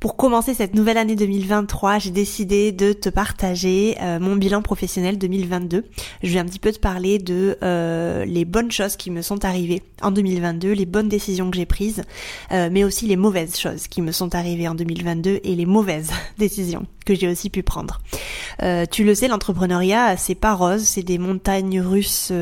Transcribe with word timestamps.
Pour 0.00 0.16
commencer 0.16 0.54
cette 0.54 0.74
nouvelle 0.74 0.96
année 0.96 1.14
2023, 1.14 1.98
j'ai 1.98 2.10
décidé 2.10 2.72
de 2.72 2.94
te 2.94 3.10
partager 3.10 3.98
euh, 4.00 4.18
mon 4.18 4.34
bilan 4.34 4.62
professionnel 4.62 5.18
2022. 5.18 5.84
Je 6.22 6.32
vais 6.32 6.38
un 6.38 6.46
petit 6.46 6.58
peu 6.58 6.72
te 6.72 6.78
parler 6.78 7.18
de 7.18 7.58
euh, 7.62 8.24
les 8.24 8.46
bonnes 8.46 8.70
choses 8.70 8.96
qui 8.96 9.10
me 9.10 9.20
sont 9.20 9.44
arrivées 9.44 9.82
en 10.00 10.10
2022, 10.10 10.72
les 10.72 10.86
bonnes 10.86 11.10
décisions 11.10 11.50
que 11.50 11.58
j'ai 11.58 11.66
prises, 11.66 12.02
euh, 12.50 12.70
mais 12.72 12.82
aussi 12.82 13.08
les 13.08 13.16
mauvaises 13.16 13.58
choses 13.58 13.88
qui 13.88 14.00
me 14.00 14.10
sont 14.10 14.34
arrivées 14.34 14.68
en 14.68 14.74
2022 14.74 15.40
et 15.44 15.54
les 15.54 15.66
mauvaises 15.66 16.12
décisions 16.38 16.86
que 17.04 17.14
j'ai 17.14 17.28
aussi 17.28 17.50
pu 17.50 17.62
prendre. 17.62 18.00
tu 18.90 19.04
le 19.04 19.14
sais, 19.14 19.28
l'entrepreneuriat, 19.28 20.16
c'est 20.16 20.34
pas 20.34 20.54
rose, 20.54 20.82
c'est 20.82 21.02
des 21.02 21.18
montagnes 21.18 21.80
russes 21.80 22.32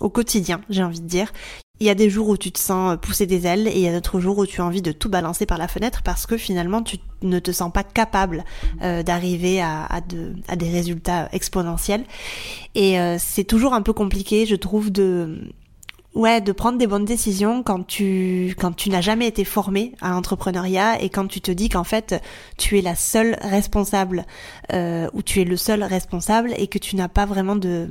au 0.00 0.08
quotidien, 0.08 0.60
j'ai 0.70 0.82
envie 0.82 1.00
de 1.00 1.06
dire. 1.06 1.32
Il 1.78 1.86
y 1.86 1.90
a 1.90 1.94
des 1.94 2.08
jours 2.08 2.28
où 2.28 2.36
tu 2.36 2.52
te 2.52 2.58
sens 2.58 2.96
pousser 3.00 3.26
des 3.26 3.46
ailes 3.46 3.68
et 3.68 3.74
il 3.74 3.80
y 3.80 3.88
a 3.88 3.92
d'autres 3.92 4.18
jours 4.18 4.38
où 4.38 4.46
tu 4.46 4.60
as 4.60 4.64
envie 4.64 4.80
de 4.80 4.92
tout 4.92 5.10
balancer 5.10 5.44
par 5.44 5.58
la 5.58 5.68
fenêtre 5.68 6.00
parce 6.02 6.26
que 6.26 6.38
finalement 6.38 6.82
tu 6.82 6.96
ne 7.22 7.38
te 7.38 7.52
sens 7.52 7.70
pas 7.70 7.84
capable 7.84 8.44
euh, 8.82 9.02
d'arriver 9.02 9.60
à, 9.60 10.00
des 10.00 10.70
résultats 10.70 11.28
exponentiels. 11.32 12.04
Et 12.74 12.98
euh, 12.98 13.16
c'est 13.18 13.44
toujours 13.44 13.74
un 13.74 13.82
peu 13.82 13.92
compliqué, 13.92 14.46
je 14.46 14.56
trouve, 14.56 14.90
de 14.90 15.52
ouais, 16.16 16.40
de 16.40 16.50
prendre 16.50 16.78
des 16.78 16.86
bonnes 16.86 17.04
décisions 17.04 17.62
quand 17.62 17.86
tu 17.86 18.54
quand 18.58 18.74
tu 18.74 18.90
n'as 18.90 19.02
jamais 19.02 19.28
été 19.28 19.44
formé 19.44 19.92
à 20.00 20.10
l'entrepreneuriat 20.10 21.02
et 21.02 21.10
quand 21.10 21.28
tu 21.28 21.40
te 21.40 21.50
dis 21.52 21.68
qu'en 21.68 21.84
fait 21.84 22.20
tu 22.56 22.78
es 22.78 22.82
la 22.82 22.94
seule 22.94 23.36
responsable 23.42 24.24
euh, 24.72 25.08
ou 25.12 25.22
tu 25.22 25.40
es 25.42 25.44
le 25.44 25.56
seul 25.56 25.84
responsable 25.84 26.54
et 26.56 26.66
que 26.66 26.78
tu 26.78 26.96
n'as 26.96 27.08
pas 27.08 27.26
vraiment 27.26 27.54
de 27.54 27.90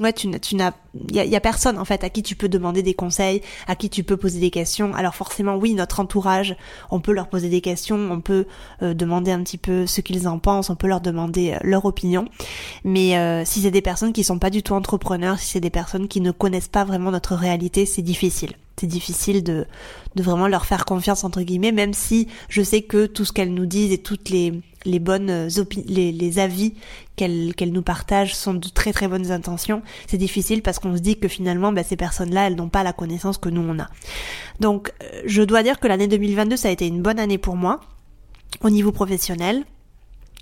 Ouais, 0.00 0.12
tu, 0.12 0.30
tu 0.40 0.56
n'as, 0.56 0.72
il 1.08 1.16
y 1.16 1.36
a, 1.36 1.40
personne 1.40 1.78
en 1.78 1.86
fait 1.86 2.04
à 2.04 2.10
qui 2.10 2.22
tu 2.22 2.36
peux 2.36 2.50
demander 2.50 2.82
des 2.82 2.92
conseils, 2.92 3.40
à 3.66 3.74
qui 3.76 3.88
tu 3.88 4.04
peux 4.04 4.18
poser 4.18 4.40
des 4.40 4.50
questions. 4.50 4.94
Alors 4.94 5.14
forcément, 5.14 5.56
oui, 5.56 5.72
notre 5.72 6.00
entourage, 6.00 6.54
on 6.90 7.00
peut 7.00 7.12
leur 7.12 7.28
poser 7.28 7.48
des 7.48 7.62
questions, 7.62 7.96
on 8.10 8.20
peut 8.20 8.46
euh, 8.82 8.92
demander 8.92 9.30
un 9.30 9.42
petit 9.42 9.56
peu 9.56 9.86
ce 9.86 10.02
qu'ils 10.02 10.28
en 10.28 10.38
pensent, 10.38 10.68
on 10.68 10.76
peut 10.76 10.86
leur 10.86 11.00
demander 11.00 11.52
euh, 11.52 11.58
leur 11.62 11.86
opinion. 11.86 12.26
Mais 12.84 13.16
euh, 13.16 13.44
si 13.46 13.62
c'est 13.62 13.70
des 13.70 13.80
personnes 13.80 14.12
qui 14.12 14.22
sont 14.22 14.38
pas 14.38 14.50
du 14.50 14.62
tout 14.62 14.74
entrepreneurs, 14.74 15.38
si 15.38 15.52
c'est 15.52 15.60
des 15.60 15.70
personnes 15.70 16.08
qui 16.08 16.20
ne 16.20 16.30
connaissent 16.30 16.68
pas 16.68 16.84
vraiment 16.84 17.10
notre 17.10 17.34
réalité, 17.34 17.86
c'est 17.86 18.02
difficile 18.02 18.52
c'est 18.78 18.86
difficile 18.86 19.42
de, 19.42 19.66
de 20.14 20.22
vraiment 20.22 20.48
leur 20.48 20.66
faire 20.66 20.84
confiance 20.84 21.24
entre 21.24 21.42
guillemets, 21.42 21.72
même 21.72 21.94
si 21.94 22.28
je 22.48 22.62
sais 22.62 22.82
que 22.82 23.06
tout 23.06 23.24
ce 23.24 23.32
qu'elles 23.32 23.54
nous 23.54 23.66
disent 23.66 23.92
et 23.92 23.98
toutes 23.98 24.28
les, 24.28 24.60
les 24.84 24.98
bonnes 24.98 25.48
les, 25.86 26.12
les 26.12 26.38
avis 26.38 26.74
qu'elles 27.16 27.54
qu'elles 27.54 27.72
nous 27.72 27.82
partagent 27.82 28.34
sont 28.34 28.54
de 28.54 28.68
très 28.68 28.92
très 28.92 29.08
bonnes 29.08 29.30
intentions. 29.30 29.82
C'est 30.06 30.18
difficile 30.18 30.62
parce 30.62 30.78
qu'on 30.78 30.96
se 30.96 31.00
dit 31.00 31.18
que 31.18 31.28
finalement 31.28 31.72
bah, 31.72 31.82
ces 31.82 31.96
personnes-là, 31.96 32.48
elles 32.48 32.56
n'ont 32.56 32.68
pas 32.68 32.82
la 32.82 32.92
connaissance 32.92 33.38
que 33.38 33.48
nous 33.48 33.62
on 33.62 33.78
a. 33.78 33.88
Donc 34.60 34.92
euh, 35.02 35.22
je 35.26 35.42
dois 35.42 35.62
dire 35.62 35.80
que 35.80 35.88
l'année 35.88 36.08
2022 36.08 36.56
ça 36.56 36.68
a 36.68 36.70
été 36.70 36.86
une 36.86 37.02
bonne 37.02 37.18
année 37.18 37.38
pour 37.38 37.56
moi 37.56 37.80
au 38.60 38.70
niveau 38.70 38.92
professionnel 38.92 39.64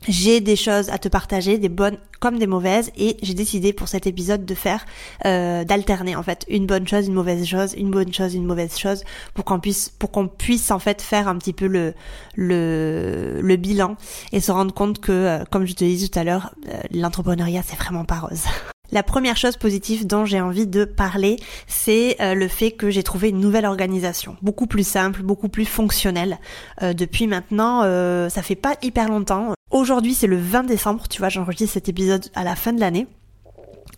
j'ai 0.09 0.41
des 0.41 0.57
choses 0.57 0.91
à 0.91 0.99
te 0.99 1.09
partager, 1.09 1.59
des 1.59 1.69
bonnes 1.69 1.99
comme 2.21 2.39
des 2.39 2.47
mauvaises, 2.47 2.91
et 2.97 3.17
j'ai 3.23 3.35
décidé 3.35 3.73
pour 3.73 3.89
cet 3.89 4.07
épisode 4.07 4.45
de 4.45 4.55
faire, 4.55 4.85
euh, 5.27 5.65
d'alterner 5.65 6.17
en 6.17 6.23
fait 6.23 6.45
une 6.49 6.67
bonne 6.67 6.87
chose, 6.89 7.07
une 7.07 7.15
mauvaise 7.15 7.45
chose, 7.47 7.75
une 7.77 7.91
bonne 7.91 8.13
chose, 8.13 8.35
une 8.35 8.47
mauvaise 8.47 8.79
chose, 8.79 9.05
pour 9.35 9.45
qu'on 9.45 9.61
puisse, 9.61 9.91
pour 9.91 10.11
qu'on 10.11 10.29
puisse 10.29 10.71
en 10.71 10.79
fait 10.79 11.03
faire 11.03 11.29
un 11.29 11.37
petit 11.37 11.53
peu 11.53 11.67
le 11.67 11.95
le, 12.35 13.41
le 13.43 13.57
bilan 13.57 13.97
et 14.33 14.41
se 14.41 14.53
rendre 14.53 14.73
compte 14.75 15.01
que, 15.01 15.13
euh, 15.13 15.45
comme 15.51 15.67
je 15.67 15.75
te 15.75 15.85
disais 15.85 16.09
tout 16.09 16.19
à 16.19 16.25
l'heure, 16.25 16.55
euh, 16.69 16.81
l'entrepreneuriat 16.93 17.63
c'est 17.65 17.77
vraiment 17.77 18.05
pas 18.05 18.21
rose. 18.21 18.45
La 18.95 19.03
première 19.03 19.37
chose 19.37 19.57
positive 19.57 20.07
dont 20.07 20.25
j'ai 20.25 20.41
envie 20.41 20.69
de 20.69 20.85
parler, 20.85 21.35
c'est 21.67 22.17
euh, 22.21 22.37
le 22.37 22.47
fait 22.47 22.71
que 22.71 22.91
j'ai 22.91 23.03
trouvé 23.03 23.31
une 23.31 23.41
nouvelle 23.41 23.67
organisation, 23.67 24.37
beaucoup 24.41 24.69
plus 24.69 24.87
simple, 24.87 25.25
beaucoup 25.25 25.49
plus 25.49 25.65
fonctionnelle. 25.65 26.39
Euh, 26.81 26.93
depuis 26.93 27.27
maintenant, 27.27 27.83
euh, 27.83 28.29
ça 28.29 28.41
fait 28.41 28.55
pas 28.55 28.77
hyper 28.83 29.09
longtemps. 29.09 29.55
Aujourd'hui, 29.73 30.15
c'est 30.15 30.29
le 30.29 30.39
20 30.39 30.63
décembre, 30.63 31.09
tu 31.09 31.19
vois, 31.19 31.29
j'enregistre 31.29 31.75
cet 31.75 31.89
épisode 31.89 32.27
à 32.37 32.45
la 32.45 32.55
fin 32.55 32.73
de 32.73 32.79
l'année. 32.79 33.09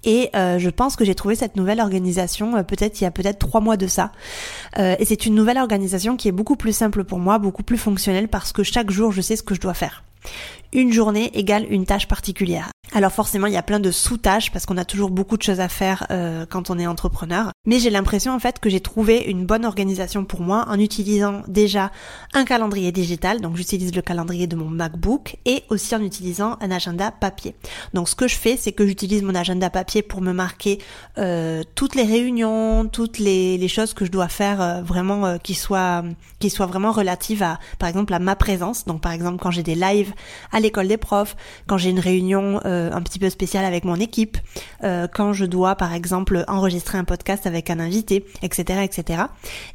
Et 0.05 0.31
je 0.35 0.71
pense 0.71 0.95
que 0.95 1.05
j'ai 1.05 1.17
trouvé 1.17 1.35
cette 1.35 1.57
nouvelle 1.57 1.81
organisation 1.81 2.63
peut-être 2.63 3.01
il 3.01 3.05
y 3.05 3.07
a 3.09 3.11
peut-être 3.11 3.41
trois 3.41 3.61
mois 3.61 3.77
de 3.77 3.89
ça. 3.89 4.13
et 4.79 5.05
c'est 5.05 5.27
une 5.27 5.35
nouvelle 5.35 5.59
organisation 5.59 6.17
qui 6.17 6.29
est 6.29 6.33
beaucoup 6.33 6.55
plus 6.55 6.77
simple 6.77 7.03
pour 7.03 7.19
moi, 7.19 7.39
beaucoup 7.41 7.65
plus 7.65 7.79
fonctionnelle 7.79 8.29
parce 8.29 8.53
que 8.53 8.63
chaque 8.63 8.91
jour 8.91 9.11
je 9.11 9.21
sais 9.21 9.35
ce 9.35 9.43
que 9.43 9.57
je 9.57 9.61
dois 9.61 9.75
faire. 9.75 10.05
Une 10.73 10.93
journée 10.93 11.31
égale 11.39 11.67
une 11.71 11.87
tâche 11.87 12.09
particulière. 12.09 12.71
Alors 12.95 13.13
forcément, 13.13 13.47
il 13.47 13.53
y 13.53 13.59
a 13.59 13.63
plein 13.63 13.81
de 13.81 13.91
sous-tâches 13.91 14.53
parce 14.53 14.65
qu'on 14.65 14.77
a 14.77 14.85
toujours 14.85 15.11
beaucoup 15.11 15.37
de 15.37 15.43
choses 15.43 15.61
à 15.61 15.69
faire 15.69 16.07
euh, 16.11 16.47
quand 16.49 16.71
on 16.71 16.79
est 16.79 16.87
entrepreneur. 16.87 17.51
Mais 17.67 17.81
j'ai 17.81 17.91
l'impression 17.91 18.33
en 18.33 18.39
fait 18.39 18.61
que 18.61 18.71
j'ai 18.71 18.81
trouvé 18.81 19.25
une 19.27 19.45
bonne 19.45 19.65
organisation 19.65 20.25
pour 20.25 20.41
moi 20.41 20.65
en 20.69 20.79
utilisant 20.79 21.43
déjà 21.49 21.91
un 22.33 22.45
calendrier 22.45 22.93
digital. 22.93 23.41
Donc 23.41 23.57
j'utilise 23.57 23.95
le 23.95 24.03
calendrier 24.03 24.47
de 24.47 24.55
mon 24.55 24.71
MacBook 24.71 25.37
et 25.45 25.65
aussi 25.69 25.95
en 25.95 26.01
utilisant 26.01 26.57
un 26.61 26.71
agenda 26.71 27.11
papier. 27.11 27.57
Donc 27.93 28.09
ce 28.09 28.15
que 28.15 28.29
je 28.29 28.37
fais, 28.37 28.57
c'est 28.57 28.73
que 28.73 28.87
j'utilise 28.87 29.23
mon 29.23 29.35
agenda 29.35 29.69
papier 29.69 30.03
pour 30.03 30.23
me 30.23 30.33
marquer 30.33 30.79
euh, 31.19 31.65
toutes 31.75 31.97
les 31.97 32.05
réunions, 32.05 32.87
toutes 32.87 33.19
les, 33.19 33.67
choses 33.67 33.95
que 33.95 34.05
je 34.05 34.13
dois 34.13 34.29
faire 34.29 34.63
euh, 34.63 34.83
vraiment 34.83 35.39
qui 35.39 35.55
soient 35.55 36.05
qui 36.39 36.51
soient 36.51 36.67
vraiment 36.67 36.93
relatives 36.93 37.43
à 37.43 37.59
par 37.81 37.89
exemple 37.89 38.15
à 38.15 38.21
ma 38.21 38.37
présence. 38.37 38.85
Donc 38.85 39.01
par 39.01 39.11
exemple 39.11 39.39
quand 39.43 39.51
j'ai 39.51 39.65
des 39.65 39.75
lives 39.75 40.15
l'école 40.61 40.89
des 40.89 40.97
profs, 40.97 41.37
quand 41.67 41.79
j'ai 41.79 41.91
une 41.91 42.01
réunion 42.01 42.61
euh, 42.65 42.91
un 42.93 43.03
petit 43.03 43.19
peu 43.19 43.31
spéciale 43.31 43.65
avec 43.65 43.85
mon 43.85 43.97
équipe, 43.97 44.39
euh, 44.85 45.07
quand 45.13 45.33
je 45.33 45.45
dois 45.45 45.77
par 45.77 45.93
exemple 45.95 46.45
enregistrer 46.49 46.99
un 46.99 47.05
podcast 47.05 47.47
avec 47.47 47.71
un 47.71 47.81
invité, 47.81 48.25
etc. 48.43 48.83
etc. 48.83 49.25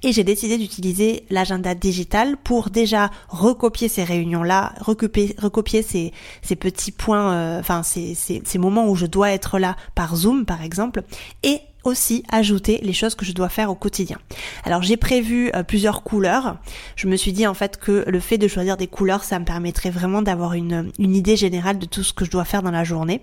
Et 0.04 0.12
j'ai 0.12 0.24
décidé 0.24 0.58
d'utiliser 0.58 1.26
l'agenda 1.30 1.76
digital 1.76 2.38
pour 2.38 2.70
déjà 2.70 3.10
recopier 3.30 3.88
ces 3.88 4.04
réunions-là, 4.04 4.74
recopier, 4.80 5.36
recopier 5.38 5.82
ces, 5.82 6.12
ces 6.42 6.56
petits 6.56 6.92
points, 6.92 7.34
euh, 7.34 7.60
enfin 7.60 7.84
ces, 7.84 8.16
ces, 8.16 8.42
ces 8.46 8.58
moments 8.58 8.88
où 8.88 8.96
je 8.96 9.06
dois 9.06 9.32
être 9.32 9.60
là 9.60 9.76
par 9.96 10.16
Zoom 10.16 10.46
par 10.46 10.62
exemple, 10.62 11.04
et 11.44 11.60
aussi 11.84 12.24
ajouter 12.32 12.80
les 12.84 12.94
choses 12.94 13.16
que 13.16 13.26
je 13.26 13.34
dois 13.34 13.50
faire 13.50 13.72
au 13.72 13.76
quotidien. 13.76 14.18
Alors 14.64 14.84
j'ai 14.84 14.98
prévu 14.98 15.52
euh, 15.56 15.64
plusieurs 15.64 16.04
couleurs. 16.04 16.58
Je 16.96 17.08
me 17.08 17.16
suis 17.16 17.34
dit 17.34 17.48
en 17.48 17.54
fait 17.54 17.78
que 17.78 18.04
le 18.08 18.20
fait 18.20 18.38
de 18.38 18.48
choisir 18.48 18.78
des 18.78 18.88
couleurs, 18.88 19.24
ça 19.24 19.40
me 19.40 19.46
permettrait 19.46 19.90
vraiment 19.90 20.22
d'avoir 20.22 20.54
une, 20.54 20.92
une 21.00 21.16
idée 21.16 21.36
générale 21.36 21.80
de 21.80 21.86
tout 21.86 22.04
ce 22.04 22.14
que 22.14 22.26
je 22.26 22.32
dois 22.32 22.46
faire 22.46 22.62
dans 22.62 22.72
la 22.72 22.84
journée. 22.84 23.22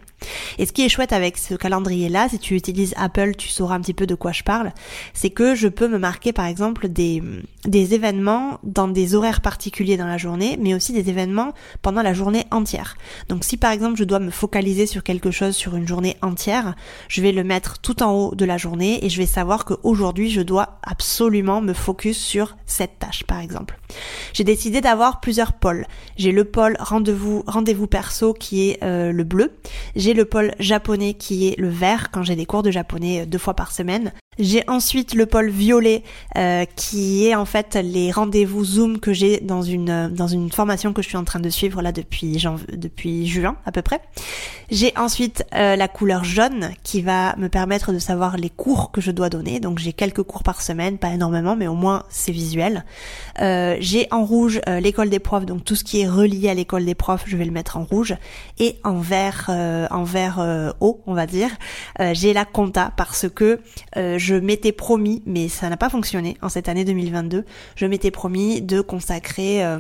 Et 0.59 0.67
ce 0.67 0.73
qui 0.73 0.85
est 0.85 0.89
chouette 0.89 1.13
avec 1.13 1.39
ce 1.39 1.55
calendrier-là, 1.55 2.29
si 2.29 2.39
tu 2.39 2.57
utilises 2.57 2.95
Apple, 2.97 3.35
tu 3.37 3.49
sauras 3.49 3.77
un 3.77 3.81
petit 3.81 3.95
peu 3.95 4.07
de 4.07 4.15
quoi 4.15 4.33
je 4.33 4.43
parle, 4.43 4.73
c'est 5.15 5.31
que 5.31 5.55
je 5.55 5.69
peux 5.69 5.89
me 5.89 5.99
marquer 5.99 6.33
par 6.33 6.47
exemple 6.47 6.89
des, 6.89 7.23
des 7.65 7.95
événements 7.95 8.59
dans 8.65 8.89
des 8.89 9.15
horaires 9.15 9.41
particuliers 9.41 9.97
dans 9.97 10.07
la 10.07 10.19
journée, 10.19 10.59
mais 10.61 10.75
aussi 10.75 10.93
des 10.93 11.09
événements 11.09 11.53
pendant 11.83 12.03
la 12.03 12.13
journée 12.13 12.45
entière. 12.51 12.97
Donc 13.29 13.45
si 13.45 13.57
par 13.57 13.71
exemple 13.71 13.97
je 13.99 14.05
dois 14.05 14.19
me 14.19 14.31
focaliser 14.31 14.87
sur 14.87 15.03
quelque 15.03 15.31
chose 15.31 15.55
sur 15.55 15.77
une 15.77 15.87
journée 15.87 16.17
entière, 16.23 16.75
je 17.09 17.23
vais 17.23 17.33
le 17.33 17.45
mettre 17.45 17.79
tout 17.79 18.03
en 18.03 18.13
haut 18.13 18.35
de 18.35 18.45
la 18.49 18.57
journée 18.59 19.05
et 19.05 19.09
je 19.09 19.19
vais 19.19 19.27
savoir 19.27 19.65
qu'aujourd'hui 19.65 20.31
je 20.31 20.41
dois 20.41 20.81
absolument 20.83 21.61
me 21.61 21.73
focus 21.73 22.19
sur 22.19 22.57
cette 22.67 22.99
tâche 22.99 23.23
par 23.25 23.39
exemple. 23.39 23.79
J'ai 24.33 24.45
décidé 24.45 24.81
d'avoir 24.81 25.21
plusieurs 25.21 25.53
pôles. 25.53 25.87
J'ai 26.17 26.33
le 26.33 26.45
pôle 26.45 26.77
rendez-vous 26.81 27.45
rendez-vous 27.47 27.87
perso 27.87 28.35
qui 28.35 28.71
est 28.71 28.83
euh, 28.83 29.13
le 29.13 29.25
bleu. 29.25 29.53
J'ai 29.95 30.15
le 30.15 30.25
pôle 30.25 30.53
japonais 30.59 31.15
qui 31.15 31.49
est 31.49 31.59
le 31.59 31.69
vert 31.69 32.11
quand 32.11 32.25
j'ai 32.25 32.35
des 32.35 32.47
cours 32.47 32.63
de 32.65 32.73
japonais 32.73 33.21
euh, 33.21 33.27
deux 33.27 33.39
fois 33.39 33.55
par 33.55 33.71
semaine. 33.71 34.13
J'ai 34.39 34.63
ensuite 34.69 35.15
le 35.15 35.27
pôle 35.27 35.51
violet 35.51 36.05
euh, 36.37 36.65
qui 36.77 37.27
est 37.27 37.35
en 37.35 37.45
fait 37.45 37.75
les 37.75 38.13
rendez-vous 38.13 38.65
Zoom 38.65 39.01
que 39.01 39.13
j'ai 39.13 39.41
dans 39.41 39.63
une 39.63 39.91
euh, 39.91 40.09
dans 40.09 40.29
une 40.29 40.53
formation 40.53 40.93
que 40.93 41.03
je 41.03 41.09
suis 41.09 41.17
en 41.17 41.25
train 41.25 41.41
de 41.41 41.51
suivre 41.51 41.83
là 41.83 41.91
depuis 41.91 42.41
depuis 42.73 43.27
juin 43.27 43.57
à 43.67 43.73
peu 43.73 43.83
près. 43.83 44.01
J'ai 44.71 44.93
ensuite 44.97 45.45
euh, 45.55 45.75
la 45.75 45.89
couleur 45.89 46.23
jaune 46.23 46.71
qui 46.85 47.03
va 47.03 47.35
me 47.37 47.49
permettre 47.49 47.93
de 47.93 47.99
savoir 47.99 48.37
les 48.37 48.51
cours 48.51 48.93
que 48.93 49.01
je 49.01 49.11
dois 49.11 49.29
donner. 49.29 49.59
Donc 49.59 49.81
j'ai 49.81 49.93
quelques 49.93 50.23
cours 50.23 50.45
par 50.45 50.63
semaine, 50.63 50.99
pas 50.99 51.11
énormément, 51.11 51.57
mais 51.57 51.67
au 51.67 51.75
moins 51.75 52.05
c'est 52.09 52.31
visuel. 52.31 52.85
j'ai 53.41 54.07
en 54.13 54.25
rouge 54.25 54.61
l'école 54.67 55.11
des 55.11 55.19
profs, 55.19 55.47
donc 55.47 55.65
tout 55.65 55.75
ce 55.75 55.83
qui 55.83 56.01
est 56.01 56.09
relié 56.09 56.49
à 56.49 56.55
l'école 56.55 56.85
des 56.85 56.95
profs, 56.95 57.25
je 57.27 57.37
vais 57.37 57.45
le 57.45 57.51
mettre 57.51 57.77
en 57.77 57.85
rouge. 57.85 58.15
Et 58.59 58.77
en 58.85 58.99
vert 58.99 59.51
en 59.91 60.05
vert 60.05 60.75
haut, 60.81 61.01
on 61.07 61.15
va 61.15 61.27
dire, 61.27 61.51
j'ai 62.13 62.33
la 62.33 62.45
compta 62.45 62.93
parce 62.97 63.27
que 63.29 63.61
je 64.19 64.35
m'étais 64.35 64.73
promis, 64.73 65.23
mais 65.27 65.49
ça 65.49 65.69
n'a 65.69 65.77
pas 65.77 65.89
fonctionné 65.89 66.37
en 66.43 66.49
cette 66.49 66.69
année 66.69 66.85
2022, 66.85 67.45
je 67.77 67.87
m'étais 67.87 68.11
promis 68.11 68.61
de 68.61 68.81
consacrer 68.81 69.65
euh, 69.65 69.79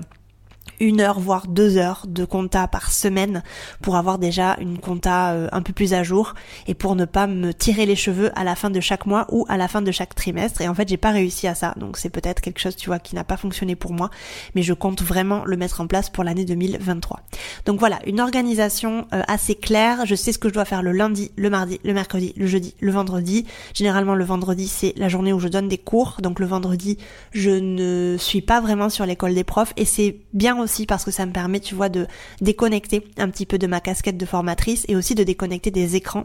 une 0.80 1.00
heure 1.00 1.20
voire 1.20 1.46
deux 1.46 1.76
heures 1.76 2.04
de 2.06 2.24
compta 2.24 2.68
par 2.68 2.92
semaine 2.92 3.42
pour 3.82 3.96
avoir 3.96 4.18
déjà 4.18 4.56
une 4.60 4.78
compta 4.78 5.32
euh, 5.32 5.48
un 5.52 5.62
peu 5.62 5.72
plus 5.72 5.94
à 5.94 6.02
jour 6.02 6.34
et 6.66 6.74
pour 6.74 6.94
ne 6.96 7.04
pas 7.04 7.26
me 7.26 7.52
tirer 7.52 7.86
les 7.86 7.96
cheveux 7.96 8.30
à 8.38 8.44
la 8.44 8.54
fin 8.54 8.70
de 8.70 8.80
chaque 8.80 9.06
mois 9.06 9.26
ou 9.30 9.44
à 9.48 9.56
la 9.56 9.68
fin 9.68 9.82
de 9.82 9.90
chaque 9.90 10.14
trimestre. 10.14 10.60
Et 10.60 10.68
en 10.68 10.74
fait 10.74 10.88
j'ai 10.88 10.96
pas 10.96 11.10
réussi 11.10 11.46
à 11.46 11.54
ça. 11.54 11.74
Donc 11.76 11.96
c'est 11.96 12.10
peut-être 12.10 12.40
quelque 12.40 12.60
chose 12.60 12.76
tu 12.76 12.88
vois 12.88 12.98
qui 12.98 13.14
n'a 13.14 13.24
pas 13.24 13.36
fonctionné 13.36 13.76
pour 13.76 13.92
moi 13.92 14.10
mais 14.54 14.62
je 14.62 14.72
compte 14.72 15.02
vraiment 15.02 15.44
le 15.44 15.56
mettre 15.56 15.80
en 15.80 15.86
place 15.86 16.10
pour 16.10 16.24
l'année 16.24 16.44
2023 16.44 17.20
donc 17.66 17.80
voilà 17.80 17.98
une 18.06 18.20
organisation 18.20 19.06
euh, 19.12 19.22
assez 19.28 19.54
claire. 19.54 20.06
Je 20.06 20.14
sais 20.14 20.32
ce 20.32 20.38
que 20.38 20.48
je 20.48 20.54
dois 20.54 20.64
faire 20.64 20.82
le 20.82 20.92
lundi 20.92 21.30
le 21.36 21.50
mardi 21.50 21.80
le 21.84 21.94
mercredi 21.94 22.32
le 22.36 22.46
jeudi 22.46 22.74
le 22.80 22.92
vendredi. 22.92 23.46
Généralement 23.74 24.14
le 24.14 24.24
vendredi 24.24 24.68
c'est 24.68 24.94
la 24.96 25.08
journée 25.08 25.32
où 25.32 25.40
je 25.40 25.48
donne 25.48 25.68
des 25.68 25.78
cours. 25.78 26.18
Donc 26.22 26.40
le 26.40 26.46
vendredi 26.46 26.98
je 27.32 27.50
ne 27.50 28.16
suis 28.18 28.42
pas 28.42 28.60
vraiment 28.60 28.88
sur 28.88 29.06
l'école 29.06 29.34
des 29.34 29.44
profs 29.44 29.72
et 29.76 29.84
c'est 29.84 30.20
bien 30.32 30.58
aussi 30.60 30.67
parce 30.86 31.04
que 31.04 31.10
ça 31.10 31.26
me 31.26 31.32
permet, 31.32 31.60
tu 31.60 31.74
vois, 31.74 31.88
de 31.88 32.06
déconnecter 32.40 33.06
un 33.18 33.28
petit 33.28 33.46
peu 33.46 33.58
de 33.58 33.66
ma 33.66 33.80
casquette 33.80 34.16
de 34.16 34.26
formatrice 34.26 34.84
et 34.88 34.96
aussi 34.96 35.14
de 35.14 35.24
déconnecter 35.24 35.70
des 35.70 35.96
écrans 35.96 36.24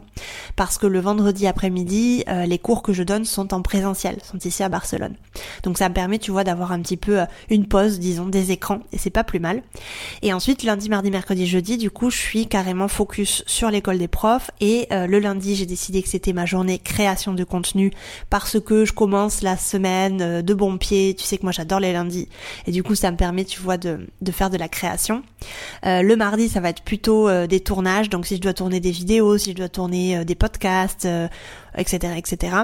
parce 0.56 0.78
que 0.78 0.86
le 0.86 1.00
vendredi 1.00 1.46
après-midi, 1.46 2.24
euh, 2.28 2.46
les 2.46 2.58
cours 2.58 2.82
que 2.82 2.92
je 2.92 3.02
donne 3.02 3.24
sont 3.24 3.54
en 3.54 3.62
présentiel, 3.62 4.18
sont 4.22 4.38
ici 4.38 4.62
à 4.62 4.68
Barcelone. 4.68 5.14
Donc 5.62 5.78
ça 5.78 5.88
me 5.88 5.94
permet, 5.94 6.18
tu 6.18 6.30
vois, 6.30 6.44
d'avoir 6.44 6.72
un 6.72 6.80
petit 6.80 6.96
peu 6.96 7.20
euh, 7.20 7.26
une 7.50 7.66
pause, 7.66 7.98
disons, 7.98 8.26
des 8.26 8.52
écrans 8.52 8.80
et 8.92 8.98
c'est 8.98 9.10
pas 9.10 9.24
plus 9.24 9.40
mal. 9.40 9.62
Et 10.22 10.32
ensuite, 10.32 10.62
lundi, 10.62 10.88
mardi, 10.88 11.10
mercredi, 11.10 11.46
jeudi, 11.46 11.76
du 11.76 11.90
coup, 11.90 12.10
je 12.10 12.18
suis 12.18 12.46
carrément 12.46 12.88
focus 12.88 13.42
sur 13.46 13.70
l'école 13.70 13.98
des 13.98 14.08
profs 14.08 14.50
et 14.60 14.86
euh, 14.92 15.06
le 15.06 15.18
lundi, 15.18 15.56
j'ai 15.56 15.66
décidé 15.66 16.02
que 16.02 16.08
c'était 16.08 16.32
ma 16.32 16.46
journée 16.46 16.78
création 16.78 17.32
de 17.32 17.44
contenu 17.44 17.92
parce 18.30 18.60
que 18.60 18.84
je 18.84 18.92
commence 18.92 19.42
la 19.42 19.56
semaine 19.56 20.42
de 20.42 20.54
bon 20.54 20.78
pied. 20.78 21.14
Tu 21.14 21.24
sais 21.24 21.38
que 21.38 21.42
moi 21.42 21.52
j'adore 21.52 21.80
les 21.80 21.92
lundis 21.92 22.28
et 22.66 22.72
du 22.72 22.82
coup, 22.82 22.94
ça 22.94 23.10
me 23.10 23.16
permet, 23.16 23.44
tu 23.44 23.60
vois, 23.60 23.76
de, 23.76 24.06
de 24.20 24.32
faire 24.34 24.50
de 24.50 24.56
la 24.56 24.68
création. 24.68 25.22
Euh, 25.86 26.02
le 26.02 26.16
mardi, 26.16 26.48
ça 26.48 26.60
va 26.60 26.68
être 26.70 26.82
plutôt 26.82 27.28
euh, 27.28 27.46
des 27.46 27.60
tournages. 27.60 28.10
Donc 28.10 28.26
si 28.26 28.36
je 28.36 28.40
dois 28.40 28.54
tourner 28.54 28.80
des 28.80 28.90
vidéos, 28.90 29.38
si 29.38 29.52
je 29.52 29.56
dois 29.56 29.68
tourner 29.68 30.18
euh, 30.18 30.24
des 30.24 30.34
podcasts, 30.34 31.08
etc., 31.76 32.14
etc. 32.16 32.56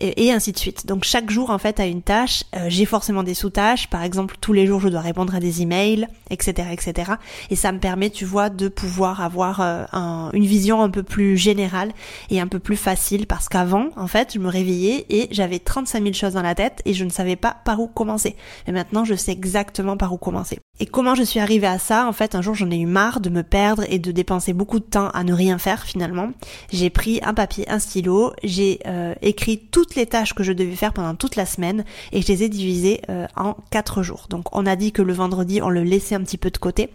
Et, 0.00 0.32
ainsi 0.32 0.52
de 0.52 0.58
suite. 0.58 0.86
Donc 0.86 1.04
chaque 1.04 1.30
jour 1.30 1.50
en 1.50 1.58
fait 1.58 1.80
a 1.80 1.86
une 1.86 2.02
tâche. 2.02 2.44
Euh, 2.56 2.66
j'ai 2.68 2.84
forcément 2.84 3.22
des 3.22 3.34
sous-tâches. 3.34 3.88
Par 3.88 4.02
exemple, 4.02 4.36
tous 4.40 4.52
les 4.52 4.66
jours 4.66 4.80
je 4.80 4.88
dois 4.88 5.00
répondre 5.00 5.34
à 5.34 5.40
des 5.40 5.62
emails, 5.62 6.08
etc., 6.30 6.68
etc. 6.72 7.12
Et 7.50 7.56
ça 7.56 7.72
me 7.72 7.78
permet, 7.78 8.10
tu 8.10 8.24
vois, 8.24 8.50
de 8.50 8.68
pouvoir 8.68 9.20
avoir 9.20 9.60
euh, 9.60 9.84
une 10.32 10.46
vision 10.46 10.82
un 10.82 10.90
peu 10.90 11.02
plus 11.02 11.36
générale 11.36 11.92
et 12.30 12.40
un 12.40 12.48
peu 12.48 12.58
plus 12.58 12.76
facile 12.76 13.26
parce 13.26 13.48
qu'avant, 13.48 13.88
en 13.96 14.06
fait, 14.06 14.32
je 14.34 14.38
me 14.38 14.48
réveillais 14.48 15.06
et 15.10 15.28
j'avais 15.30 15.58
35 15.58 16.02
000 16.02 16.14
choses 16.14 16.34
dans 16.34 16.42
la 16.42 16.54
tête 16.54 16.80
et 16.84 16.94
je 16.94 17.04
ne 17.04 17.10
savais 17.10 17.36
pas 17.36 17.56
par 17.64 17.80
où 17.80 17.86
commencer. 17.86 18.36
Mais 18.66 18.72
maintenant, 18.72 19.04
je 19.04 19.14
sais 19.14 19.32
exactement 19.32 19.96
par 19.96 20.12
où 20.12 20.16
commencer. 20.16 20.58
Et 20.80 20.86
comment 20.86 21.14
je 21.14 21.22
suis 21.22 21.40
arrivée 21.40 21.66
à 21.66 21.78
ça? 21.78 22.06
En 22.06 22.12
fait, 22.12 22.34
un 22.34 22.42
jour, 22.42 22.54
j'en 22.54 22.70
ai 22.70 22.76
eu 22.76 22.86
marre 22.86 23.20
de 23.20 23.30
me 23.30 23.42
perdre 23.42 23.84
et 23.88 23.98
de 23.98 24.10
dépenser 24.10 24.52
beaucoup 24.52 24.80
de 24.80 24.84
temps 24.84 25.08
à 25.10 25.22
ne 25.22 25.32
rien 25.32 25.58
faire 25.58 25.84
finalement. 25.84 26.30
J'ai 26.72 26.90
pris 26.90 27.20
un 27.22 27.34
papier, 27.34 27.68
un 27.70 27.78
stylo, 27.78 28.32
j'ai 28.54 28.78
euh, 28.86 29.14
écrit 29.20 29.58
toutes 29.58 29.96
les 29.96 30.06
tâches 30.06 30.32
que 30.32 30.42
je 30.42 30.52
devais 30.52 30.76
faire 30.76 30.92
pendant 30.92 31.14
toute 31.14 31.36
la 31.36 31.44
semaine 31.44 31.84
et 32.12 32.22
je 32.22 32.28
les 32.28 32.44
ai 32.44 32.48
divisées 32.48 33.00
euh, 33.10 33.26
en 33.36 33.56
quatre 33.70 34.02
jours. 34.02 34.26
Donc 34.30 34.54
on 34.56 34.64
a 34.64 34.76
dit 34.76 34.92
que 34.92 35.02
le 35.02 35.12
vendredi 35.12 35.60
on 35.60 35.68
le 35.68 35.82
laissait 35.82 36.14
un 36.14 36.22
petit 36.22 36.38
peu 36.38 36.50
de 36.50 36.58
côté. 36.58 36.90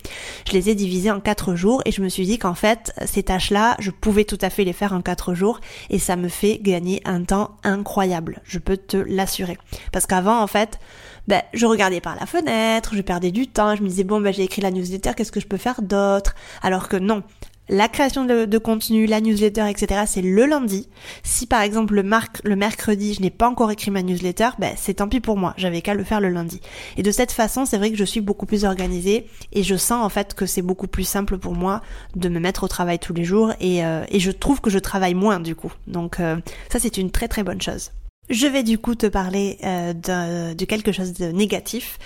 Je 0.47 0.53
les 0.53 0.69
ai 0.69 0.75
divisées 0.75 1.11
en 1.11 1.19
quatre 1.19 1.55
jours 1.55 1.81
et 1.85 1.91
je 1.91 2.01
me 2.01 2.09
suis 2.09 2.25
dit 2.25 2.37
qu'en 2.37 2.53
fait 2.53 2.93
ces 3.05 3.23
tâches-là 3.23 3.75
je 3.79 3.91
pouvais 3.91 4.23
tout 4.23 4.37
à 4.41 4.49
fait 4.49 4.63
les 4.63 4.73
faire 4.73 4.93
en 4.93 5.01
quatre 5.01 5.33
jours 5.33 5.59
et 5.89 5.99
ça 5.99 6.15
me 6.15 6.29
fait 6.29 6.59
gagner 6.61 7.01
un 7.05 7.23
temps 7.23 7.51
incroyable. 7.63 8.41
Je 8.45 8.59
peux 8.59 8.77
te 8.77 8.97
l'assurer. 8.97 9.57
Parce 9.91 10.05
qu'avant 10.05 10.41
en 10.41 10.47
fait 10.47 10.79
ben, 11.27 11.43
je 11.53 11.65
regardais 11.67 12.01
par 12.01 12.15
la 12.15 12.25
fenêtre, 12.25 12.95
je 12.95 13.01
perdais 13.01 13.31
du 13.31 13.47
temps, 13.47 13.75
je 13.75 13.83
me 13.83 13.87
disais 13.87 14.03
bon 14.03 14.19
ben 14.19 14.33
j'ai 14.33 14.43
écrit 14.43 14.61
la 14.61 14.71
newsletter, 14.71 15.11
qu'est-ce 15.15 15.31
que 15.31 15.39
je 15.39 15.47
peux 15.47 15.57
faire 15.57 15.81
d'autre? 15.81 16.33
Alors 16.63 16.87
que 16.87 16.97
non, 16.97 17.21
la 17.69 17.87
création 17.87 18.25
de, 18.25 18.57
contenu, 18.57 19.05
la 19.05 19.21
newsletter, 19.21 19.69
etc. 19.69 20.01
C'est 20.07 20.21
le 20.21 20.45
lundi. 20.45 20.89
Si 21.23 21.45
par 21.45 21.61
exemple 21.61 21.93
le, 21.95 22.55
mercredi 22.55 23.13
je 23.13 23.21
n'ai 23.21 23.29
pas 23.29 23.47
encore 23.47 23.71
écrit 23.71 23.91
ma 23.91 24.01
newsletter, 24.01 24.49
ben 24.57 24.73
c'est 24.75 24.95
tant 24.95 25.07
pis 25.07 25.19
pour 25.19 25.37
moi. 25.37 25.53
J'avais 25.57 25.81
qu'à 25.81 25.93
le 25.93 26.03
faire 26.03 26.19
le 26.19 26.29
lundi. 26.29 26.59
Et 26.97 27.03
de 27.03 27.11
cette 27.11 27.31
façon, 27.31 27.65
c'est 27.65 27.77
vrai 27.77 27.91
que 27.91 27.97
je 27.97 28.03
suis 28.03 28.21
beaucoup 28.21 28.45
plus 28.45 28.65
organisée 28.65 29.27
et 29.53 29.63
je 29.63 29.75
sens 29.75 30.03
en 30.03 30.09
fait 30.09 30.33
que 30.33 30.45
c'est 30.45 30.61
beaucoup 30.61 30.87
plus 30.87 31.03
simple 31.03 31.37
pour 31.37 31.53
moi 31.53 31.81
de 32.15 32.27
me 32.27 32.39
mettre 32.39 32.63
au 32.63 32.67
travail 32.67 32.99
tous 32.99 33.13
les 33.13 33.23
jours 33.23 33.53
et, 33.59 33.85
euh, 33.85 34.03
je 34.13 34.31
trouve 34.31 34.59
que 34.59 34.69
je 34.69 34.79
travaille 34.79 35.13
moins 35.13 35.39
du 35.39 35.55
coup. 35.55 35.71
Donc 35.87 36.19
euh, 36.19 36.37
ça 36.69 36.79
c'est 36.79 36.97
une 36.97 37.11
très 37.11 37.27
très 37.27 37.43
bonne 37.43 37.61
chose. 37.61 37.91
Je 38.29 38.45
vais 38.45 38.61
du 38.61 38.77
coup 38.77 38.93
te 38.93 39.07
parler 39.07 39.57
euh, 39.63 40.53
de, 40.53 40.65
quelque 40.65 40.91
chose 40.91 41.13
de 41.13 41.31
négatif 41.31 41.97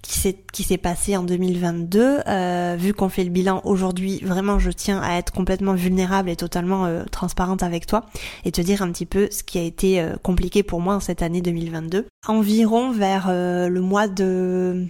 qui 0.00 0.62
s'est 0.62 0.78
passé 0.78 1.16
en 1.18 1.22
2022. 1.22 2.20
Euh, 2.26 2.76
vu 2.78 2.94
qu'on 2.94 3.10
fait 3.10 3.24
le 3.24 3.30
bilan 3.30 3.60
aujourd'hui, 3.64 4.20
vraiment 4.24 4.58
je 4.58 4.70
tiens 4.70 5.02
à 5.02 5.18
être 5.18 5.32
complètement 5.32 5.74
vulnérable 5.74 6.30
et 6.30 6.36
totalement 6.36 6.86
euh, 6.86 7.04
transparente 7.10 7.62
avec 7.62 7.86
toi 7.86 8.06
et 8.46 8.52
te 8.52 8.62
dire 8.62 8.80
un 8.80 8.90
petit 8.90 9.04
peu 9.04 9.28
ce 9.30 9.42
qui 9.42 9.58
a 9.58 9.62
été 9.62 10.02
compliqué 10.22 10.62
pour 10.62 10.80
moi 10.80 10.94
en 10.94 11.00
cette 11.00 11.20
année 11.20 11.42
2022. 11.42 12.06
Environ 12.26 12.92
vers 12.92 13.28
le 13.30 13.80
mois 13.80 14.08
de 14.08 14.86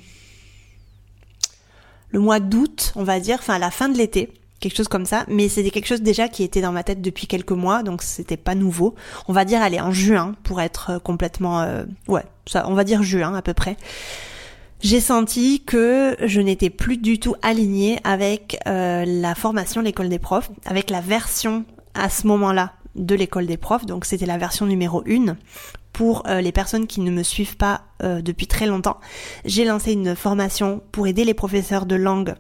le 2.11 2.21
mois 2.21 2.39
d'août, 2.39 2.93
on 2.95 3.03
va 3.03 3.19
dire, 3.19 3.39
enfin 3.41 3.59
la 3.59 3.73
fin 3.73 3.89
de 3.89 3.99
l'été, 3.99 4.31
quelque 4.61 4.77
chose 4.77 4.89
comme 4.89 5.05
ça, 5.05 5.25
mais 5.29 5.49
c'était 5.49 5.71
quelque 5.71 5.87
chose 5.87 6.03
déjà 6.03 6.29
qui 6.29 6.43
était 6.43 6.61
dans 6.61 6.73
ma 6.73 6.83
tête 6.83 7.03
depuis 7.03 7.27
quelques 7.27 7.53
mois, 7.53 7.83
donc 7.83 8.03
c'était 8.03 8.37
pas 8.37 8.55
nouveau. 8.55 8.95
On 9.29 9.33
va 9.33 9.45
dire 9.45 9.61
aller 9.61 9.81
en 9.81 9.93
juin 9.93 10.35
pour 10.43 10.61
être 10.61 10.91
euh, 10.91 10.99
complètement 10.99 11.61
euh, 11.61 11.85
ouais, 12.09 12.25
ça 12.47 12.65
on 12.69 12.75
va 12.75 12.85
dire 12.85 13.03
juin 13.03 13.35
à 13.35 13.43
peu 13.43 13.55
près. 13.55 13.77
J'ai 14.81 15.01
senti 15.01 15.63
que 15.65 16.17
je 16.23 16.41
n'étais 16.41 16.71
plus 16.71 16.99
du 16.99 17.19
tout 17.19 17.35
alignée 17.43 17.99
avec 18.05 18.59
euh, 18.67 19.05
la 19.07 19.35
formation 19.35 19.81
l'école 19.81 20.09
des 20.09 20.19
profs, 20.19 20.51
avec 20.67 20.91
la 20.91 21.01
version 21.01 21.65
à 21.95 22.11
ce 22.11 22.27
moment-là 22.27 22.73
de 22.95 23.15
l'école 23.15 23.47
des 23.47 23.57
profs, 23.57 23.87
donc 23.87 24.05
c'était 24.05 24.27
la 24.27 24.39
version 24.39 24.67
numéro 24.67 25.03
1 25.09 25.37
pour 25.93 26.25
les 26.27 26.53
personnes 26.53 26.87
qui 26.87 27.01
ne 27.01 27.11
me 27.11 27.23
suivent 27.23 27.57
pas 27.57 27.83
depuis 28.03 28.47
très 28.47 28.67
longtemps. 28.67 29.01
J'ai 29.47 29.65
lancé 29.65 29.93
une 29.93 30.15
formation 30.15 30.83
pour 30.93 31.07
aider 31.07 31.25
les 31.25 31.33
professeurs 31.33 31.87
de 31.87 31.95
langue 31.95 32.35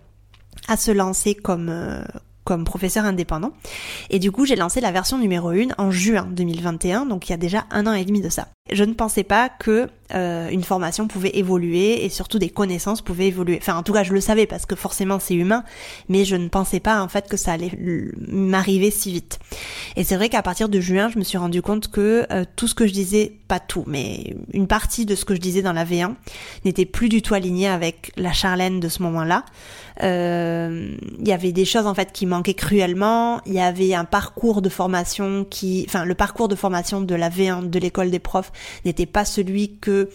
à 0.68 0.76
se 0.76 0.90
lancer 0.90 1.34
comme, 1.34 1.68
euh, 1.68 2.02
comme 2.44 2.64
professeur 2.64 3.04
indépendant. 3.04 3.52
Et 4.10 4.18
du 4.18 4.32
coup, 4.32 4.46
j'ai 4.46 4.56
lancé 4.56 4.80
la 4.80 4.92
version 4.92 5.18
numéro 5.18 5.50
1 5.50 5.68
en 5.78 5.90
juin 5.90 6.28
2021, 6.30 7.06
donc 7.06 7.28
il 7.28 7.32
y 7.32 7.34
a 7.34 7.38
déjà 7.38 7.66
un 7.70 7.86
an 7.86 7.92
et 7.92 8.04
demi 8.04 8.20
de 8.20 8.28
ça. 8.28 8.48
Je 8.70 8.84
ne 8.84 8.94
pensais 8.94 9.24
pas 9.24 9.48
que 9.48 9.88
euh, 10.14 10.48
une 10.50 10.62
formation 10.62 11.08
pouvait 11.08 11.36
évoluer 11.36 12.04
et 12.04 12.08
surtout 12.08 12.38
des 12.38 12.48
connaissances 12.48 13.02
pouvaient 13.02 13.26
évoluer. 13.26 13.58
Enfin, 13.60 13.76
en 13.76 13.82
tout 13.82 13.92
cas, 13.92 14.04
je 14.04 14.12
le 14.12 14.20
savais 14.20 14.46
parce 14.46 14.66
que 14.66 14.76
forcément 14.76 15.18
c'est 15.18 15.34
humain, 15.34 15.64
mais 16.08 16.24
je 16.24 16.36
ne 16.36 16.48
pensais 16.48 16.80
pas 16.80 17.02
en 17.02 17.08
fait 17.08 17.28
que 17.28 17.36
ça 17.36 17.52
allait 17.52 17.72
m'arriver 18.28 18.90
si 18.90 19.12
vite. 19.12 19.38
Et 19.96 20.04
c'est 20.04 20.16
vrai 20.16 20.28
qu'à 20.28 20.42
partir 20.42 20.68
de 20.68 20.80
juin, 20.80 21.08
je 21.12 21.18
me 21.18 21.24
suis 21.24 21.38
rendu 21.38 21.62
compte 21.62 21.88
que 21.88 22.26
euh, 22.30 22.44
tout 22.56 22.68
ce 22.68 22.74
que 22.74 22.86
je 22.86 22.92
disais, 22.92 23.32
pas 23.48 23.60
tout, 23.60 23.84
mais 23.86 24.34
une 24.52 24.66
partie 24.66 25.06
de 25.06 25.14
ce 25.14 25.24
que 25.24 25.34
je 25.34 25.40
disais 25.40 25.62
dans 25.62 25.72
la 25.72 25.84
V1 25.84 26.14
n'était 26.64 26.86
plus 26.86 27.08
du 27.08 27.22
tout 27.22 27.34
aligné 27.34 27.68
avec 27.68 28.12
la 28.16 28.32
Charlène 28.32 28.80
de 28.80 28.88
ce 28.88 29.02
moment-là. 29.02 29.44
Euh, 30.02 30.94
il 31.18 31.26
y 31.26 31.32
avait 31.32 31.52
des 31.52 31.64
choses 31.64 31.86
en 31.86 31.94
fait 31.94 32.12
qui 32.12 32.26
manquaient 32.26 32.54
cruellement. 32.54 33.40
Il 33.46 33.54
y 33.54 33.60
avait 33.60 33.94
un 33.94 34.04
parcours 34.04 34.62
de 34.62 34.68
formation 34.68 35.46
qui, 35.48 35.84
enfin, 35.88 36.04
le 36.04 36.14
parcours 36.14 36.48
de 36.48 36.54
formation 36.54 37.00
de 37.00 37.14
la 37.14 37.30
V1 37.30 37.70
de 37.70 37.78
l'école 37.78 38.10
des 38.10 38.18
profs 38.18 38.52
n'était 38.84 39.06
pas 39.06 39.24
celui 39.24 39.76
que 39.78 40.08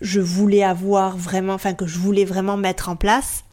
je 0.00 0.20
voulais 0.20 0.62
avoir 0.62 1.16
vraiment, 1.16 1.54
enfin 1.54 1.74
que 1.74 1.86
je 1.86 1.98
voulais 1.98 2.24
vraiment 2.24 2.56
mettre 2.56 2.88
en 2.88 2.96
place. 2.96 3.44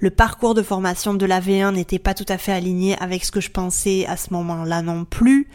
Le 0.00 0.08
parcours 0.08 0.54
de 0.54 0.62
formation 0.62 1.12
de 1.12 1.26
la 1.26 1.40
V1 1.40 1.74
n'était 1.74 1.98
pas 1.98 2.14
tout 2.14 2.24
à 2.28 2.38
fait 2.38 2.52
aligné 2.52 2.96
avec 3.00 3.22
ce 3.22 3.30
que 3.30 3.40
je 3.40 3.50
pensais 3.50 4.06
à 4.06 4.16
ce 4.16 4.32
moment-là 4.32 4.80
non 4.80 5.04
plus. 5.04 5.48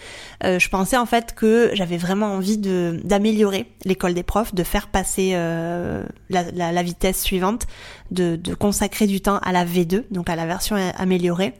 Euh, 0.43 0.59
je 0.59 0.69
pensais 0.69 0.97
en 0.97 1.07
fait 1.07 1.33
que 1.33 1.71
j'avais 1.73 1.97
vraiment 1.97 2.27
envie 2.27 2.59
d'améliorer 2.59 3.65
l'école 3.85 4.13
des 4.13 4.21
profs, 4.21 4.53
de 4.53 4.63
faire 4.63 4.87
passer 4.89 5.31
euh, 5.33 6.03
la, 6.29 6.83
vitesse 6.83 7.23
suivante, 7.23 7.65
de, 8.11 8.35
de 8.35 8.53
consacrer 8.53 9.07
du 9.07 9.19
temps 9.19 9.39
à 9.39 9.51
la 9.51 9.65
V2, 9.65 10.03
donc 10.11 10.29
à 10.29 10.35
la 10.35 10.45
version 10.45 10.75
améliorée. 10.95 11.55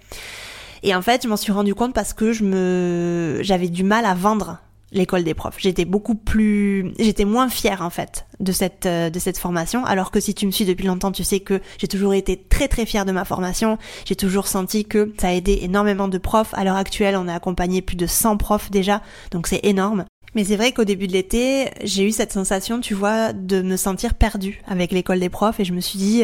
Et 0.84 0.94
en 0.94 1.02
fait, 1.02 1.24
je 1.24 1.28
m'en 1.28 1.38
suis 1.38 1.52
rendu 1.52 1.74
compte 1.74 1.96
parce 1.96 2.14
que 2.14 2.34
je 2.34 2.44
me 2.44 3.40
j'avais 3.42 3.70
du 3.70 3.84
mal 3.84 4.06
à 4.06 4.14
vendre 4.14 4.60
l'école 4.96 5.24
des 5.24 5.34
profs. 5.34 5.58
J'étais 5.60 5.86
beaucoup 5.86 6.16
plus, 6.16 6.94
j'étais 6.98 7.26
moins 7.26 7.50
fière 7.50 7.82
en 7.82 7.90
fait 7.90 8.26
de 8.40 8.52
cette 8.52 8.86
euh, 8.86 9.10
de 9.10 9.20
cette 9.20 9.38
formation. 9.38 9.86
Alors 9.86 10.10
que 10.10 10.20
si 10.20 10.34
tu 10.34 10.46
me 10.46 10.52
suis 10.52 10.66
depuis 10.66 10.88
longtemps, 10.88 11.12
tu 11.12 11.24
sais 11.24 11.42
que 11.42 11.62
j'ai 11.78 11.88
toujours 11.88 12.14
été 12.14 12.38
très 12.38 12.68
très 12.68 12.86
fière 12.86 13.06
de 13.06 13.12
ma 13.12 13.26
formation. 13.26 13.78
J'ai 14.06 14.16
toujours 14.16 14.48
senti 14.48 14.86
que 14.86 15.14
ça 15.20 15.28
a 15.28 15.32
aidé 15.34 15.60
énormément 15.62 16.08
de 16.08 16.18
profs. 16.18 16.54
À 16.54 16.64
l'heure 16.64 16.78
actuelle, 16.78 17.16
on 17.18 17.28
a 17.28 17.34
accompagné 17.34 17.82
plus 17.82 17.98
de 17.98 18.08
100 18.08 18.38
profs 18.38 18.72
déjà, 18.72 19.02
donc 19.32 19.48
c'est 19.48 19.60
énorme. 19.64 20.06
Mais 20.36 20.44
c'est 20.44 20.58
vrai 20.58 20.74
qu'au 20.74 20.84
début 20.84 21.08
de 21.08 21.14
l'été, 21.14 21.70
j'ai 21.84 22.06
eu 22.06 22.12
cette 22.12 22.34
sensation, 22.34 22.82
tu 22.82 22.94
vois, 22.94 23.34
de 23.34 23.62
me 23.62 23.78
sentir 23.78 24.14
perdue 24.14 24.62
avec 24.68 24.92
l'école 24.92 25.20
des 25.20 25.30
profs 25.30 25.60
et 25.60 25.66
je 25.66 25.74
me 25.74 25.80
suis 25.80 25.98
dit 25.98 26.24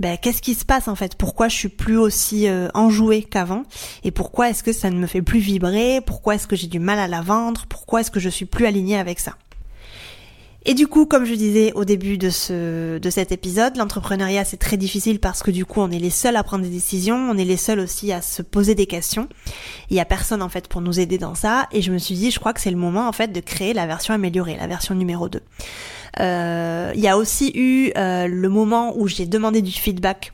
ben, 0.00 0.18
qu'est-ce 0.20 0.42
qui 0.42 0.54
se 0.54 0.64
passe 0.64 0.88
en 0.88 0.96
fait? 0.96 1.14
Pourquoi 1.14 1.48
je 1.48 1.54
suis 1.54 1.68
plus 1.68 1.96
aussi 1.96 2.48
euh, 2.48 2.68
enjouée 2.74 3.22
qu'avant? 3.22 3.62
Et 4.02 4.10
pourquoi 4.10 4.50
est-ce 4.50 4.62
que 4.62 4.72
ça 4.72 4.90
ne 4.90 4.96
me 4.96 5.06
fait 5.06 5.22
plus 5.22 5.38
vibrer? 5.38 6.00
Pourquoi 6.04 6.34
est-ce 6.34 6.48
que 6.48 6.56
j'ai 6.56 6.66
du 6.66 6.80
mal 6.80 6.98
à 6.98 7.06
la 7.06 7.20
vendre? 7.20 7.66
Pourquoi 7.68 8.00
est-ce 8.00 8.10
que 8.10 8.20
je 8.20 8.28
suis 8.28 8.46
plus 8.46 8.66
alignée 8.66 8.98
avec 8.98 9.20
ça? 9.20 9.36
Et 10.66 10.72
du 10.72 10.86
coup, 10.86 11.04
comme 11.04 11.26
je 11.26 11.34
disais 11.34 11.72
au 11.74 11.84
début 11.84 12.16
de 12.16 12.30
ce 12.30 12.98
de 12.98 13.10
cet 13.10 13.32
épisode, 13.32 13.76
l'entrepreneuriat 13.76 14.44
c'est 14.44 14.56
très 14.56 14.78
difficile 14.78 15.20
parce 15.20 15.42
que 15.42 15.50
du 15.50 15.66
coup, 15.66 15.80
on 15.80 15.90
est 15.90 15.98
les 15.98 16.10
seuls 16.10 16.36
à 16.36 16.42
prendre 16.42 16.64
des 16.64 16.70
décisions, 16.70 17.16
on 17.16 17.36
est 17.36 17.44
les 17.44 17.58
seuls 17.58 17.80
aussi 17.80 18.12
à 18.12 18.22
se 18.22 18.40
poser 18.40 18.74
des 18.74 18.86
questions. 18.86 19.28
Il 19.90 19.96
y 19.96 20.00
a 20.00 20.06
personne 20.06 20.40
en 20.40 20.48
fait 20.48 20.68
pour 20.68 20.80
nous 20.80 20.98
aider 20.98 21.18
dans 21.18 21.34
ça 21.34 21.68
et 21.70 21.82
je 21.82 21.92
me 21.92 21.98
suis 21.98 22.14
dit, 22.14 22.30
je 22.30 22.38
crois 22.38 22.54
que 22.54 22.60
c'est 22.60 22.70
le 22.70 22.78
moment 22.78 23.06
en 23.08 23.12
fait 23.12 23.28
de 23.28 23.40
créer 23.40 23.74
la 23.74 23.86
version 23.86 24.14
améliorée, 24.14 24.56
la 24.58 24.66
version 24.66 24.94
numéro 24.94 25.28
2. 25.28 25.40
Euh, 26.20 26.92
il 26.94 27.00
y 27.00 27.08
a 27.08 27.18
aussi 27.18 27.52
eu 27.54 27.90
euh, 27.98 28.26
le 28.26 28.48
moment 28.48 28.96
où 28.96 29.06
j'ai 29.06 29.26
demandé 29.26 29.60
du 29.60 29.72
feedback 29.72 30.32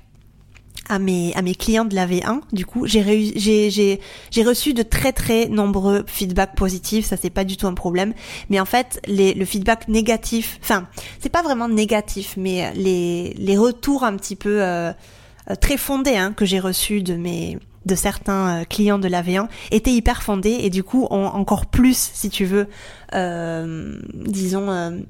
à 0.91 0.99
mes 0.99 1.33
à 1.35 1.43
mes 1.43 1.55
clients 1.55 1.85
de 1.85 1.95
la 1.95 2.07
V1 2.07 2.41
du 2.53 2.67
coup 2.67 2.87
j'ai 2.87 3.33
j'ai 3.37 3.71
j'ai 3.71 4.01
j'ai 4.31 4.43
reçu 4.43 4.75
de 4.75 4.83
très 4.83 5.13
très 5.13 5.49
nombreux 5.49 6.05
feedbacks 6.07 6.57
positifs. 6.57 7.07
Ça 7.07 7.17
c'est 7.17 7.31
pas 7.31 7.45
du 7.45 7.57
tout 7.57 7.69
un 7.69 7.75
problème. 7.75 8.13
Mais 8.51 8.61
en 8.61 8.65
fait 8.65 9.01
le 9.07 9.45
feedback 9.45 9.89
négatif 9.89 10.59
enfin 10.63 10.89
c'est 11.21 11.29
pas 11.29 11.43
vraiment 11.43 11.69
négatif 11.69 12.35
mais 12.37 12.73
les 12.75 13.35
les 13.39 13.57
retours 13.57 14.03
un 14.03 14.17
petit 14.17 14.37
peu 14.37 14.63
euh, 14.63 14.93
très 15.61 15.77
fondés 15.77 16.17
hein, 16.17 16.33
que 16.33 16.45
j'ai 16.45 16.59
reçus 16.59 17.03
de 17.03 17.15
mes 17.15 17.59
de 17.87 17.95
certains 17.95 18.61
euh, 18.61 18.65
clients 18.65 18.99
de 18.99 19.09
la 19.09 19.23
V1 19.23 19.47
étaient 19.71 19.93
hyper 19.93 20.23
fondés 20.23 20.59
et 20.63 20.71
du 20.71 20.83
coup 20.83 21.07
ont 21.11 21.27
encore 21.27 21.67
plus 21.67 22.11
si 22.13 22.31
tu 22.31 22.45
veux 22.45 22.67
euh, 23.15 23.97
disons 24.13 25.03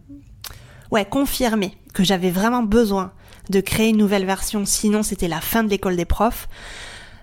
ouais 0.90 1.06
confirmé 1.06 1.76
que 1.94 2.04
j'avais 2.04 2.30
vraiment 2.30 2.62
besoin 2.62 3.12
de 3.50 3.61
créer 3.61 3.88
une 3.88 3.99
nouvelle 3.99 4.25
version, 4.25 4.64
sinon 4.64 5.02
c'était 5.02 5.28
la 5.28 5.40
fin 5.40 5.62
de 5.62 5.69
l'école 5.69 5.97
des 5.97 6.04
profs. 6.04 6.49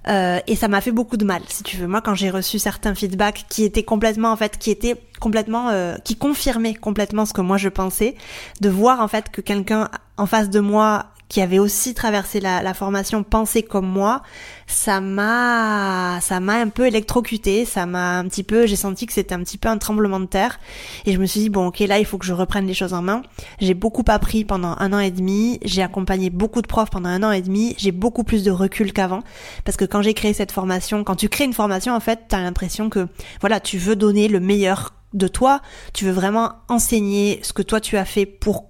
Euh, 0.08 0.40
et 0.48 0.56
ça 0.56 0.68
m'a 0.68 0.80
fait 0.80 0.92
beaucoup 0.92 1.18
de 1.18 1.26
mal, 1.26 1.42
si 1.48 1.64
tu 1.64 1.76
veux. 1.78 1.88
Moi, 1.88 2.02
quand 2.02 2.16
j'ai 2.16 2.30
reçu 2.30 2.60
certains 2.60 2.96
feedbacks 2.96 3.46
qui 3.50 3.64
étaient 3.64 3.84
complètement, 3.84 4.32
en 4.32 4.38
fait, 4.38 4.58
qui 4.58 4.72
étaient 4.72 4.96
complètement, 5.20 5.70
euh, 5.70 5.96
qui 6.04 6.16
confirmaient 6.16 6.76
complètement 6.76 7.26
ce 7.26 7.34
que 7.34 7.42
moi 7.42 7.58
je 7.58 7.68
pensais, 7.68 8.16
de 8.62 8.70
voir 8.70 9.02
en 9.02 9.08
fait 9.08 9.30
que 9.30 9.42
quelqu'un 9.42 9.90
en 10.16 10.26
face 10.26 10.50
de 10.50 10.60
moi 10.60 11.08
qui 11.30 11.42
avait 11.42 11.60
aussi 11.60 11.94
traversé 11.94 12.40
la, 12.40 12.62
la 12.62 12.74
formation 12.74 13.24
pensait 13.24 13.64
comme 13.64 13.88
moi, 13.88 14.22
ça 14.66 15.02
m'a 15.02 16.20
ça 16.22 16.40
m'a 16.40 16.56
un 16.56 16.70
peu 16.70 16.88
électrocuté, 16.88 17.66
ça 17.66 17.86
m'a 17.86 18.18
un 18.20 18.26
petit 18.26 18.44
peu 18.44 18.66
j'ai 18.66 18.76
senti 18.76 19.06
que 19.06 19.14
c'était 19.14 19.34
un 19.34 19.44
petit 19.44 19.58
peu 19.58 19.70
un 19.70 19.78
tremblement 19.78 20.20
de 20.20 20.26
terre 20.26 20.60
et 21.06 21.14
je 21.14 21.20
me 21.20 21.26
suis 21.26 21.40
dit 21.40 21.50
bon 21.50 21.68
OK 21.68 21.80
là 21.80 22.00
il 22.00 22.06
faut 22.06 22.18
que 22.18 22.26
je 22.26 22.34
reprenne 22.34 22.66
les 22.66 22.74
choses 22.74 22.94
en 22.94 23.02
main. 23.02 23.22
J'ai 23.60 23.74
beaucoup 23.74 24.04
appris 24.08 24.46
pendant 24.46 24.76
un 24.78 24.94
an 24.94 25.00
et 25.00 25.12
demi, 25.12 25.60
j'ai 25.64 25.82
accompagné 25.82 26.30
beaucoup 26.30 26.62
de 26.62 26.68
profs 26.68 26.90
pendant 26.90 27.10
un 27.10 27.24
an 27.24 27.32
et 27.32 27.42
demi, 27.42 27.76
j'ai 27.78 27.92
beaucoup 27.92 28.24
plus 28.24 28.44
de 28.44 28.52
recul 28.52 28.94
qu'avant 28.94 29.22
parce 29.66 29.78
que 29.78 29.86
quand 29.86 30.02
j'ai 30.02 30.14
créé 30.14 30.34
cette 30.34 30.52
formation, 30.52 31.04
quand 31.04 31.16
tu 31.16 31.30
crées 31.30 31.46
une 31.46 31.54
formation 31.54 31.94
en 31.94 32.00
fait, 32.00 32.22
tu 32.30 32.36
as 32.36 32.42
l'impression 32.42 32.90
que 32.90 33.08
voilà, 33.42 33.60
tu 33.60 33.78
veux 33.78 33.96
donner 33.96 34.28
le 34.28 34.40
meilleur 34.40 34.94
de 35.14 35.28
toi, 35.28 35.62
tu 35.94 36.06
veux 36.06 36.12
vraiment 36.12 36.54
enseigner 36.68 37.40
ce 37.44 37.54
que 37.54 37.62
toi 37.62 37.80
tu 37.80 37.98
as 37.98 38.06
fait 38.06 38.26
pour 38.26 38.67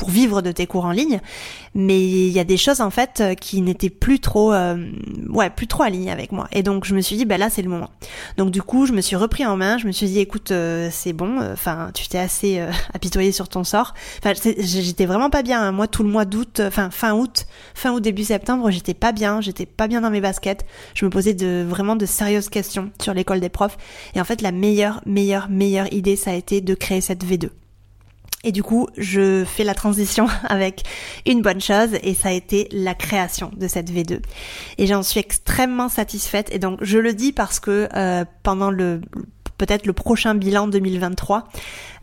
pour 0.00 0.08
vivre 0.08 0.40
de 0.40 0.50
tes 0.50 0.66
cours 0.66 0.86
en 0.86 0.92
ligne, 0.92 1.20
mais 1.74 2.00
il 2.00 2.30
y 2.30 2.38
a 2.38 2.44
des 2.44 2.56
choses 2.56 2.80
en 2.80 2.88
fait 2.88 3.20
euh, 3.20 3.34
qui 3.34 3.60
n'étaient 3.60 3.90
plus 3.90 4.18
trop, 4.18 4.50
euh, 4.54 4.90
ouais, 5.28 5.50
plus 5.50 5.66
trop 5.66 5.82
alignées 5.82 6.10
avec 6.10 6.32
moi. 6.32 6.48
Et 6.52 6.62
donc 6.62 6.86
je 6.86 6.94
me 6.94 7.02
suis 7.02 7.16
dit, 7.16 7.26
ben 7.26 7.38
là 7.38 7.50
c'est 7.50 7.60
le 7.60 7.68
moment. 7.68 7.90
Donc 8.38 8.50
du 8.50 8.62
coup 8.62 8.86
je 8.86 8.94
me 8.94 9.02
suis 9.02 9.14
repris 9.14 9.44
en 9.44 9.58
main, 9.58 9.76
je 9.76 9.86
me 9.86 9.92
suis 9.92 10.06
dit, 10.06 10.18
écoute, 10.18 10.52
euh, 10.52 10.88
c'est 10.90 11.12
bon, 11.12 11.38
enfin 11.52 11.90
tu 11.92 12.08
t'es 12.08 12.16
assez 12.16 12.66
apitoyé 12.94 13.30
sur 13.30 13.50
ton 13.50 13.62
sort. 13.62 13.92
Enfin 14.24 14.32
j'étais 14.58 15.04
vraiment 15.04 15.28
pas 15.28 15.42
bien. 15.42 15.60
Hein. 15.60 15.72
Moi 15.72 15.86
tout 15.86 16.02
le 16.02 16.08
mois 16.08 16.24
d'août, 16.24 16.62
enfin 16.64 16.88
fin 16.88 17.12
août, 17.12 17.44
fin 17.74 17.92
août 17.92 18.00
début 18.00 18.24
septembre, 18.24 18.70
j'étais 18.70 18.94
pas 18.94 19.12
bien, 19.12 19.42
j'étais 19.42 19.66
pas 19.66 19.86
bien 19.86 20.00
dans 20.00 20.10
mes 20.10 20.22
baskets. 20.22 20.64
Je 20.94 21.04
me 21.04 21.10
posais 21.10 21.34
de 21.34 21.62
vraiment 21.68 21.94
de 21.94 22.06
sérieuses 22.06 22.48
questions 22.48 22.90
sur 23.02 23.12
l'école 23.12 23.40
des 23.40 23.50
profs. 23.50 23.76
Et 24.14 24.20
en 24.22 24.24
fait 24.24 24.40
la 24.40 24.50
meilleure, 24.50 25.02
meilleure, 25.04 25.50
meilleure 25.50 25.92
idée 25.92 26.16
ça 26.16 26.30
a 26.30 26.34
été 26.34 26.62
de 26.62 26.72
créer 26.72 27.02
cette 27.02 27.22
V2. 27.22 27.50
Et 28.42 28.52
du 28.52 28.62
coup, 28.62 28.88
je 28.96 29.44
fais 29.44 29.64
la 29.64 29.74
transition 29.74 30.26
avec 30.48 30.82
une 31.26 31.42
bonne 31.42 31.60
chose 31.60 31.90
et 32.02 32.14
ça 32.14 32.30
a 32.30 32.32
été 32.32 32.68
la 32.72 32.94
création 32.94 33.50
de 33.56 33.68
cette 33.68 33.90
V2. 33.90 34.20
Et 34.78 34.86
j'en 34.86 35.02
suis 35.02 35.20
extrêmement 35.20 35.88
satisfaite. 35.88 36.48
Et 36.52 36.58
donc, 36.58 36.78
je 36.82 36.98
le 36.98 37.12
dis 37.12 37.32
parce 37.32 37.60
que 37.60 37.88
euh, 37.94 38.24
pendant 38.42 38.70
le 38.70 39.02
peut-être 39.60 39.84
le 39.84 39.92
prochain 39.92 40.34
bilan 40.34 40.68
2023. 40.68 41.46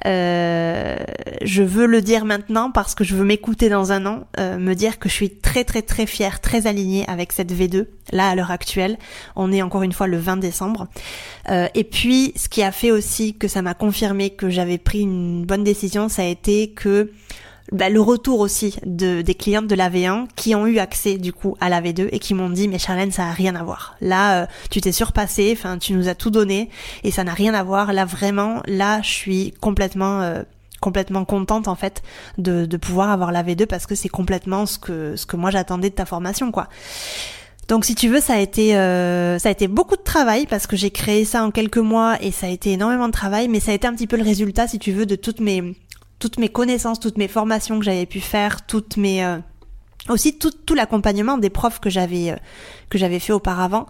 Euh, 0.06 0.96
je 1.42 1.64
veux 1.64 1.88
le 1.88 2.04
dire 2.04 2.24
maintenant 2.24 2.70
parce 2.70 2.94
que 2.94 3.04
je 3.04 3.16
veux 3.16 3.26
m'écouter 3.26 3.68
dans 3.68 3.92
un 3.92 4.06
an, 4.06 4.28
euh, 4.40 4.60
me 4.60 4.76
dire 4.76 5.00
que 5.00 5.10
je 5.10 5.14
suis 5.16 5.32
très 5.32 5.64
très 5.64 5.82
très 5.82 6.06
fière, 6.06 6.40
très 6.40 6.68
alignée 6.68 7.04
avec 7.08 7.32
cette 7.32 7.52
V2. 7.52 7.88
Là, 8.12 8.30
à 8.30 8.36
l'heure 8.36 8.52
actuelle, 8.52 9.00
on 9.36 9.52
est 9.52 9.64
encore 9.64 9.82
une 9.82 9.92
fois 9.92 10.06
le 10.06 10.18
20 10.18 10.38
décembre. 10.38 10.88
Euh, 11.50 11.68
et 11.74 11.84
puis, 11.84 12.32
ce 12.36 12.48
qui 12.48 12.62
a 12.62 12.72
fait 12.72 12.92
aussi 12.92 13.34
que 13.34 13.48
ça 13.48 13.64
m'a 13.64 13.74
confirmé 13.74 14.30
que 14.30 14.52
j'avais 14.52 14.78
pris 14.78 15.02
une 15.02 15.44
bonne 15.44 15.64
décision, 15.64 16.10
ça 16.10 16.22
a 16.22 16.26
été 16.26 16.70
que 16.70 17.12
bah, 17.72 17.90
le 17.90 18.00
retour 18.00 18.40
aussi 18.40 18.76
de, 18.86 19.22
des 19.22 19.36
clientes 19.36 19.68
de 19.68 19.76
la 19.76 19.90
V1 19.90 20.28
qui 20.36 20.56
ont 20.56 20.68
eu 20.68 20.80
accès 20.80 21.18
du 21.18 21.34
coup 21.34 21.58
à 21.60 21.70
la 21.70 21.82
V2 21.82 22.08
et 22.12 22.20
qui 22.20 22.34
m'ont 22.34 22.50
dit 22.50 22.68
mais 22.68 22.80
Charlène 22.80 23.12
ça 23.12 23.26
a 23.26 23.32
rien 23.32 23.56
à 23.56 23.64
voir. 23.64 23.96
Là 24.00 24.44
euh, 24.44 24.46
tu 24.70 24.80
t'es 24.80 24.92
surpassé, 24.92 25.54
enfin 25.58 25.78
tu 25.78 25.94
nous 25.94 26.08
as 26.08 26.16
tout 26.16 26.30
donné 26.30 26.70
et 27.04 27.12
ça 27.12 27.24
n'a 27.24 27.34
rien 27.34 27.54
à 27.54 27.64
voir. 27.64 27.92
Là 27.92 28.06
vraiment 28.06 28.62
là 28.66 29.02
je 29.02 29.10
suis 29.10 29.54
complètement 29.60 30.22
euh, 30.22 30.44
complètement 30.80 31.26
contente 31.26 31.68
en 31.68 31.76
fait 31.76 32.04
de, 32.38 32.66
de 32.66 32.78
pouvoir 32.78 33.10
avoir 33.12 33.32
la 33.32 33.44
V2 33.44 33.66
parce 33.66 33.86
que 33.86 33.96
c'est 33.96 34.10
complètement 34.10 34.66
ce 34.66 34.80
que 34.80 35.16
ce 35.16 35.26
que 35.26 35.36
moi 35.36 35.52
j'attendais 35.52 35.90
de 35.90 35.96
ta 35.96 36.06
formation 36.06 36.52
quoi. 36.52 36.70
Donc 37.68 37.84
si 37.84 37.96
tu 37.96 38.08
veux, 38.08 38.22
ça 38.22 38.36
a 38.36 38.40
été 38.40 38.78
euh, 38.78 39.40
ça 39.40 39.50
a 39.50 39.52
été 39.52 39.68
beaucoup 39.68 39.98
de 39.98 40.02
travail 40.02 40.46
parce 40.46 40.68
que 40.68 40.78
j'ai 40.78 40.90
créé 40.90 41.26
ça 41.26 41.44
en 41.44 41.52
quelques 41.52 41.78
mois 41.78 42.16
et 42.22 42.32
ça 42.32 42.48
a 42.48 42.50
été 42.50 42.72
énormément 42.72 43.08
de 43.08 43.12
travail, 43.12 43.50
mais 43.50 43.60
ça 43.60 43.72
a 43.72 43.74
été 43.74 43.86
un 43.88 43.94
petit 43.94 44.08
peu 44.08 44.16
le 44.16 44.24
résultat, 44.24 44.68
si 44.68 44.80
tu 44.80 44.94
veux, 44.94 45.06
de 45.06 45.16
toutes 45.16 45.42
mes 45.42 45.76
toutes 46.20 46.40
mes 46.40 46.50
connaissances, 46.50 47.00
toutes 47.00 47.18
mes 47.18 47.28
formations 47.28 47.80
que 47.80 47.86
j'avais 47.86 48.06
pu 48.06 48.20
faire, 48.20 48.66
toutes 48.66 48.98
mes 48.98 49.24
euh, 49.24 49.38
aussi 50.10 50.38
tout, 50.38 50.52
l'accompagnement 50.74 51.38
des 51.38 51.50
profs 51.50 51.80
que 51.80 51.90
j'avais 51.90 52.32
euh, 52.32 52.36
que 52.90 52.98
j'avais 52.98 53.20
fait 53.20 53.34
auparavant. 53.34 53.86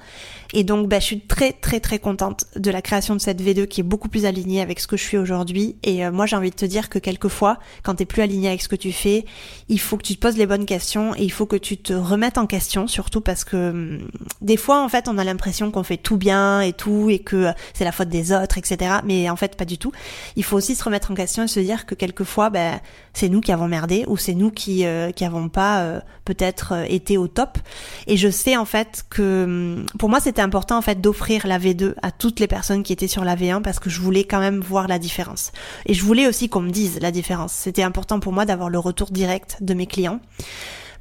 Et 0.53 0.63
donc 0.63 0.87
bah, 0.87 0.99
je 0.99 1.05
suis 1.05 1.19
très 1.19 1.51
très 1.51 1.79
très 1.79 1.99
contente 1.99 2.45
de 2.55 2.71
la 2.71 2.81
création 2.81 3.15
de 3.15 3.19
cette 3.19 3.41
V2 3.41 3.67
qui 3.67 3.81
est 3.81 3.83
beaucoup 3.83 4.07
plus 4.07 4.25
alignée 4.25 4.61
avec 4.61 4.79
ce 4.79 4.87
que 4.87 4.97
je 4.97 5.03
suis 5.03 5.17
aujourd'hui. 5.17 5.75
Et 5.83 6.05
euh, 6.05 6.11
moi 6.11 6.25
j'ai 6.25 6.35
envie 6.35 6.51
de 6.51 6.55
te 6.55 6.65
dire 6.65 6.89
que 6.89 6.99
quelquefois 6.99 7.57
quand 7.83 7.95
t'es 7.95 8.05
plus 8.05 8.21
aligné 8.21 8.47
avec 8.47 8.61
ce 8.61 8.67
que 8.67 8.75
tu 8.75 8.91
fais 8.91 9.25
il 9.67 9.79
faut 9.79 9.97
que 9.97 10.03
tu 10.03 10.15
te 10.15 10.21
poses 10.21 10.37
les 10.37 10.45
bonnes 10.45 10.65
questions 10.65 11.13
et 11.15 11.23
il 11.23 11.31
faut 11.31 11.45
que 11.45 11.57
tu 11.57 11.77
te 11.77 11.93
remettes 11.93 12.37
en 12.37 12.47
question 12.47 12.87
surtout 12.87 13.21
parce 13.21 13.43
que 13.43 13.69
hum, 13.71 14.07
des 14.41 14.57
fois 14.57 14.83
en 14.83 14.89
fait 14.89 15.07
on 15.07 15.17
a 15.17 15.23
l'impression 15.23 15.69
qu'on 15.71 15.83
fait 15.83 15.97
tout 15.97 16.17
bien 16.17 16.61
et 16.61 16.73
tout 16.73 17.09
et 17.09 17.19
que 17.19 17.51
c'est 17.73 17.83
la 17.83 17.91
faute 17.91 18.09
des 18.09 18.31
autres 18.31 18.57
etc 18.57 18.97
mais 19.03 19.29
en 19.29 19.35
fait 19.35 19.57
pas 19.57 19.65
du 19.65 19.77
tout. 19.77 19.91
Il 20.35 20.43
faut 20.43 20.55
aussi 20.55 20.75
se 20.75 20.83
remettre 20.83 21.11
en 21.11 21.15
question 21.15 21.43
et 21.43 21.47
se 21.47 21.59
dire 21.59 21.85
que 21.85 21.95
quelquefois 21.95 22.49
bah, 22.49 22.79
c'est 23.13 23.29
nous 23.29 23.41
qui 23.41 23.51
avons 23.51 23.67
merdé 23.67 24.05
ou 24.07 24.15
c'est 24.15 24.33
nous 24.33 24.51
qui 24.51 24.85
euh, 24.85 25.11
qui 25.11 25.25
avons 25.25 25.49
pas 25.49 26.01
peut-être 26.27 26.73
euh, 26.73 26.85
été 26.87 27.17
au 27.17 27.27
top. 27.27 27.57
Et 28.05 28.17
je 28.17 28.29
sais 28.29 28.57
en 28.57 28.65
fait 28.65 28.86
que 29.09 29.43
hum, 29.43 29.85
pour 29.99 30.09
moi 30.09 30.19
c'était 30.19 30.41
important 30.41 30.77
en 30.77 30.81
fait 30.81 31.01
d'offrir 31.01 31.47
la 31.47 31.59
V2 31.59 31.93
à 32.01 32.11
toutes 32.11 32.39
les 32.39 32.47
personnes 32.47 32.83
qui 32.83 32.93
étaient 32.93 33.07
sur 33.07 33.23
la 33.23 33.35
V1 33.35 33.61
parce 33.61 33.79
que 33.79 33.89
je 33.89 34.01
voulais 34.01 34.23
quand 34.23 34.39
même 34.39 34.59
voir 34.59 34.87
la 34.87 34.99
différence. 34.99 35.51
Et 35.85 35.93
je 35.93 36.03
voulais 36.03 36.27
aussi 36.27 36.49
qu'on 36.49 36.61
me 36.61 36.71
dise 36.71 36.99
la 37.01 37.11
différence. 37.11 37.53
C'était 37.53 37.83
important 37.83 38.19
pour 38.19 38.33
moi 38.33 38.45
d'avoir 38.45 38.69
le 38.69 38.79
retour 38.79 39.09
direct 39.11 39.57
de 39.61 39.73
mes 39.73 39.87
clients 39.87 40.19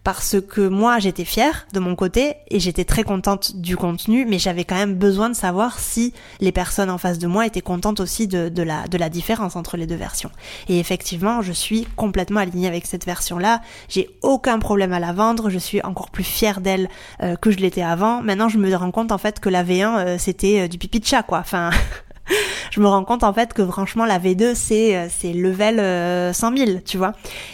parce 0.07 0.37
que 0.41 0.61
moi 0.61 1.01
j'étais 1.01 1.25
fière 1.25 1.67
de 1.73 1.81
mon 1.81 1.97
côté 1.97 2.35
et 2.49 2.61
j'étais 2.61 2.85
très 2.85 3.03
contente 3.03 3.57
du 3.57 3.77
contenu, 3.77 4.25
mais 4.25 4.39
j'avais 4.39 4.63
quand 4.63 4.77
même 4.77 4.95
besoin 4.95 5.29
de 5.29 5.35
savoir 5.35 5.81
si 5.81 6.15
les 6.39 6.53
personnes 6.53 6.91
en 6.91 6.97
face 6.97 7.19
de 7.19 7.27
moi 7.27 7.45
étaient 7.45 7.61
contentes 7.61 7.99
aussi 7.99 8.29
de, 8.29 8.49
de, 8.49 8.63
la, 8.63 8.87
de 8.87 8.99
la 8.99 9.09
différence 9.09 9.57
entre 9.57 9.77
les 9.77 9.85
deux 9.85 9.97
versions. 9.97 10.31
Et 10.69 10.79
effectivement, 10.79 11.43
je 11.43 11.51
suis 11.51 11.89
complètement 11.97 12.39
alignée 12.39 12.69
avec 12.69 12.87
cette 12.87 13.05
version-là. 13.05 13.63
J'ai 13.89 14.09
aucun 14.23 14.61
problème 14.61 14.93
à 14.93 15.01
la 15.01 15.13
vendre. 15.13 15.51
Je 15.51 15.59
suis 15.59 15.83
encore 15.83 16.11
plus 16.11 16.23
fière 16.23 16.61
d'elle 16.61 16.89
euh, 17.25 17.35
que 17.35 17.51
je 17.51 17.57
l'étais 17.57 17.83
avant. 17.83 18.23
Maintenant, 18.23 18.49
je 18.49 18.59
me 18.59 18.73
rends 18.77 18.93
compte 18.93 19.11
en 19.11 19.19
fait 19.19 19.41
que 19.41 19.49
la 19.49 19.65
V1 19.65 19.99
euh, 19.99 20.19
c'était 20.21 20.61
euh, 20.61 20.69
du 20.69 20.79
pipi 20.79 21.01
de 21.01 21.05
chat 21.05 21.25
quoi. 21.25 21.41
Enfin. 21.41 21.71
je 22.71 22.81
me 22.81 22.87
rends 22.87 23.05
compte 23.05 23.25
en 23.25 23.33
fait 23.33 23.53
que 23.53 23.65
franchement 23.67 24.05
la 24.05 24.19
V2 24.19 24.55
c'est 24.55 24.97
euh, 24.97 25.07
c'est 25.11 25.33
level 25.33 25.77
100 25.77 25.81
euh, 25.81 26.57
000, 26.57 26.79
tu 26.85 26.99
vois. 26.99 27.13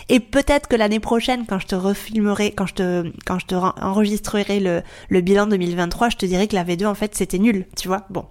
Et 0.09 0.21
peut-être 0.21 0.69
que 0.69 0.77
l'année 0.77 1.01
prochaine 1.01 1.45
quand 1.47 1.59
je 1.59 1.67
te 1.67 1.75
refilmerai, 1.75 2.53
quand 2.53 2.67
je 2.67 2.75
te 2.75 3.13
quand 3.25 3.39
je 3.39 3.47
te 3.47 3.55
enregistrerai 3.55 4.61
le 4.61 4.83
le 5.09 5.21
bilan 5.21 5.47
2023, 5.47 6.11
je 6.11 6.17
te 6.17 6.27
dirai 6.27 6.49
que 6.49 6.55
la 6.55 6.65
V2 6.65 6.87
en 6.87 6.95
fait 6.95 7.15
c'était 7.15 7.39
nul, 7.39 7.67
tu 7.77 7.89
vois. 7.89 8.03
Bon. 8.11 8.27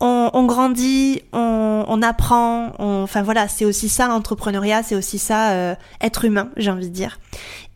On, 0.00 0.28
on, 0.34 0.44
grandit, 0.44 1.22
on, 1.32 1.84
on 1.86 2.02
apprend, 2.02 2.72
on, 2.78 3.04
enfin 3.04 3.22
voilà, 3.22 3.46
c'est 3.46 3.64
aussi 3.64 3.88
ça 3.88 4.08
l'entrepreneuriat, 4.08 4.82
c'est 4.82 4.96
aussi 4.96 5.18
ça 5.18 5.52
euh, 5.52 5.74
être 6.00 6.24
humain, 6.24 6.50
j'ai 6.56 6.70
envie 6.70 6.88
de 6.88 6.94
dire. 6.94 7.20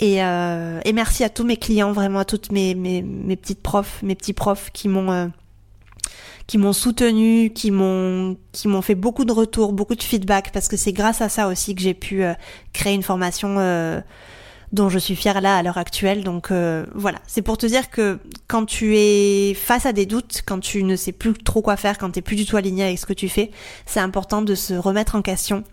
Et, 0.01 0.23
euh, 0.23 0.81
et 0.85 0.93
merci 0.93 1.23
à 1.23 1.31
tous 1.31 1.45
mes 1.45 1.57
clients, 1.57 1.93
vraiment 1.93 2.19
à 2.19 2.25
toutes 2.25 2.51
mes, 2.51 2.75
mes, 2.75 3.03
mes 3.03 3.37
petites 3.37 3.63
profs, 3.63 4.03
mes 4.03 4.17
petits 4.17 4.33
profs 4.33 4.71
qui 4.73 4.89
m'ont 4.89 5.31
qui 6.49 6.59
m'ont 6.59 6.73
soutenu, 6.73 7.51
qui 7.51 7.71
m'ont 7.71 8.37
qui 8.51 8.67
m'ont 8.67 8.83
fait 8.83 8.97
beaucoup 8.97 9.25
de 9.25 9.33
retours, 9.33 9.73
beaucoup 9.73 9.95
de 9.95 10.03
feedback 10.03 10.51
parce 10.53 10.67
que 10.67 10.77
c'est 10.77 10.93
grâce 10.93 11.21
à 11.21 11.29
ça 11.29 11.47
aussi 11.47 11.77
que 11.77 11.83
j'ai 11.83 11.95
pu 11.95 12.25
euh, 12.25 12.35
créer 12.73 12.95
une 12.95 13.05
formation 13.05 13.57
euh, 13.59 14.01
dont 14.73 14.89
je 14.89 14.99
suis 14.99 15.15
fière 15.15 15.41
là 15.41 15.57
à 15.57 15.63
l'heure 15.63 15.79
actuelle. 15.79 16.25
Donc 16.25 16.51
euh, 16.51 16.87
voilà, 16.95 17.19
c'est 17.27 17.43
pour 17.43 17.59
te 17.59 17.67
dire 17.67 17.91
que 17.91 18.19
quand 18.47 18.65
tu 18.65 18.97
es 18.97 19.55
face 19.55 19.87
à 19.87 19.93
des 19.93 20.07
doutes, 20.07 20.43
quand 20.47 20.61
tu 20.61 20.83
ne 20.83 20.97
sais 20.97 21.13
plus 21.13 21.35
trop 21.35 21.63
quoi 21.63 21.77
faire, 21.77 21.99
quand 21.99 22.11
tu 22.11 22.19
es 22.19 22.23
plus 22.23 22.37
du 22.37 22.47
tout 22.47 22.57
aligné 22.57 22.85
avec 22.85 22.99
ce 22.99 23.07
que 23.07 23.13
tu 23.13 23.29
fais, 23.29 23.51
c'est 23.87 24.01
important 24.01 24.43
de 24.43 24.55
se 24.55 24.75
remettre 24.75 25.15
en 25.15 25.23
question, 25.23 25.65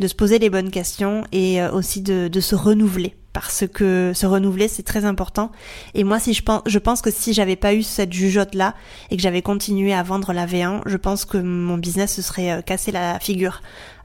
de 0.00 0.08
se 0.08 0.14
poser 0.14 0.38
les 0.38 0.50
bonnes 0.50 0.70
questions 0.70 1.24
et 1.32 1.62
euh, 1.62 1.70
aussi 1.72 2.00
de, 2.02 2.28
de 2.28 2.40
se 2.40 2.54
renouveler 2.54 3.14
parce 3.34 3.64
que 3.66 4.12
se 4.14 4.24
renouveler 4.24 4.68
c'est 4.68 4.84
très 4.84 5.04
important. 5.04 5.52
Et 5.92 6.04
moi 6.04 6.18
si 6.18 6.32
je 6.32 6.42
pense 6.42 6.62
je 6.64 6.78
pense 6.78 7.02
que 7.02 7.10
si 7.10 7.34
j'avais 7.34 7.56
pas 7.56 7.74
eu 7.74 7.82
cette 7.82 8.12
jugeote 8.12 8.54
là 8.54 8.74
et 9.10 9.16
que 9.16 9.22
j'avais 9.22 9.42
continué 9.42 9.92
à 9.92 10.02
vendre 10.02 10.32
la 10.32 10.46
V1 10.46 10.80
je 10.86 10.96
pense 10.96 11.26
que 11.26 11.36
mon 11.36 11.76
business 11.76 12.14
se 12.14 12.22
serait 12.22 12.52
euh, 12.52 12.62
cassé 12.62 12.92
la 12.92 13.18
figure 13.18 13.60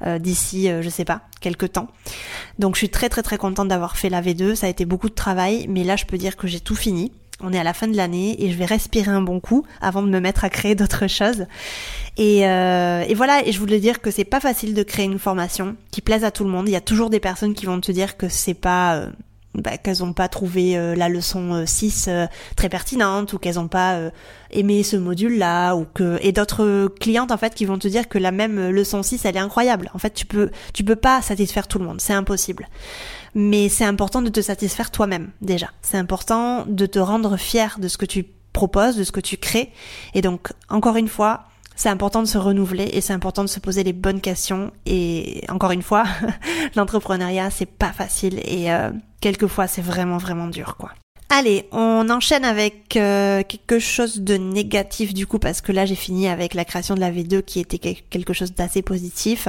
euh, 0.05 0.19
d'ici 0.19 0.69
euh, 0.69 0.81
je 0.81 0.89
sais 0.89 1.05
pas 1.05 1.21
quelques 1.39 1.71
temps. 1.71 1.87
Donc 2.57 2.75
je 2.75 2.79
suis 2.79 2.89
très 2.89 3.07
très 3.07 3.23
très 3.23 3.37
contente 3.37 3.69
d'avoir 3.69 3.95
fait 3.95 4.09
la 4.09 4.21
V2 4.21 4.55
ça 4.55 4.65
a 4.65 4.69
été 4.69 4.83
beaucoup 4.83 5.09
de 5.09 5.15
travail 5.15 5.67
mais 5.69 5.83
là 5.85 5.95
je 5.95 6.05
peux 6.05 6.17
dire 6.17 6.35
que 6.35 6.47
j'ai 6.47 6.59
tout 6.59 6.75
fini 6.75 7.13
on 7.41 7.53
est 7.53 7.59
à 7.59 7.63
la 7.63 7.73
fin 7.73 7.87
de 7.87 7.95
l'année 7.95 8.43
et 8.43 8.51
je 8.51 8.57
vais 8.57 8.65
respirer 8.65 9.11
un 9.11 9.21
bon 9.21 9.39
coup 9.39 9.65
avant 9.81 10.01
de 10.01 10.09
me 10.09 10.19
mettre 10.19 10.43
à 10.43 10.49
créer 10.49 10.75
d'autres 10.75 11.07
choses. 11.07 11.45
Et, 12.17 12.47
euh, 12.47 13.03
et, 13.07 13.13
voilà, 13.13 13.45
et 13.45 13.51
je 13.51 13.59
voulais 13.59 13.79
dire 13.79 14.01
que 14.01 14.11
c'est 14.11 14.25
pas 14.25 14.39
facile 14.39 14.73
de 14.73 14.83
créer 14.83 15.05
une 15.05 15.19
formation 15.19 15.75
qui 15.91 16.01
plaise 16.01 16.23
à 16.23 16.31
tout 16.31 16.43
le 16.43 16.49
monde. 16.49 16.67
Il 16.67 16.71
y 16.71 16.77
a 16.77 16.81
toujours 16.81 17.09
des 17.09 17.19
personnes 17.19 17.53
qui 17.53 17.65
vont 17.65 17.79
te 17.79 17.91
dire 17.91 18.17
que 18.17 18.27
c'est 18.27 18.53
pas 18.53 18.95
euh, 18.95 19.09
bah, 19.55 19.77
qu'elles 19.77 20.03
ont 20.03 20.13
pas 20.13 20.27
trouvé 20.27 20.77
euh, 20.77 20.95
la 20.95 21.09
leçon 21.09 21.63
6 21.65 22.05
euh, 22.07 22.27
très 22.55 22.69
pertinente 22.69 23.33
ou 23.33 23.39
qu'elles 23.39 23.59
ont 23.59 23.67
pas 23.67 23.99
aimé 24.51 24.83
ce 24.83 24.95
module 24.95 25.37
là 25.37 25.75
ou 25.75 25.85
que 25.93 26.17
et 26.21 26.31
d'autres 26.31 26.87
clientes 26.99 27.31
en 27.31 27.37
fait 27.37 27.55
qui 27.55 27.65
vont 27.65 27.79
te 27.79 27.87
dire 27.87 28.07
que 28.07 28.17
la 28.17 28.31
même 28.31 28.69
leçon 28.69 29.01
6 29.01 29.25
elle 29.25 29.37
est 29.37 29.39
incroyable. 29.39 29.89
En 29.93 29.99
fait, 29.99 30.13
tu 30.13 30.25
peux 30.25 30.51
tu 30.73 30.83
peux 30.83 30.95
pas 30.95 31.21
satisfaire 31.21 31.67
tout 31.67 31.79
le 31.79 31.85
monde, 31.85 32.01
c'est 32.01 32.13
impossible 32.13 32.67
mais 33.35 33.69
c'est 33.69 33.85
important 33.85 34.21
de 34.21 34.29
te 34.29 34.41
satisfaire 34.41 34.91
toi-même 34.91 35.29
déjà. 35.41 35.69
C'est 35.81 35.97
important 35.97 36.65
de 36.67 36.85
te 36.85 36.99
rendre 36.99 37.37
fier 37.37 37.77
de 37.79 37.87
ce 37.87 37.97
que 37.97 38.05
tu 38.05 38.25
proposes, 38.53 38.95
de 38.95 39.03
ce 39.03 39.11
que 39.11 39.19
tu 39.19 39.37
crées. 39.37 39.71
Et 40.13 40.21
donc, 40.21 40.51
encore 40.69 40.95
une 40.95 41.07
fois, 41.07 41.45
c'est 41.75 41.89
important 41.89 42.21
de 42.21 42.27
se 42.27 42.37
renouveler 42.37 42.89
et 42.91 43.01
c'est 43.01 43.13
important 43.13 43.43
de 43.43 43.49
se 43.49 43.59
poser 43.59 43.83
les 43.83 43.93
bonnes 43.93 44.19
questions. 44.19 44.71
Et 44.85 45.43
encore 45.47 45.71
une 45.71 45.81
fois, 45.81 46.03
l'entrepreneuriat, 46.75 47.49
c'est 47.51 47.65
pas 47.65 47.93
facile 47.93 48.41
et 48.43 48.71
euh, 48.71 48.91
quelquefois, 49.21 49.67
c'est 49.67 49.81
vraiment, 49.81 50.17
vraiment 50.17 50.47
dur, 50.47 50.75
quoi. 50.77 50.91
Allez, 51.31 51.65
on 51.71 52.09
enchaîne 52.09 52.43
avec 52.43 52.95
euh, 52.95 53.43
quelque 53.43 53.77
chose 53.77 54.21
de 54.21 54.33
négatif 54.33 55.13
du 55.13 55.27
coup 55.27 55.37
parce 55.37 55.61
que 55.61 55.71
là 55.71 55.85
j'ai 55.85 55.93
fini 55.93 56.27
avec 56.27 56.55
la 56.55 56.65
création 56.65 56.95
de 56.95 56.99
la 56.99 57.11
V2 57.11 57.43
qui 57.43 57.59
était 57.59 57.77
quelque 57.77 58.33
chose 58.33 58.55
d'assez 58.55 58.81
positif. 58.81 59.47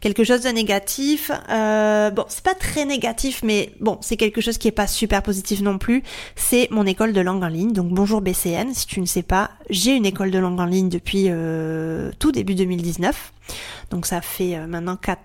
Quelque 0.00 0.24
chose 0.24 0.40
de 0.40 0.48
négatif, 0.48 1.30
euh, 1.48 2.10
bon 2.10 2.24
c'est 2.26 2.42
pas 2.42 2.56
très 2.56 2.86
négatif 2.86 3.42
mais 3.44 3.72
bon 3.78 3.98
c'est 4.00 4.16
quelque 4.16 4.40
chose 4.40 4.58
qui 4.58 4.66
est 4.66 4.72
pas 4.72 4.88
super 4.88 5.22
positif 5.22 5.60
non 5.60 5.78
plus. 5.78 6.02
C'est 6.34 6.66
mon 6.72 6.86
école 6.86 7.12
de 7.12 7.20
langue 7.20 7.44
en 7.44 7.48
ligne. 7.48 7.72
Donc 7.72 7.90
bonjour 7.90 8.20
BCN, 8.20 8.74
si 8.74 8.88
tu 8.88 9.00
ne 9.00 9.06
sais 9.06 9.22
pas, 9.22 9.52
j'ai 9.70 9.94
une 9.94 10.06
école 10.06 10.32
de 10.32 10.40
langue 10.40 10.58
en 10.58 10.66
ligne 10.66 10.88
depuis 10.88 11.26
euh, 11.28 12.10
tout 12.18 12.32
début 12.32 12.56
2019. 12.56 13.32
Donc 13.90 14.06
ça 14.06 14.22
fait 14.22 14.66
maintenant 14.66 14.96
4 14.96 15.20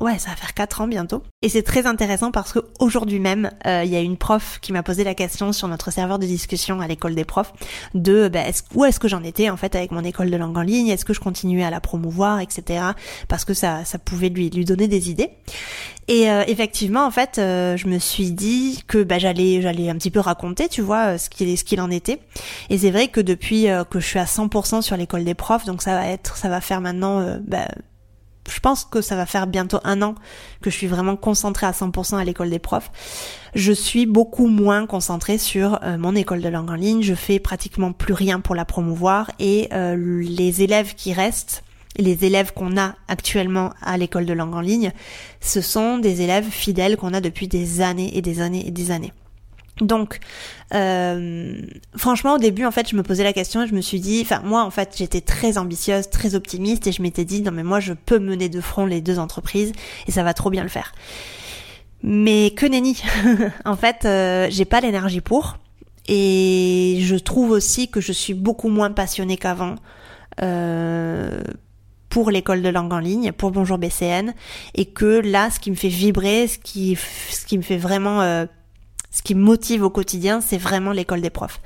ouais, 0.00 0.18
ça 0.18 0.30
va 0.30 0.36
faire 0.36 0.54
4 0.54 0.80
ans 0.82 0.88
bientôt. 0.88 1.22
Et 1.42 1.48
c'est 1.48 1.62
très 1.62 1.86
intéressant 1.86 2.30
parce 2.30 2.52
que 2.52 2.60
aujourd'hui 2.78 3.20
même, 3.20 3.50
euh, 3.66 3.82
il 3.84 3.90
y 3.90 3.96
a 3.96 4.00
une 4.00 4.16
prof 4.16 4.58
qui 4.60 4.72
m'a 4.72 4.82
posé 4.82 5.04
la 5.04 5.14
question 5.14 5.52
sur 5.52 5.68
notre 5.68 5.90
serveur 5.90 6.18
de 6.18 6.26
discussion 6.26 6.80
à 6.80 6.88
l'école 6.88 7.14
des 7.14 7.24
profs 7.24 7.52
de 7.94 8.28
bah, 8.28 8.40
est 8.40 8.64
où 8.74 8.84
est-ce 8.84 9.00
que 9.00 9.08
j'en 9.08 9.22
étais 9.22 9.50
en 9.50 9.56
fait 9.56 9.74
avec 9.74 9.90
mon 9.90 10.04
école 10.04 10.30
de 10.30 10.36
langue 10.36 10.56
en 10.56 10.62
ligne, 10.62 10.88
est-ce 10.88 11.04
que 11.04 11.12
je 11.12 11.20
continuais 11.20 11.64
à 11.64 11.70
la 11.70 11.80
promouvoir, 11.80 12.40
etc. 12.40 12.84
Parce 13.28 13.44
que 13.44 13.54
ça, 13.54 13.84
ça 13.84 13.98
pouvait 13.98 14.28
lui, 14.28 14.50
lui 14.50 14.64
donner 14.64 14.88
des 14.88 15.10
idées. 15.10 15.30
Et 16.08 16.30
euh, 16.30 16.42
effectivement, 16.46 17.04
en 17.04 17.10
fait, 17.10 17.38
euh, 17.38 17.76
je 17.76 17.86
me 17.86 17.98
suis 17.98 18.30
dit 18.30 18.82
que 18.86 19.02
bah, 19.02 19.18
j'allais, 19.18 19.60
j'allais 19.60 19.90
un 19.90 19.94
petit 19.94 20.10
peu 20.10 20.20
raconter, 20.20 20.68
tu 20.68 20.80
vois, 20.80 21.18
ce 21.18 21.28
qu'il, 21.28 21.56
ce 21.56 21.64
qu'il 21.64 21.80
en 21.80 21.90
était. 21.90 22.20
Et 22.70 22.78
c'est 22.78 22.90
vrai 22.90 23.08
que 23.08 23.20
depuis 23.20 23.66
que 23.90 24.00
je 24.00 24.06
suis 24.06 24.18
à 24.18 24.24
100% 24.24 24.80
sur 24.80 24.96
l'école 24.96 25.24
des 25.24 25.34
profs, 25.34 25.66
donc 25.66 25.82
ça 25.82 25.94
va 25.94 26.06
être, 26.08 26.36
ça 26.36 26.48
va 26.48 26.60
faire 26.62 26.80
maintenant 26.80 27.38
bah, 27.46 27.68
je 28.48 28.60
pense 28.60 28.84
que 28.84 29.00
ça 29.00 29.16
va 29.16 29.26
faire 29.26 29.46
bientôt 29.46 29.78
un 29.84 30.02
an 30.02 30.14
que 30.62 30.70
je 30.70 30.76
suis 30.76 30.86
vraiment 30.86 31.16
concentrée 31.16 31.66
à 31.66 31.72
100% 31.72 32.16
à 32.16 32.24
l'école 32.24 32.50
des 32.50 32.58
profs. 32.58 32.90
Je 33.54 33.72
suis 33.72 34.06
beaucoup 34.06 34.46
moins 34.46 34.86
concentrée 34.86 35.38
sur 35.38 35.78
euh, 35.82 35.98
mon 35.98 36.14
école 36.14 36.40
de 36.40 36.48
langue 36.48 36.70
en 36.70 36.74
ligne. 36.74 37.02
Je 37.02 37.14
fais 37.14 37.38
pratiquement 37.38 37.92
plus 37.92 38.14
rien 38.14 38.40
pour 38.40 38.54
la 38.54 38.64
promouvoir 38.64 39.30
et 39.38 39.68
euh, 39.72 39.96
les 39.96 40.62
élèves 40.62 40.94
qui 40.94 41.12
restent, 41.12 41.62
les 41.96 42.24
élèves 42.24 42.52
qu'on 42.52 42.76
a 42.76 42.94
actuellement 43.08 43.72
à 43.82 43.96
l'école 43.96 44.26
de 44.26 44.32
langue 44.32 44.54
en 44.54 44.60
ligne, 44.60 44.92
ce 45.40 45.60
sont 45.60 45.98
des 45.98 46.22
élèves 46.22 46.48
fidèles 46.48 46.96
qu'on 46.96 47.14
a 47.14 47.20
depuis 47.20 47.48
des 47.48 47.80
années 47.80 48.16
et 48.16 48.22
des 48.22 48.40
années 48.40 48.66
et 48.66 48.70
des 48.70 48.90
années. 48.90 49.12
Donc, 49.80 50.20
euh, 50.74 51.60
franchement, 51.96 52.34
au 52.34 52.38
début, 52.38 52.64
en 52.64 52.70
fait, 52.70 52.88
je 52.88 52.96
me 52.96 53.02
posais 53.02 53.24
la 53.24 53.32
question 53.32 53.62
et 53.62 53.66
je 53.66 53.74
me 53.74 53.80
suis 53.80 54.00
dit, 54.00 54.20
enfin, 54.22 54.40
moi, 54.44 54.62
en 54.62 54.70
fait, 54.70 54.94
j'étais 54.96 55.20
très 55.20 55.58
ambitieuse, 55.58 56.10
très 56.10 56.34
optimiste 56.34 56.86
et 56.86 56.92
je 56.92 57.02
m'étais 57.02 57.24
dit, 57.24 57.42
non, 57.42 57.52
mais 57.52 57.62
moi, 57.62 57.80
je 57.80 57.92
peux 57.92 58.18
mener 58.18 58.48
de 58.48 58.60
front 58.60 58.86
les 58.86 59.00
deux 59.00 59.18
entreprises 59.18 59.72
et 60.06 60.12
ça 60.12 60.22
va 60.22 60.34
trop 60.34 60.50
bien 60.50 60.62
le 60.62 60.68
faire. 60.68 60.92
Mais 62.02 62.52
que 62.56 62.66
nenni 62.66 63.02
En 63.64 63.76
fait, 63.76 64.04
euh, 64.04 64.46
j'ai 64.50 64.64
pas 64.64 64.80
l'énergie 64.80 65.20
pour 65.20 65.58
et 66.06 66.98
je 67.02 67.16
trouve 67.16 67.50
aussi 67.50 67.88
que 67.88 68.00
je 68.00 68.12
suis 68.12 68.34
beaucoup 68.34 68.68
moins 68.68 68.90
passionnée 68.90 69.36
qu'avant. 69.36 69.74
Euh, 70.40 71.40
pour 72.08 72.30
l'école 72.30 72.62
de 72.62 72.68
langue 72.68 72.92
en 72.92 72.98
ligne, 72.98 73.32
pour 73.32 73.50
Bonjour 73.50 73.78
BCN, 73.78 74.32
et 74.74 74.86
que 74.86 75.20
là, 75.20 75.50
ce 75.50 75.60
qui 75.60 75.70
me 75.70 75.76
fait 75.76 75.88
vibrer, 75.88 76.46
ce 76.46 76.58
qui, 76.58 76.96
ce 77.30 77.44
qui 77.44 77.58
me 77.58 77.62
fait 77.62 77.76
vraiment 77.76 78.22
euh, 78.22 78.46
ce 79.10 79.22
qui 79.22 79.34
me 79.34 79.42
motive 79.42 79.82
au 79.82 79.90
quotidien, 79.90 80.40
c'est 80.40 80.58
vraiment 80.58 80.92
l'école 80.92 81.20
des 81.20 81.30
profs. 81.30 81.60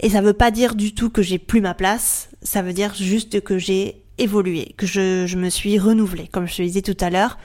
Et 0.00 0.10
ça 0.10 0.20
veut 0.20 0.32
pas 0.32 0.50
dire 0.50 0.74
du 0.74 0.94
tout 0.94 1.10
que 1.10 1.22
j'ai 1.22 1.38
plus 1.38 1.60
ma 1.60 1.74
place, 1.74 2.28
ça 2.42 2.62
veut 2.62 2.72
dire 2.72 2.94
juste 2.94 3.40
que 3.40 3.58
j'ai 3.58 4.02
évolué, 4.18 4.74
que 4.76 4.86
je, 4.86 5.26
je 5.26 5.36
me 5.38 5.48
suis 5.48 5.78
renouvelée. 5.78 6.28
Comme 6.28 6.46
je 6.46 6.56
te 6.56 6.62
disais 6.62 6.82
tout 6.82 6.96
à 7.00 7.10
l'heure, 7.10 7.38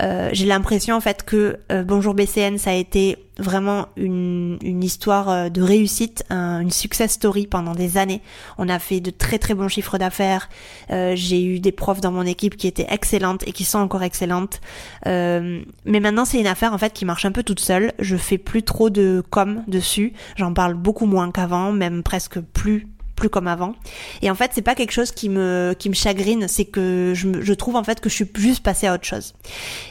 euh, 0.00 0.30
j'ai 0.32 0.46
l'impression 0.46 0.96
en 0.96 1.00
fait 1.00 1.22
que 1.22 1.58
euh, 1.70 1.84
Bonjour 1.84 2.14
BCN, 2.14 2.58
ça 2.58 2.70
a 2.70 2.74
été 2.74 3.16
vraiment 3.38 3.88
une, 3.96 4.58
une 4.62 4.82
histoire 4.82 5.28
euh, 5.28 5.48
de 5.48 5.62
réussite, 5.62 6.24
une 6.30 6.70
success 6.70 7.12
story 7.12 7.46
pendant 7.46 7.74
des 7.74 7.96
années. 7.98 8.20
On 8.58 8.68
a 8.68 8.78
fait 8.78 9.00
de 9.00 9.10
très 9.10 9.38
très 9.38 9.54
bons 9.54 9.68
chiffres 9.68 9.98
d'affaires. 9.98 10.48
j'ai 10.88 11.44
eu 11.44 11.60
des 11.60 11.72
profs 11.72 12.00
dans 12.00 12.12
mon 12.12 12.26
équipe 12.26 12.56
qui 12.56 12.66
étaient 12.66 12.86
excellentes 12.88 13.46
et 13.46 13.52
qui 13.52 13.64
sont 13.64 13.78
encore 13.78 14.02
excellentes. 14.02 14.60
mais 15.04 15.64
maintenant, 15.84 16.24
c'est 16.24 16.40
une 16.40 16.46
affaire 16.46 16.72
en 16.72 16.78
fait 16.78 16.92
qui 16.92 17.04
marche 17.04 17.24
un 17.24 17.32
peu 17.32 17.42
toute 17.42 17.60
seule. 17.60 17.92
Je 17.98 18.16
fais 18.16 18.38
plus 18.38 18.62
trop 18.62 18.90
de 18.90 19.22
com 19.30 19.62
dessus. 19.68 20.12
J'en 20.36 20.52
parle 20.52 20.74
beaucoup 20.74 21.06
moins 21.06 21.30
qu'avant, 21.30 21.72
même 21.72 22.02
presque 22.02 22.40
plus 22.40 22.88
plus 23.16 23.28
comme 23.28 23.46
avant. 23.46 23.74
Et 24.22 24.30
en 24.30 24.34
fait, 24.34 24.50
c'est 24.54 24.62
pas 24.62 24.74
quelque 24.74 24.92
chose 24.92 25.12
qui 25.12 25.28
me 25.28 25.74
qui 25.78 25.88
me 25.88 25.94
chagrine, 25.94 26.46
c'est 26.48 26.64
que 26.64 27.12
je, 27.14 27.42
je 27.42 27.52
trouve 27.54 27.76
en 27.76 27.84
fait 27.84 28.00
que 28.00 28.08
je 28.08 28.14
suis 28.14 28.30
juste 28.36 28.62
passée 28.62 28.86
à 28.86 28.94
autre 28.94 29.04
chose. 29.04 29.34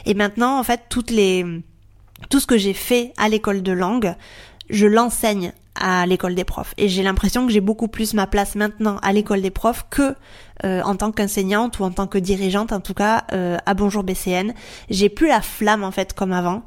Et 0.06 0.14
maintenant, 0.14 0.58
en 0.58 0.64
fait, 0.64 0.82
toutes 0.88 1.10
les 1.10 1.44
tout 2.28 2.40
ce 2.40 2.46
que 2.46 2.58
j'ai 2.58 2.74
fait 2.74 3.12
à 3.16 3.28
l'école 3.28 3.62
de 3.62 3.72
langue, 3.72 4.14
je 4.70 4.86
l'enseigne 4.86 5.52
à 5.74 6.06
l'école 6.06 6.34
des 6.34 6.44
profs. 6.44 6.74
Et 6.76 6.88
j'ai 6.88 7.02
l'impression 7.02 7.46
que 7.46 7.52
j'ai 7.52 7.60
beaucoup 7.60 7.88
plus 7.88 8.14
ma 8.14 8.26
place 8.26 8.54
maintenant 8.54 8.98
à 9.02 9.12
l'école 9.12 9.42
des 9.42 9.50
profs 9.50 9.86
que 9.90 10.14
euh, 10.64 10.82
en 10.82 10.94
tant 10.94 11.10
qu'enseignante 11.10 11.80
ou 11.80 11.84
en 11.84 11.90
tant 11.90 12.06
que 12.06 12.18
dirigeante, 12.18 12.72
en 12.72 12.80
tout 12.80 12.94
cas 12.94 13.24
euh, 13.32 13.56
à 13.66 13.74
Bonjour 13.74 14.04
BCN. 14.04 14.54
J'ai 14.88 15.08
plus 15.08 15.26
la 15.26 15.40
flamme 15.40 15.82
en 15.82 15.90
fait 15.90 16.12
comme 16.12 16.32
avant. 16.32 16.62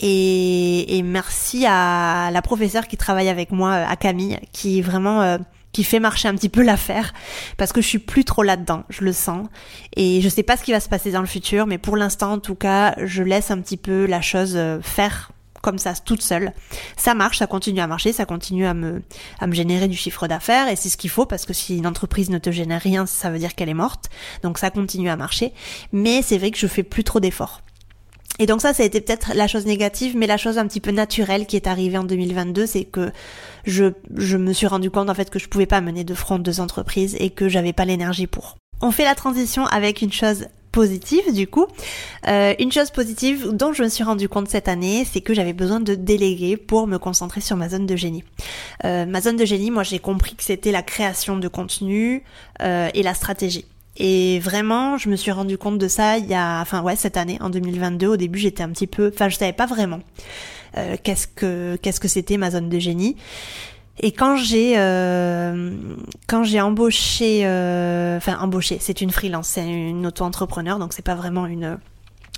Et, 0.00 0.98
et 0.98 1.02
merci 1.02 1.66
à 1.66 2.30
la 2.32 2.42
professeure 2.42 2.86
qui 2.86 2.96
travaille 2.96 3.28
avec 3.28 3.50
moi, 3.50 3.72
à 3.72 3.96
Camille, 3.96 4.38
qui 4.52 4.82
vraiment 4.82 5.22
euh, 5.22 5.38
qui 5.76 5.84
fait 5.84 6.00
marcher 6.00 6.26
un 6.26 6.34
petit 6.34 6.48
peu 6.48 6.62
l'affaire 6.62 7.12
parce 7.58 7.70
que 7.70 7.82
je 7.82 7.86
suis 7.86 7.98
plus 7.98 8.24
trop 8.24 8.42
là-dedans, 8.42 8.84
je 8.88 9.04
le 9.04 9.12
sens 9.12 9.46
et 9.94 10.22
je 10.22 10.28
sais 10.30 10.42
pas 10.42 10.56
ce 10.56 10.62
qui 10.62 10.72
va 10.72 10.80
se 10.80 10.88
passer 10.88 11.10
dans 11.10 11.20
le 11.20 11.26
futur 11.26 11.66
mais 11.66 11.76
pour 11.76 11.98
l'instant 11.98 12.32
en 12.32 12.38
tout 12.38 12.54
cas, 12.54 12.94
je 13.04 13.22
laisse 13.22 13.50
un 13.50 13.60
petit 13.60 13.76
peu 13.76 14.06
la 14.06 14.22
chose 14.22 14.54
euh, 14.56 14.80
faire 14.80 15.32
comme 15.60 15.76
ça 15.76 15.92
toute 15.92 16.22
seule. 16.22 16.54
Ça 16.96 17.12
marche, 17.12 17.40
ça 17.40 17.46
continue 17.46 17.80
à 17.80 17.86
marcher, 17.86 18.14
ça 18.14 18.24
continue 18.24 18.64
à 18.64 18.72
me 18.72 19.02
à 19.38 19.46
me 19.46 19.52
générer 19.52 19.86
du 19.86 19.98
chiffre 19.98 20.26
d'affaires 20.26 20.68
et 20.68 20.76
c'est 20.76 20.88
ce 20.88 20.96
qu'il 20.96 21.10
faut 21.10 21.26
parce 21.26 21.44
que 21.44 21.52
si 21.52 21.76
une 21.76 21.86
entreprise 21.86 22.30
ne 22.30 22.38
te 22.38 22.50
génère 22.50 22.80
rien, 22.80 23.04
ça 23.04 23.28
veut 23.28 23.38
dire 23.38 23.54
qu'elle 23.54 23.68
est 23.68 23.74
morte. 23.74 24.08
Donc 24.42 24.56
ça 24.56 24.70
continue 24.70 25.10
à 25.10 25.16
marcher, 25.16 25.52
mais 25.92 26.22
c'est 26.22 26.38
vrai 26.38 26.52
que 26.52 26.58
je 26.58 26.68
fais 26.68 26.84
plus 26.84 27.04
trop 27.04 27.20
d'efforts. 27.20 27.60
Et 28.38 28.46
donc 28.46 28.60
ça, 28.60 28.74
ça 28.74 28.82
a 28.82 28.86
été 28.86 29.00
peut-être 29.00 29.32
la 29.34 29.46
chose 29.46 29.66
négative, 29.66 30.16
mais 30.16 30.26
la 30.26 30.36
chose 30.36 30.58
un 30.58 30.66
petit 30.66 30.80
peu 30.80 30.90
naturelle 30.90 31.46
qui 31.46 31.56
est 31.56 31.66
arrivée 31.66 31.98
en 31.98 32.04
2022, 32.04 32.66
c'est 32.66 32.84
que 32.84 33.10
je, 33.64 33.92
je 34.14 34.36
me 34.36 34.52
suis 34.52 34.66
rendu 34.66 34.90
compte 34.90 35.08
en 35.08 35.14
fait 35.14 35.30
que 35.30 35.38
je 35.38 35.48
pouvais 35.48 35.66
pas 35.66 35.80
mener 35.80 36.04
de 36.04 36.14
front 36.14 36.38
deux 36.38 36.60
entreprises 36.60 37.16
et 37.18 37.30
que 37.30 37.48
j'avais 37.48 37.72
pas 37.72 37.84
l'énergie 37.84 38.26
pour. 38.26 38.56
On 38.82 38.90
fait 38.90 39.04
la 39.04 39.14
transition 39.14 39.64
avec 39.66 40.02
une 40.02 40.12
chose 40.12 40.46
positive 40.76 41.32
du 41.32 41.46
coup. 41.46 41.66
Euh, 42.28 42.52
une 42.58 42.70
chose 42.70 42.90
positive 42.90 43.48
dont 43.50 43.72
je 43.72 43.82
me 43.82 43.88
suis 43.88 44.04
rendu 44.04 44.28
compte 44.28 44.48
cette 44.48 44.68
année, 44.68 45.06
c'est 45.10 45.22
que 45.22 45.32
j'avais 45.32 45.54
besoin 45.54 45.80
de 45.80 45.94
déléguer 45.94 46.58
pour 46.58 46.86
me 46.86 46.98
concentrer 46.98 47.40
sur 47.40 47.56
ma 47.56 47.70
zone 47.70 47.86
de 47.86 47.96
génie. 47.96 48.24
Euh, 48.84 49.06
ma 49.06 49.22
zone 49.22 49.36
de 49.36 49.46
génie, 49.46 49.70
moi 49.70 49.84
j'ai 49.84 49.98
compris 49.98 50.34
que 50.34 50.44
c'était 50.44 50.72
la 50.72 50.82
création 50.82 51.38
de 51.38 51.48
contenu 51.48 52.24
euh, 52.60 52.90
et 52.92 53.02
la 53.02 53.14
stratégie. 53.14 53.64
Et 53.96 54.38
vraiment, 54.40 54.98
je 54.98 55.08
me 55.08 55.16
suis 55.16 55.30
rendu 55.30 55.56
compte 55.58 55.78
de 55.78 55.88
ça 55.88 56.18
il 56.18 56.26
y 56.26 56.34
a, 56.34 56.60
enfin 56.60 56.82
ouais, 56.82 56.96
cette 56.96 57.16
année, 57.16 57.38
en 57.40 57.50
2022. 57.50 58.06
Au 58.08 58.16
début, 58.16 58.38
j'étais 58.38 58.62
un 58.62 58.70
petit 58.70 58.86
peu, 58.86 59.10
enfin, 59.12 59.28
je 59.28 59.36
savais 59.36 59.52
pas 59.52 59.66
vraiment. 59.66 60.00
qu'est-ce 61.02 61.26
que 61.26 61.76
qu'est-ce 61.80 62.00
que 62.00 62.08
c'était 62.08 62.36
ma 62.36 62.50
zone 62.50 62.68
de 62.68 62.78
génie. 62.78 63.16
Et 64.00 64.12
quand 64.12 64.36
j'ai 64.36 64.74
quand 66.26 66.44
j'ai 66.44 66.60
embauché, 66.60 67.40
enfin 68.18 68.38
embauché, 68.40 68.78
c'est 68.80 69.00
une 69.00 69.10
freelance, 69.10 69.48
c'est 69.48 69.66
une 69.66 70.06
auto-entrepreneur, 70.06 70.78
donc 70.78 70.92
c'est 70.92 71.04
pas 71.04 71.14
vraiment 71.14 71.46
une 71.46 71.78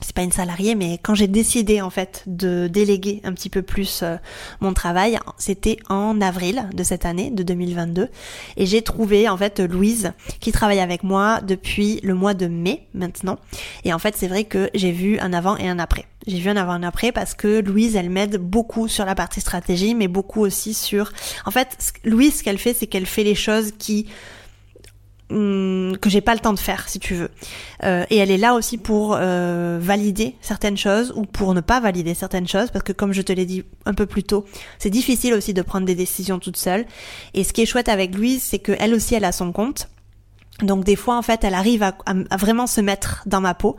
c'est 0.01 0.15
pas 0.15 0.23
une 0.23 0.33
salariée, 0.33 0.75
mais 0.75 0.99
quand 1.03 1.15
j'ai 1.15 1.27
décidé 1.27 1.81
en 1.81 1.91
fait 1.91 2.23
de 2.27 2.69
déléguer 2.69 3.21
un 3.25 3.33
petit 3.33 3.51
peu 3.51 3.63
plus 3.63 4.01
euh, 4.03 4.17
mon 4.61 4.73
travail, 4.73 5.19
c'était 5.39 5.77
en 5.89 6.21
avril 6.21 6.69
de 6.73 6.83
cette 6.83 7.05
année, 7.05 7.31
de 7.31 7.43
2022, 7.43 8.09
et 8.57 8.67
j'ai 8.67 8.83
trouvé 8.83 9.29
en 9.29 9.37
fait 9.37 9.61
Louise 9.61 10.13
qui 10.41 10.53
travaille 10.53 10.81
avec 10.81 11.03
moi 11.03 11.41
depuis 11.41 12.01
le 12.03 12.15
mois 12.15 12.35
de 12.35 12.47
mai 12.47 12.87
maintenant. 12.95 13.39
Et 13.85 13.93
en 13.93 13.99
fait, 13.99 14.17
c'est 14.17 14.29
vrai 14.29 14.45
que 14.45 14.71
j'ai 14.75 14.93
vu 14.93 15.19
un 15.19 15.33
avant 15.33 15.57
et 15.57 15.69
un 15.69 15.79
après. 15.79 16.05
J'ai 16.27 16.39
vu 16.39 16.51
un 16.51 16.57
avant 16.57 16.75
et 16.75 16.77
un 16.77 16.83
après 16.83 17.13
parce 17.13 17.35
que 17.35 17.61
Louise, 17.61 17.97
elle 17.97 18.11
m'aide 18.11 18.37
beaucoup 18.37 18.87
sur 18.87 19.05
la 19.05 19.15
partie 19.15 19.41
stratégie, 19.41 19.95
mais 19.95 20.09
beaucoup 20.09 20.41
aussi 20.41 20.75
sur. 20.75 21.13
En 21.45 21.51
fait, 21.51 21.93
Louise, 22.05 22.39
ce 22.39 22.43
qu'elle 22.45 22.59
fait, 22.59 22.75
c'est 22.75 22.87
qu'elle 22.87 23.07
fait 23.07 23.25
les 23.25 23.35
choses 23.35 23.73
qui 23.79 24.07
que 25.31 26.09
j'ai 26.09 26.21
pas 26.21 26.35
le 26.35 26.41
temps 26.41 26.53
de 26.53 26.59
faire 26.59 26.89
si 26.89 26.99
tu 26.99 27.15
veux. 27.15 27.31
Euh, 27.85 28.05
et 28.11 28.17
elle 28.17 28.31
est 28.31 28.39
là 28.39 28.55
aussi 28.55 28.79
pour 28.79 29.15
euh, 29.15 29.79
valider 29.81 30.35
certaines 30.41 30.77
choses 30.77 31.13
ou 31.17 31.25
pour 31.25 31.55
ne 31.55 31.61
pas 31.61 31.81
valider 31.81 32.15
certaines 32.15 32.49
choses 32.49 32.71
parce 32.71 32.85
que 32.85 32.93
comme 32.93 33.13
je 33.13 33.23
te 33.23 33.33
l'ai 33.33 33.47
dit 33.47 33.65
un 33.85 33.95
peu 33.95 34.07
plus 34.07 34.23
tôt 34.23 34.47
c'est 34.79 34.91
difficile 34.91 35.35
aussi 35.35 35.53
de 35.55 35.63
prendre 35.63 35.87
des 35.87 35.95
décisions 35.95 36.39
toute 36.39 36.57
seule. 36.57 36.87
Et 37.35 37.45
ce 37.45 37.53
qui 37.53 37.63
est 37.63 37.67
chouette 37.67 37.89
avec 37.89 38.15
Louise 38.15 38.43
c'est 38.43 38.59
que 38.59 38.73
elle 38.79 38.95
aussi 38.95 39.15
elle 39.15 39.25
a 39.25 39.33
son 39.33 39.53
compte 39.53 39.89
donc 40.63 40.85
des 40.85 40.97
fois 40.97 41.17
en 41.17 41.23
fait 41.23 41.45
elle 41.45 41.55
arrive 41.55 41.83
à, 41.83 41.95
vraiment 42.37 42.67
se 42.67 42.81
mettre 42.81 43.23
dans 43.27 43.41
ma 43.41 43.55
peau. 43.55 43.77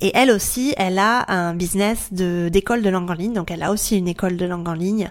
Et 0.00 0.10
elle 0.14 0.30
aussi 0.30 0.74
elle 0.76 0.98
a 0.98 1.30
un 1.30 1.54
business 1.54 2.12
de 2.12 2.48
d'école 2.48 2.82
de 2.82 2.90
langue 2.90 3.10
en 3.10 3.14
ligne. 3.14 3.32
Donc 3.32 3.50
elle 3.50 3.62
a 3.62 3.70
aussi 3.70 3.98
une 3.98 4.08
école 4.08 4.36
de 4.36 4.46
langue 4.46 4.68
en 4.68 4.74
ligne. 4.74 5.10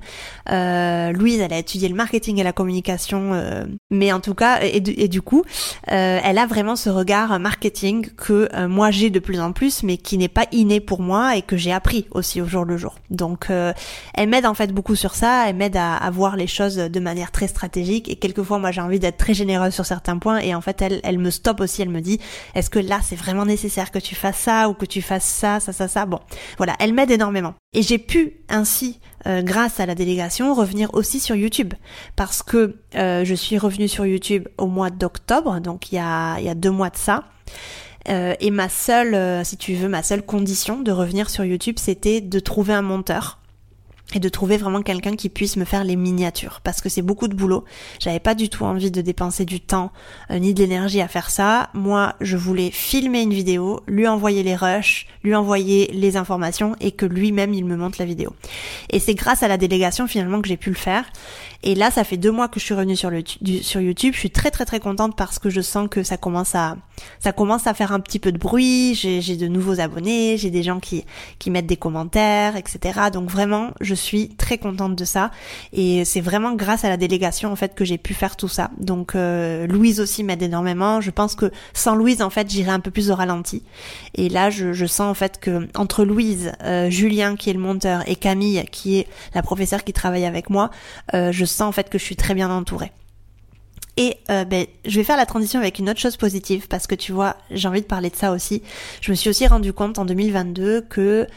Euh, 0.49 1.11
Louise 1.11 1.39
elle 1.39 1.53
a 1.53 1.57
étudié 1.57 1.89
le 1.89 1.95
marketing 1.95 2.39
et 2.39 2.43
la 2.43 2.53
communication 2.53 3.33
euh, 3.33 3.65
mais 3.91 4.11
en 4.11 4.19
tout 4.19 4.33
cas 4.33 4.59
et, 4.63 4.77
et 4.77 5.07
du 5.07 5.21
coup 5.21 5.43
euh, 5.91 6.19
elle 6.23 6.37
a 6.37 6.45
vraiment 6.45 6.75
ce 6.75 6.89
regard 6.89 7.39
marketing 7.39 8.07
que 8.15 8.49
euh, 8.53 8.67
moi 8.67 8.91
j'ai 8.91 9.09
de 9.09 9.19
plus 9.19 9.39
en 9.39 9.51
plus 9.51 9.83
mais 9.83 9.97
qui 9.97 10.17
n'est 10.17 10.27
pas 10.27 10.45
inné 10.51 10.79
pour 10.79 11.01
moi 11.01 11.35
et 11.35 11.41
que 11.41 11.57
j'ai 11.57 11.71
appris 11.71 12.07
aussi 12.11 12.41
au 12.41 12.45
jour 12.45 12.65
le 12.65 12.77
jour. 12.77 12.95
Donc 13.09 13.49
euh, 13.49 13.73
elle 14.15 14.29
m'aide 14.29 14.45
en 14.45 14.53
fait 14.53 14.73
beaucoup 14.73 14.95
sur 14.95 15.15
ça, 15.15 15.47
elle 15.47 15.55
m'aide 15.55 15.77
à, 15.77 15.95
à 15.95 16.09
voir 16.09 16.35
les 16.35 16.47
choses 16.47 16.75
de 16.75 16.99
manière 16.99 17.31
très 17.31 17.47
stratégique. 17.47 18.09
Et 18.09 18.15
quelquefois 18.15 18.59
moi 18.59 18.71
j'ai 18.71 18.81
envie 18.81 18.99
d'être 18.99 19.17
très 19.17 19.33
généreuse 19.33 19.73
sur 19.73 19.85
certains 19.85 20.17
points. 20.17 20.39
Et 20.39 20.55
en 20.55 20.61
fait 20.61 20.81
elle 20.81 21.01
elle 21.03 21.19
me 21.19 21.29
stoppe 21.29 21.61
aussi, 21.61 21.81
elle 21.81 21.89
me 21.89 22.01
dit 22.01 22.19
est-ce 22.55 22.69
que 22.69 22.79
là 22.79 22.99
c'est 23.03 23.15
vraiment 23.15 23.45
nécessaire 23.45 23.91
que 23.91 23.99
tu 23.99 24.15
fasses 24.15 24.37
ça 24.37 24.69
ou 24.69 24.73
que 24.73 24.85
tu 24.85 25.01
fasses 25.01 25.25
ça, 25.25 25.59
ça, 25.59 25.73
ça, 25.73 25.87
ça? 25.87 26.05
Bon, 26.05 26.19
voilà, 26.57 26.75
elle 26.79 26.93
m'aide 26.93 27.11
énormément. 27.11 27.53
Et 27.73 27.81
j'ai 27.81 27.97
pu 27.97 28.37
ainsi, 28.49 28.99
euh, 29.27 29.41
grâce 29.41 29.79
à 29.79 29.85
la 29.85 29.95
délégation, 29.95 30.53
revenir 30.53 30.93
aussi 30.93 31.19
sur 31.19 31.35
YouTube 31.35 31.73
parce 32.15 32.43
que 32.43 32.77
euh, 32.95 33.25
je 33.25 33.35
suis 33.35 33.57
revenue 33.57 33.87
sur 33.87 34.05
YouTube 34.05 34.47
au 34.57 34.67
mois 34.67 34.89
d'octobre, 34.89 35.59
donc 35.59 35.91
il 35.91 35.95
y 35.95 35.99
a, 35.99 36.55
deux 36.55 36.71
mois 36.71 36.89
de 36.89 36.97
ça. 36.97 37.25
Euh, 38.09 38.35
et 38.41 38.51
ma 38.51 38.67
seule, 38.67 39.45
si 39.45 39.57
tu 39.57 39.75
veux, 39.75 39.87
ma 39.87 40.03
seule 40.03 40.25
condition 40.25 40.81
de 40.81 40.91
revenir 40.91 41.29
sur 41.29 41.45
YouTube, 41.45 41.75
c'était 41.79 42.19
de 42.21 42.39
trouver 42.39 42.73
un 42.73 42.81
monteur 42.81 43.39
et 44.15 44.19
de 44.19 44.29
trouver 44.29 44.57
vraiment 44.57 44.81
quelqu'un 44.81 45.15
qui 45.15 45.29
puisse 45.29 45.57
me 45.57 45.65
faire 45.65 45.83
les 45.83 45.95
miniatures 45.95 46.61
parce 46.63 46.81
que 46.81 46.89
c'est 46.89 47.01
beaucoup 47.01 47.27
de 47.27 47.35
boulot. 47.35 47.63
J'avais 47.99 48.19
pas 48.19 48.35
du 48.35 48.49
tout 48.49 48.63
envie 48.63 48.91
de 48.91 49.01
dépenser 49.01 49.45
du 49.45 49.59
temps 49.59 49.91
euh, 50.31 50.39
ni 50.39 50.53
de 50.53 50.59
l'énergie 50.59 51.01
à 51.01 51.07
faire 51.07 51.29
ça. 51.29 51.69
Moi, 51.73 52.13
je 52.21 52.37
voulais 52.37 52.71
filmer 52.71 53.21
une 53.21 53.33
vidéo, 53.33 53.81
lui 53.87 54.07
envoyer 54.07 54.43
les 54.43 54.55
rushs, 54.55 55.07
lui 55.23 55.35
envoyer 55.35 55.89
les 55.93 56.17
informations 56.17 56.75
et 56.79 56.91
que 56.91 57.05
lui-même 57.05 57.53
il 57.53 57.65
me 57.65 57.75
monte 57.75 57.97
la 57.97 58.05
vidéo. 58.05 58.33
Et 58.89 58.99
c'est 58.99 59.15
grâce 59.15 59.43
à 59.43 59.47
la 59.47 59.57
délégation 59.57 60.07
finalement 60.07 60.41
que 60.41 60.47
j'ai 60.47 60.57
pu 60.57 60.69
le 60.69 60.75
faire. 60.75 61.05
Et 61.65 61.75
là, 61.75 61.91
ça 61.91 62.03
fait 62.03 62.17
deux 62.17 62.31
mois 62.31 62.49
que 62.49 62.59
je 62.59 62.65
suis 62.65 62.73
revenue 62.73 62.97
sur, 62.97 63.09
le, 63.09 63.23
sur 63.61 63.79
YouTube. 63.79 64.13
Je 64.13 64.19
suis 64.19 64.31
très 64.31 64.51
très 64.51 64.65
très 64.65 64.81
contente 64.81 65.15
parce 65.15 65.39
que 65.39 65.49
je 65.49 65.61
sens 65.61 65.87
que 65.89 66.03
ça 66.03 66.17
commence 66.17 66.55
à 66.55 66.75
ça 67.19 67.31
commence 67.31 67.67
à 67.67 67.73
faire 67.73 67.91
un 67.93 68.01
petit 68.01 68.19
peu 68.19 68.31
de 68.31 68.37
bruit. 68.37 68.95
J'ai 68.95 69.37
de 69.37 69.47
nouveaux 69.47 69.79
abonnés, 69.79 70.37
j'ai 70.37 70.51
des 70.51 70.61
gens 70.61 70.79
qui 70.79 71.05
qui 71.39 71.49
mettent 71.49 71.65
des 71.65 71.77
commentaires, 71.77 72.57
etc. 72.57 72.99
Donc 73.11 73.29
vraiment, 73.29 73.71
je 73.79 73.95
suis 73.95 74.02
très 74.37 74.57
contente 74.57 74.95
de 74.95 75.05
ça. 75.05 75.31
Et 75.71 76.05
c'est 76.05 76.21
vraiment 76.21 76.53
grâce 76.53 76.83
à 76.83 76.89
la 76.89 76.97
délégation 76.97 77.51
en 77.51 77.55
fait 77.55 77.75
que 77.75 77.85
j'ai 77.85 77.97
pu 77.97 78.13
faire 78.13 78.35
tout 78.35 78.47
ça. 78.47 78.71
Donc 78.77 79.15
euh, 79.15 79.67
Louise 79.67 79.99
aussi 79.99 80.23
m'aide 80.23 80.41
énormément. 80.41 81.01
Je 81.01 81.11
pense 81.11 81.35
que 81.35 81.51
sans 81.73 81.95
Louise 81.95 82.21
en 82.21 82.29
fait 82.29 82.49
j'irais 82.49 82.71
un 82.71 82.79
peu 82.79 82.91
plus 82.91 83.11
au 83.11 83.15
ralenti. 83.15 83.63
Et 84.15 84.29
là, 84.29 84.49
je, 84.49 84.85
sens 84.85 85.09
en 85.09 85.13
fait 85.13 85.39
que 85.39 85.67
entre 85.75 86.03
Louise, 86.03 86.51
euh, 86.63 86.89
Julien 86.89 87.35
qui 87.35 87.49
est 87.49 87.53
le 87.53 87.59
monteur 87.59 88.07
et 88.07 88.15
Camille 88.15 88.63
qui 88.71 88.99
est 88.99 89.07
la 89.33 89.41
professeure 89.41 89.83
qui 89.83 89.93
travaille 89.93 90.25
avec 90.25 90.49
moi, 90.49 90.69
euh, 91.13 91.31
je 91.31 91.45
sens 91.45 91.67
en 91.67 91.71
fait 91.71 91.89
que 91.89 91.97
je 91.97 92.03
suis 92.03 92.15
très 92.15 92.33
bien 92.33 92.49
entourée. 92.49 92.91
Et 93.95 94.17
ben, 94.27 94.65
je 94.85 94.95
vais 94.95 95.03
faire 95.03 95.17
la 95.17 95.27
transition 95.27 95.59
avec 95.59 95.77
une 95.77 95.87
autre 95.87 95.99
chose 95.99 96.17
positive 96.17 96.67
parce 96.67 96.87
que 96.87 96.95
tu 96.95 97.11
vois, 97.11 97.37
j'ai 97.51 97.67
envie 97.67 97.81
de 97.81 97.85
parler 97.85 98.09
de 98.09 98.15
ça 98.15 98.31
aussi. 98.31 98.63
Je 99.01 99.11
me 99.11 99.15
suis 99.15 99.29
aussi 99.29 99.45
rendu 99.45 99.71
compte 99.71 99.99
en 99.99 100.05
2022 100.05 100.81
que 100.81 101.27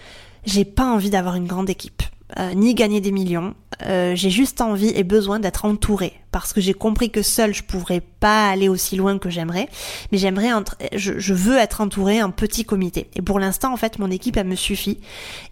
j'ai 0.46 0.64
pas 0.64 0.87
envie 0.87 1.11
d'avoir 1.11 1.35
une 1.35 1.46
grande 1.46 1.68
équipe. 1.68 2.02
Euh, 2.40 2.54
ni 2.54 2.74
gagner 2.74 3.00
des 3.00 3.12
millions. 3.12 3.54
Euh, 3.82 4.16
j'ai 4.16 4.30
juste 4.30 4.60
envie 4.60 4.88
et 4.96 5.04
besoin 5.04 5.38
d'être 5.38 5.64
entourée 5.64 6.14
parce 6.32 6.52
que 6.52 6.60
j'ai 6.60 6.74
compris 6.74 7.10
que 7.10 7.22
seule 7.22 7.54
je 7.54 7.62
pourrais 7.62 8.00
pas 8.00 8.48
aller 8.48 8.68
aussi 8.68 8.96
loin 8.96 9.18
que 9.18 9.30
j'aimerais, 9.30 9.68
mais 10.10 10.18
j'aimerais 10.18 10.48
je, 10.92 11.32
veux 11.32 11.56
être 11.56 11.80
entourée 11.80 12.20
en 12.20 12.32
petit 12.32 12.64
comité. 12.64 13.08
Et 13.14 13.22
pour 13.22 13.38
l'instant 13.38 13.72
en 13.72 13.76
fait 13.76 14.00
mon 14.00 14.10
équipe 14.10 14.36
elle 14.38 14.48
me 14.48 14.56
suffit 14.56 14.98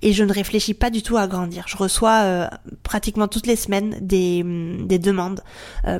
et 0.03 0.13
je 0.13 0.25
ne 0.25 0.33
réfléchis 0.33 0.75
pas 0.75 0.91
du 0.91 1.03
tout 1.03 1.17
à 1.17 1.29
grandir. 1.29 1.67
Je 1.69 1.77
reçois 1.77 2.23
euh, 2.23 2.49
pratiquement 2.83 3.29
toutes 3.29 3.47
les 3.47 3.57
semaines 3.57 3.97
des, 4.01 4.43
mm, 4.43 4.89
des 4.89 4.99
demandes 4.99 5.43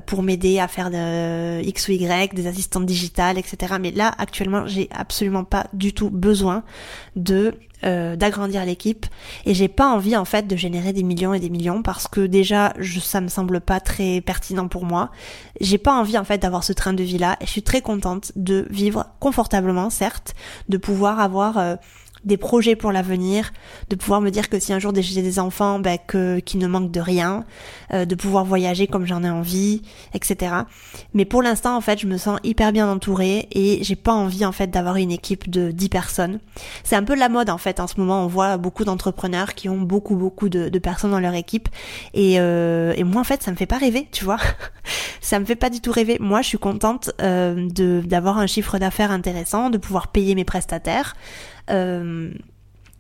pour 0.07 0.25
m'aider 0.25 0.59
à 0.59 0.67
faire 0.67 0.91
de 0.91 1.63
X 1.63 1.87
ou 1.89 1.93
Y, 1.93 2.35
des 2.35 2.49
assistantes 2.49 2.87
digitales, 2.87 3.39
etc. 3.39 3.75
Mais 3.81 3.93
là 3.93 4.13
actuellement 4.19 4.67
j'ai 4.67 4.89
absolument 4.93 5.45
pas 5.45 5.67
du 5.73 5.93
tout 5.93 6.11
besoin 6.11 6.65
de 7.15 7.55
euh, 7.85 8.17
d'agrandir 8.17 8.65
l'équipe 8.65 9.07
et 9.47 9.55
j'ai 9.55 9.69
pas 9.69 9.89
envie 9.89 10.17
en 10.17 10.25
fait 10.25 10.47
de 10.47 10.57
générer 10.57 10.93
des 10.93 11.03
millions 11.03 11.35
et 11.35 11.41
des 11.41 11.51
millions 11.51 11.83
parce 11.83 12.09
que 12.09 12.23
déjà 12.23 12.73
ça 13.03 13.21
me 13.21 13.29
semble 13.29 13.61
pas 13.61 13.81
très 13.81 14.21
pertinent 14.21 14.69
pour 14.69 14.85
moi. 14.85 15.11
J'ai 15.61 15.79
pas 15.79 15.93
envie 15.93 16.17
en 16.19 16.25
fait 16.25 16.39
d'avoir 16.39 16.65
ce 16.65 16.73
train 16.73 16.93
de 16.93 17.03
vie 17.03 17.19
là 17.19 17.37
et 17.41 17.47
je 17.47 17.51
suis 17.51 17.63
très 17.63 17.81
contente 17.81 18.33
de 18.37 18.67
vivre 18.71 19.07
confortablement 19.21 19.91
certes, 19.91 20.35
de 20.69 20.77
pouvoir 20.77 21.21
avoir 21.21 21.59
euh, 21.59 21.77
des 22.25 22.37
projets 22.37 22.77
pour 22.77 22.93
l'avenir, 22.93 23.53
de 23.91 23.97
pouvoir 23.97 24.21
me 24.21 24.31
dire 24.31 24.49
que 24.49 24.59
si 24.59 24.73
un 24.73 24.79
jour 24.79 24.93
j'ai 24.95 25.23
des 25.23 25.39
enfants, 25.39 25.79
ben, 25.79 25.99
que 26.07 26.39
qui 26.41 26.57
ne 26.57 26.67
manquent 26.67 26.91
de 26.91 27.01
rien, 27.01 27.45
euh, 27.93 28.05
de 28.05 28.15
pouvoir 28.15 28.45
voyager 28.45 28.87
comme 28.87 29.07
j'en 29.07 29.23
ai 29.23 29.31
envie, 29.31 29.83
etc. 30.15 30.55
Mais 31.13 31.25
pour 31.25 31.43
l'instant, 31.43 31.77
en 31.77 31.81
fait, 31.81 31.99
je 31.99 32.07
me 32.07 32.17
sens 32.17 32.39
hyper 32.45 32.73
bien 32.73 32.89
entourée 32.89 33.49
et 33.53 33.83
j'ai 33.83 33.97
pas 33.97 34.13
envie 34.13 34.45
en 34.45 34.53
fait 34.53 34.69
d'avoir 34.69 34.97
une 34.97 35.11
équipe 35.11 35.51
de 35.51 35.71
10 35.71 35.89
personnes. 35.89 36.39
C'est 36.83 36.97
un 36.97 37.05
peu 37.05 37.15
la 37.15 37.29
mode 37.29 37.51
en 37.51 37.59
fait. 37.59 37.81
En 37.81 37.87
ce 37.87 37.99
moment, 37.99 38.25
on 38.25 38.27
voit 38.27 38.57
beaucoup 38.57 38.85
d'entrepreneurs 38.85 39.55
qui 39.55 39.69
ont 39.69 39.81
beaucoup 39.81 40.17
beaucoup 40.17 40.49
de, 40.49 40.69
de, 40.69 40.79
personnes 40.79 41.11
dans 41.11 41.21
leur 41.21 41.35
équipe 41.35 41.69
et, 42.13 42.39
euh, 42.39 42.93
et 42.97 43.05
moi 43.05 43.21
en 43.21 43.25
fait, 43.25 43.43
ça 43.43 43.51
me 43.51 43.57
fait 43.57 43.67
pas 43.67 43.79
rêver, 43.79 44.09
tu 44.13 44.25
vois. 44.25 44.39
ça 45.21 45.39
me 45.39 45.45
fait 45.45 45.57
pas 45.57 45.71
du 45.71 45.81
tout 45.81 45.93
rêver. 45.93 46.19
Moi, 46.21 46.43
je 46.43 46.49
suis 46.49 46.59
contente 46.59 47.11
euh, 47.21 47.69
de 47.71 48.03
d'avoir 48.05 48.39
un 48.39 48.47
chiffre 48.47 48.79
d'affaires 48.79 49.11
intéressant, 49.11 49.71
de 49.71 49.79
pouvoir 49.79 50.09
payer 50.09 50.35
mes 50.35 50.45
prestataires. 50.45 51.15
Euh, 51.71 52.33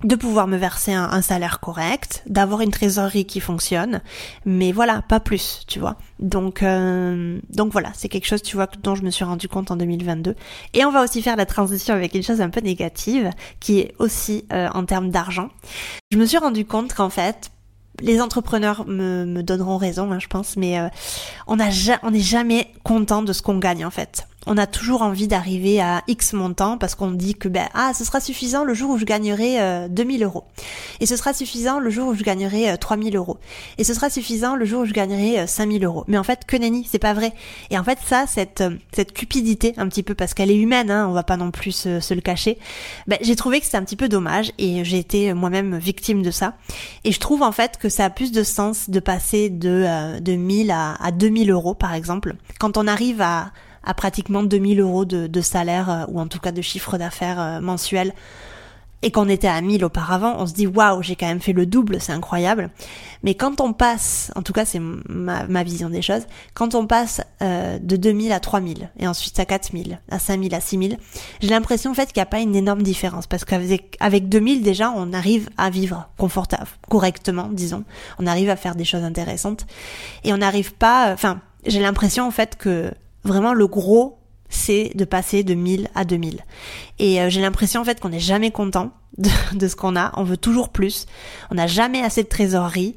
de 0.02 0.16
pouvoir 0.16 0.46
me 0.46 0.58
verser 0.58 0.92
un, 0.92 1.22
salaire 1.22 1.60
correct, 1.60 2.22
d'avoir 2.26 2.60
une 2.60 2.70
trésorerie 2.70 3.24
qui 3.24 3.40
fonctionne, 3.40 4.02
mais 4.44 4.70
voilà, 4.70 5.00
pas 5.00 5.18
plus, 5.18 5.62
tu 5.66 5.80
vois. 5.80 5.96
Donc, 6.18 6.62
euh, 6.62 7.40
donc 7.48 7.72
voilà, 7.72 7.90
c'est 7.94 8.10
quelque 8.10 8.26
chose, 8.26 8.42
tu 8.42 8.56
vois, 8.56 8.68
dont 8.82 8.94
je 8.94 9.02
me 9.02 9.10
suis 9.10 9.24
rendu 9.24 9.48
compte 9.48 9.70
en 9.70 9.76
2022. 9.76 10.34
Et 10.74 10.84
on 10.84 10.90
va 10.90 11.02
aussi 11.02 11.22
faire 11.22 11.36
la 11.36 11.46
transition 11.46 11.94
avec 11.94 12.14
une 12.14 12.22
chose 12.22 12.42
un 12.42 12.50
peu 12.50 12.60
négative, 12.60 13.30
qui 13.60 13.78
est 13.78 13.94
aussi 13.98 14.44
euh, 14.52 14.68
en 14.74 14.84
termes 14.84 15.10
d'argent. 15.10 15.48
Je 16.10 16.18
me 16.18 16.26
suis 16.26 16.38
rendu 16.38 16.66
compte 16.66 16.92
qu'en 16.92 17.10
fait, 17.10 17.50
les 18.02 18.20
entrepreneurs 18.20 18.86
me, 18.86 19.24
me 19.24 19.42
donneront 19.42 19.78
raison, 19.78 20.12
hein, 20.12 20.18
je 20.18 20.26
pense, 20.26 20.58
mais 20.58 20.76
a 20.76 20.90
on 21.46 21.56
n'est 21.56 22.20
jamais 22.20 22.74
content 22.82 23.22
de 23.22 23.32
ce 23.32 23.40
qu'on 23.40 23.58
gagne 23.58 23.86
en 23.86 23.90
fait 23.90 24.26
on 24.46 24.56
a 24.56 24.66
toujours 24.66 25.02
envie 25.02 25.28
d'arriver 25.28 25.80
à 25.80 26.02
X 26.08 26.32
montant 26.32 26.78
parce 26.78 26.94
qu'on 26.94 27.10
dit 27.10 27.34
que 27.34 27.48
ben 27.48 27.68
ah 27.74 27.92
ce 27.94 28.04
sera 28.04 28.20
suffisant 28.20 28.64
le 28.64 28.74
jour 28.74 28.90
où 28.90 28.98
je 28.98 29.04
gagnerai 29.04 29.60
euh, 29.60 29.88
2000 29.88 30.24
euros. 30.24 30.44
Et 31.00 31.06
ce 31.06 31.16
sera 31.16 31.32
suffisant 31.32 31.78
le 31.78 31.90
jour 31.90 32.08
où 32.08 32.14
je 32.14 32.22
gagnerai 32.22 32.70
euh, 32.70 32.76
3000 32.76 33.16
euros. 33.16 33.38
Et 33.78 33.84
ce 33.84 33.94
sera 33.94 34.10
suffisant 34.10 34.56
le 34.56 34.64
jour 34.64 34.82
où 34.82 34.84
je 34.84 34.92
gagnerai 34.92 35.40
euh, 35.40 35.46
5000 35.46 35.84
euros. 35.84 36.04
Mais 36.08 36.18
en 36.18 36.24
fait 36.24 36.44
que 36.46 36.56
nenni 36.56 36.86
c'est 36.90 36.98
pas 36.98 37.14
vrai. 37.14 37.32
Et 37.70 37.78
en 37.78 37.84
fait 37.84 37.98
ça 38.04 38.26
cette 38.26 38.60
euh, 38.60 38.76
cette 38.92 39.12
cupidité 39.12 39.74
un 39.76 39.88
petit 39.88 40.02
peu 40.02 40.14
parce 40.14 40.34
qu'elle 40.34 40.50
est 40.50 40.56
humaine 40.56 40.90
hein, 40.90 41.06
on 41.08 41.12
va 41.12 41.22
pas 41.22 41.36
non 41.36 41.50
plus 41.50 41.72
se, 41.72 42.14
le 42.14 42.20
cacher 42.20 42.58
ben, 43.06 43.18
j'ai 43.22 43.36
trouvé 43.36 43.60
que 43.60 43.66
c'était 43.66 43.78
un 43.78 43.84
petit 43.84 43.96
peu 43.96 44.08
dommage 44.08 44.52
et 44.58 44.84
j'ai 44.84 44.98
été 44.98 45.32
moi-même 45.34 45.76
victime 45.78 46.22
de 46.22 46.30
ça. 46.30 46.54
Et 47.04 47.12
je 47.12 47.20
trouve 47.20 47.42
en 47.42 47.52
fait 47.52 47.78
que 47.78 47.88
ça 47.88 48.04
a 48.04 48.10
plus 48.10 48.32
de 48.32 48.42
sens 48.42 48.90
de 48.90 49.00
passer 49.00 49.50
de 49.50 49.84
euh, 49.86 50.20
de 50.20 50.32
1000 50.32 50.70
à, 50.70 50.94
à 51.02 51.10
2000 51.10 51.50
euros 51.50 51.74
par 51.74 51.94
exemple 51.94 52.34
quand 52.58 52.76
on 52.76 52.86
arrive 52.86 53.20
à 53.20 53.50
à 53.84 53.94
pratiquement 53.94 54.42
2000 54.42 54.80
euros 54.80 55.04
de, 55.04 55.40
salaire 55.40 55.90
euh, 55.90 56.04
ou 56.08 56.20
en 56.20 56.26
tout 56.26 56.38
cas 56.38 56.52
de 56.52 56.62
chiffre 56.62 56.98
d'affaires 56.98 57.40
euh, 57.40 57.60
mensuel. 57.60 58.12
et 59.02 59.10
qu'on 59.10 59.28
était 59.28 59.48
à 59.48 59.60
1000 59.60 59.84
auparavant, 59.84 60.36
on 60.38 60.46
se 60.46 60.54
dit 60.54 60.66
waouh, 60.66 61.02
j'ai 61.02 61.14
quand 61.14 61.26
même 61.26 61.40
fait 61.40 61.52
le 61.52 61.66
double, 61.66 62.00
c'est 62.00 62.12
incroyable. 62.12 62.70
Mais 63.22 63.34
quand 63.34 63.60
on 63.60 63.74
passe, 63.74 64.32
en 64.34 64.40
tout 64.40 64.54
cas 64.54 64.64
c'est 64.64 64.80
ma, 64.80 65.62
vision 65.62 65.90
des 65.90 66.00
choses, 66.00 66.22
quand 66.54 66.74
on 66.74 66.86
passe 66.86 67.20
euh, 67.42 67.78
de 67.78 67.96
2000 67.96 68.32
à 68.32 68.40
3000 68.40 68.88
et 68.98 69.06
ensuite 69.06 69.38
à 69.38 69.44
4000, 69.44 70.00
à 70.10 70.18
5000, 70.18 70.54
à 70.54 70.60
6000, 70.60 70.98
j'ai 71.40 71.48
l'impression 71.48 71.90
en 71.90 71.94
fait 71.94 72.06
qu'il 72.06 72.20
n'y 72.20 72.22
a 72.22 72.26
pas 72.26 72.40
une 72.40 72.56
énorme 72.56 72.82
différence 72.82 73.26
parce 73.26 73.44
qu'avec 73.44 73.98
avec 74.00 74.30
2000 74.30 74.62
déjà 74.62 74.90
on 74.90 75.12
arrive 75.12 75.50
à 75.58 75.68
vivre 75.68 76.08
confortable, 76.16 76.68
correctement 76.88 77.48
disons, 77.52 77.84
on 78.18 78.26
arrive 78.26 78.48
à 78.48 78.56
faire 78.56 78.74
des 78.74 78.86
choses 78.86 79.04
intéressantes 79.04 79.66
et 80.24 80.32
on 80.32 80.38
n'arrive 80.38 80.72
pas, 80.74 81.12
enfin 81.12 81.40
j'ai 81.66 81.80
l'impression 81.80 82.26
en 82.26 82.30
fait 82.30 82.56
que 82.56 82.92
vraiment 83.24 83.54
le 83.54 83.66
gros 83.66 84.18
c'est 84.54 84.92
de 84.94 85.04
passer 85.04 85.42
de 85.42 85.54
1000 85.54 85.88
à 85.94 86.04
2000. 86.04 86.40
Et 86.98 87.20
euh, 87.20 87.28
j'ai 87.28 87.40
l'impression 87.40 87.80
en 87.80 87.84
fait 87.84 88.00
qu'on 88.00 88.10
n'est 88.10 88.20
jamais 88.20 88.50
content 88.50 88.92
de, 89.18 89.68
ce 89.68 89.76
qu'on 89.76 89.96
a, 89.96 90.12
on 90.16 90.24
veut 90.24 90.36
toujours 90.36 90.70
plus, 90.70 91.06
on 91.50 91.56
n'a 91.56 91.66
jamais 91.66 92.02
assez 92.02 92.22
de 92.22 92.28
trésorerie. 92.28 92.96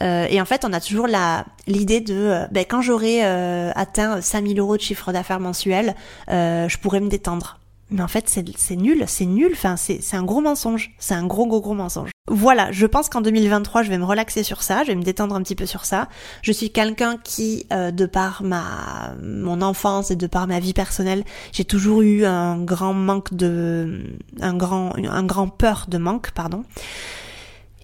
Euh, 0.00 0.26
et 0.28 0.40
en 0.40 0.44
fait, 0.44 0.64
on 0.64 0.72
a 0.72 0.80
toujours 0.80 1.06
la 1.06 1.46
l'idée 1.68 2.00
de, 2.00 2.14
euh, 2.14 2.46
ben, 2.50 2.64
quand 2.68 2.82
j'aurai 2.82 3.22
atteint 3.22 4.20
5000 4.20 4.58
euros 4.58 4.76
de 4.76 4.82
chiffre 4.82 5.12
d'affaires 5.12 5.40
mensuel, 5.40 5.94
je 6.28 6.78
pourrais 6.78 7.00
me 7.00 7.08
détendre. 7.08 7.60
Mais 7.90 8.02
en 8.02 8.08
fait, 8.08 8.28
c'est 8.28 8.76
nul, 8.76 9.04
c'est 9.06 9.26
nul, 9.26 9.52
enfin, 9.52 9.76
c'est 9.76 10.16
un 10.16 10.24
gros 10.24 10.40
mensonge. 10.40 10.94
C'est 10.98 11.14
un 11.14 11.26
gros, 11.26 11.46
gros, 11.46 11.60
gros 11.60 11.74
mensonge. 11.74 12.13
Voilà, 12.30 12.72
je 12.72 12.86
pense 12.86 13.10
qu'en 13.10 13.20
2023, 13.20 13.82
je 13.82 13.90
vais 13.90 13.98
me 13.98 14.04
relaxer 14.04 14.42
sur 14.42 14.62
ça, 14.62 14.82
je 14.82 14.88
vais 14.88 14.94
me 14.94 15.02
détendre 15.02 15.34
un 15.34 15.42
petit 15.42 15.54
peu 15.54 15.66
sur 15.66 15.84
ça. 15.84 16.08
Je 16.40 16.52
suis 16.52 16.70
quelqu'un 16.70 17.18
qui, 17.22 17.66
euh, 17.70 17.90
de 17.90 18.06
par 18.06 18.42
ma 18.42 19.14
mon 19.22 19.60
enfance 19.60 20.10
et 20.10 20.16
de 20.16 20.26
par 20.26 20.46
ma 20.46 20.58
vie 20.58 20.72
personnelle, 20.72 21.24
j'ai 21.52 21.66
toujours 21.66 22.00
eu 22.00 22.24
un 22.24 22.56
grand 22.56 22.94
manque 22.94 23.34
de, 23.34 24.16
un 24.40 24.54
grand, 24.54 24.94
un 24.96 25.22
grand 25.22 25.48
peur 25.48 25.84
de 25.86 25.98
manque, 25.98 26.30
pardon. 26.30 26.64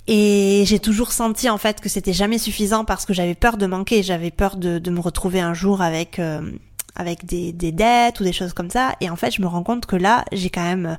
Et 0.07 0.65
j'ai 0.67 0.79
toujours 0.79 1.13
senti 1.13 1.51
en 1.51 1.59
fait 1.59 1.83
que 1.83 1.91
c'était 1.91 2.15
jamais 2.15 2.39
suffisant 2.39 2.87
parce 2.87 3.05
que 3.05 3.13
j'avais 3.13 3.35
peur 3.35 3.59
de 3.59 3.67
manquer, 3.67 4.03
j'avais 4.03 4.31
peur 4.31 4.57
de, 4.57 4.79
de, 4.79 4.91
me 4.91 5.01
retrouver 5.01 5.41
un 5.41 5.53
jour 5.53 5.83
avec 5.83 6.19
euh, 6.19 6.41
avec 6.97 7.27
des, 7.27 7.53
des 7.53 7.73
dettes 7.73 8.21
ou 8.21 8.25
des 8.25 8.33
choses 8.33 8.55
comme 8.55 8.71
ça. 8.71 8.95
Et 9.03 9.11
en 9.11 9.17
fait, 9.17 9.33
je 9.33 9.43
me 9.43 9.47
rends 9.47 9.63
compte 9.63 9.85
que 9.85 9.97
là, 9.97 10.25
j'ai 10.33 10.49
quand 10.49 10.65
même 10.65 10.97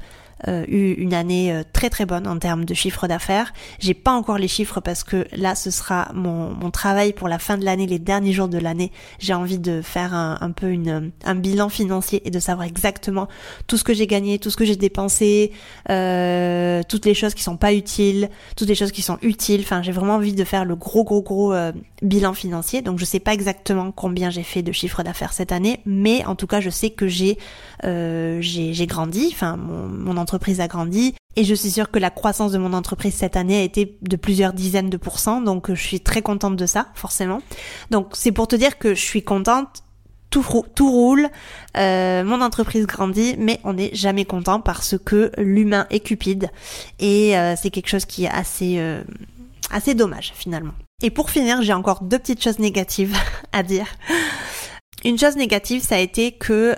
eu 0.48 0.94
une 0.94 1.14
année 1.14 1.54
euh, 1.54 1.64
très 1.72 1.90
très 1.90 2.06
bonne 2.06 2.28
en 2.28 2.38
termes 2.40 2.66
de 2.66 2.74
chiffre 2.74 3.08
d'affaires. 3.08 3.54
J'ai 3.80 3.94
pas 3.94 4.12
encore 4.12 4.38
les 4.38 4.48
chiffres 4.48 4.80
parce 4.80 5.04
que 5.04 5.28
là 5.34 5.56
ce 5.56 5.70
sera 5.70 6.10
mon, 6.14 6.52
mon 6.52 6.72
travail 6.72 7.14
pour 7.14 7.28
la 7.28 7.38
fin 7.38 7.58
de 7.58 7.66
l'année, 7.66 7.86
les 7.86 8.00
derniers 8.00 8.34
jours 8.34 8.48
de 8.48 8.58
l'année. 8.58 8.92
J'ai 9.20 9.34
envie 9.34 9.60
de 9.60 9.82
faire 9.82 10.14
un, 10.14 10.38
un 10.42 10.52
peu 10.52 10.72
une, 10.72 11.12
un 11.24 11.36
bilan 11.36 11.70
financier 11.70 12.22
et 12.26 12.32
de 12.32 12.40
savoir 12.40 12.68
exactement 12.68 13.28
tout 13.68 13.78
ce 13.78 13.84
que 13.84 13.94
j'ai 13.94 14.08
gagné, 14.08 14.40
tout 14.40 14.50
ce 14.50 14.58
que 14.58 14.66
j'ai 14.66 14.76
dépensé, 14.76 15.52
euh, 15.90 16.82
toutes 16.90 17.06
les 17.06 17.14
choses 17.14 17.36
qui 17.36 17.44
sont 17.44 17.58
pas 17.58 17.74
utiles, 17.74 18.30
toutes 18.56 18.68
les 18.68 18.76
choses 18.76 18.92
qui 18.92 19.04
sont 19.04 19.20
utiles. 19.22 19.62
Enfin, 19.62 19.84
j'ai 19.84 19.92
vraiment 19.92 20.16
envie 20.16 20.34
de 20.34 20.44
faire 20.44 20.66
le 20.66 20.76
gros 20.76 21.04
gros 21.04 21.22
gros 21.22 21.54
euh, 21.54 21.72
bilan 22.02 22.34
financier. 22.34 22.82
Donc 22.82 22.98
je 22.98 23.06
sais 23.06 23.20
pas 23.20 23.34
exactement 23.34 23.92
combien 23.92 24.30
j'ai 24.32 24.44
fait 24.44 24.64
de 24.64 24.72
chiffre 24.72 25.04
d'affaires 25.04 25.34
cette 25.34 25.52
année, 25.52 25.82
mais 25.86 26.26
en 26.26 26.36
tout 26.36 26.48
cas 26.48 26.62
je 26.62 26.70
sais 26.70 26.90
que 26.90 27.08
j'ai 27.08 27.38
j'ai 27.84 28.88
grandi. 28.88 29.30
Enfin, 29.32 29.58
mon, 29.58 29.88
mon 29.88 30.18
entreprise 30.18 30.31
entreprise 30.32 30.62
a 30.62 30.68
grandi 30.70 31.14
et 31.36 31.44
je 31.44 31.54
suis 31.54 31.72
sûre 31.72 31.92
que 31.92 32.00
la 32.00 32.10
croissance 32.10 32.54
de 32.54 32.58
mon 32.58 32.72
entreprise 32.72 33.14
cette 33.14 33.36
année 33.36 33.60
a 33.60 33.64
été 33.64 33.98
de 34.02 34.16
plusieurs 34.16 34.54
dizaines 34.54 34.90
de 34.90 34.96
pourcents, 34.96 35.42
donc 35.42 35.70
euh, 35.70 35.76
je 35.76 35.82
suis 35.82 36.00
très 36.00 36.22
contente 36.22 36.56
de 36.56 36.66
ça, 36.66 36.88
forcément. 36.94 37.42
Donc 37.90 38.12
c'est 38.14 38.32
pour 38.32 38.48
te 38.48 38.56
dire 38.56 38.78
que 38.78 38.96
je 38.96 39.02
suis 39.02 39.24
contente, 39.24 39.84
tout, 40.30 40.42
roule, 40.80 41.28
euh, 41.76 42.24
mon 42.24 42.40
entreprise 42.40 42.88
grandit, 42.88 43.36
mais 43.38 43.60
on 43.66 43.74
n'est 43.74 43.94
jamais 43.94 44.24
content 44.24 44.62
parce 44.62 44.96
que 44.98 45.34
l'humain 45.38 45.86
est 45.90 46.00
cupide 46.00 46.50
et 47.00 47.38
euh, 47.38 47.56
c'est 47.62 47.70
quelque 47.72 47.90
chose 47.90 48.06
qui 48.06 48.24
est 48.24 48.30
assez, 48.30 48.82
assez 49.70 49.96
dommage 49.96 50.32
finalement. 50.34 50.74
Et 51.04 51.10
pour 51.10 51.30
finir, 51.30 51.62
j'ai 51.62 51.74
encore 51.74 52.04
deux 52.04 52.20
petites 52.20 52.42
choses 52.42 52.60
négatives 52.60 53.18
à 53.52 53.64
dire. 53.64 53.88
Une 55.04 55.20
chose 55.20 55.36
négative, 55.36 55.84
ça 55.84 55.96
a 55.96 56.00
été 56.00 56.32
que 56.32 56.74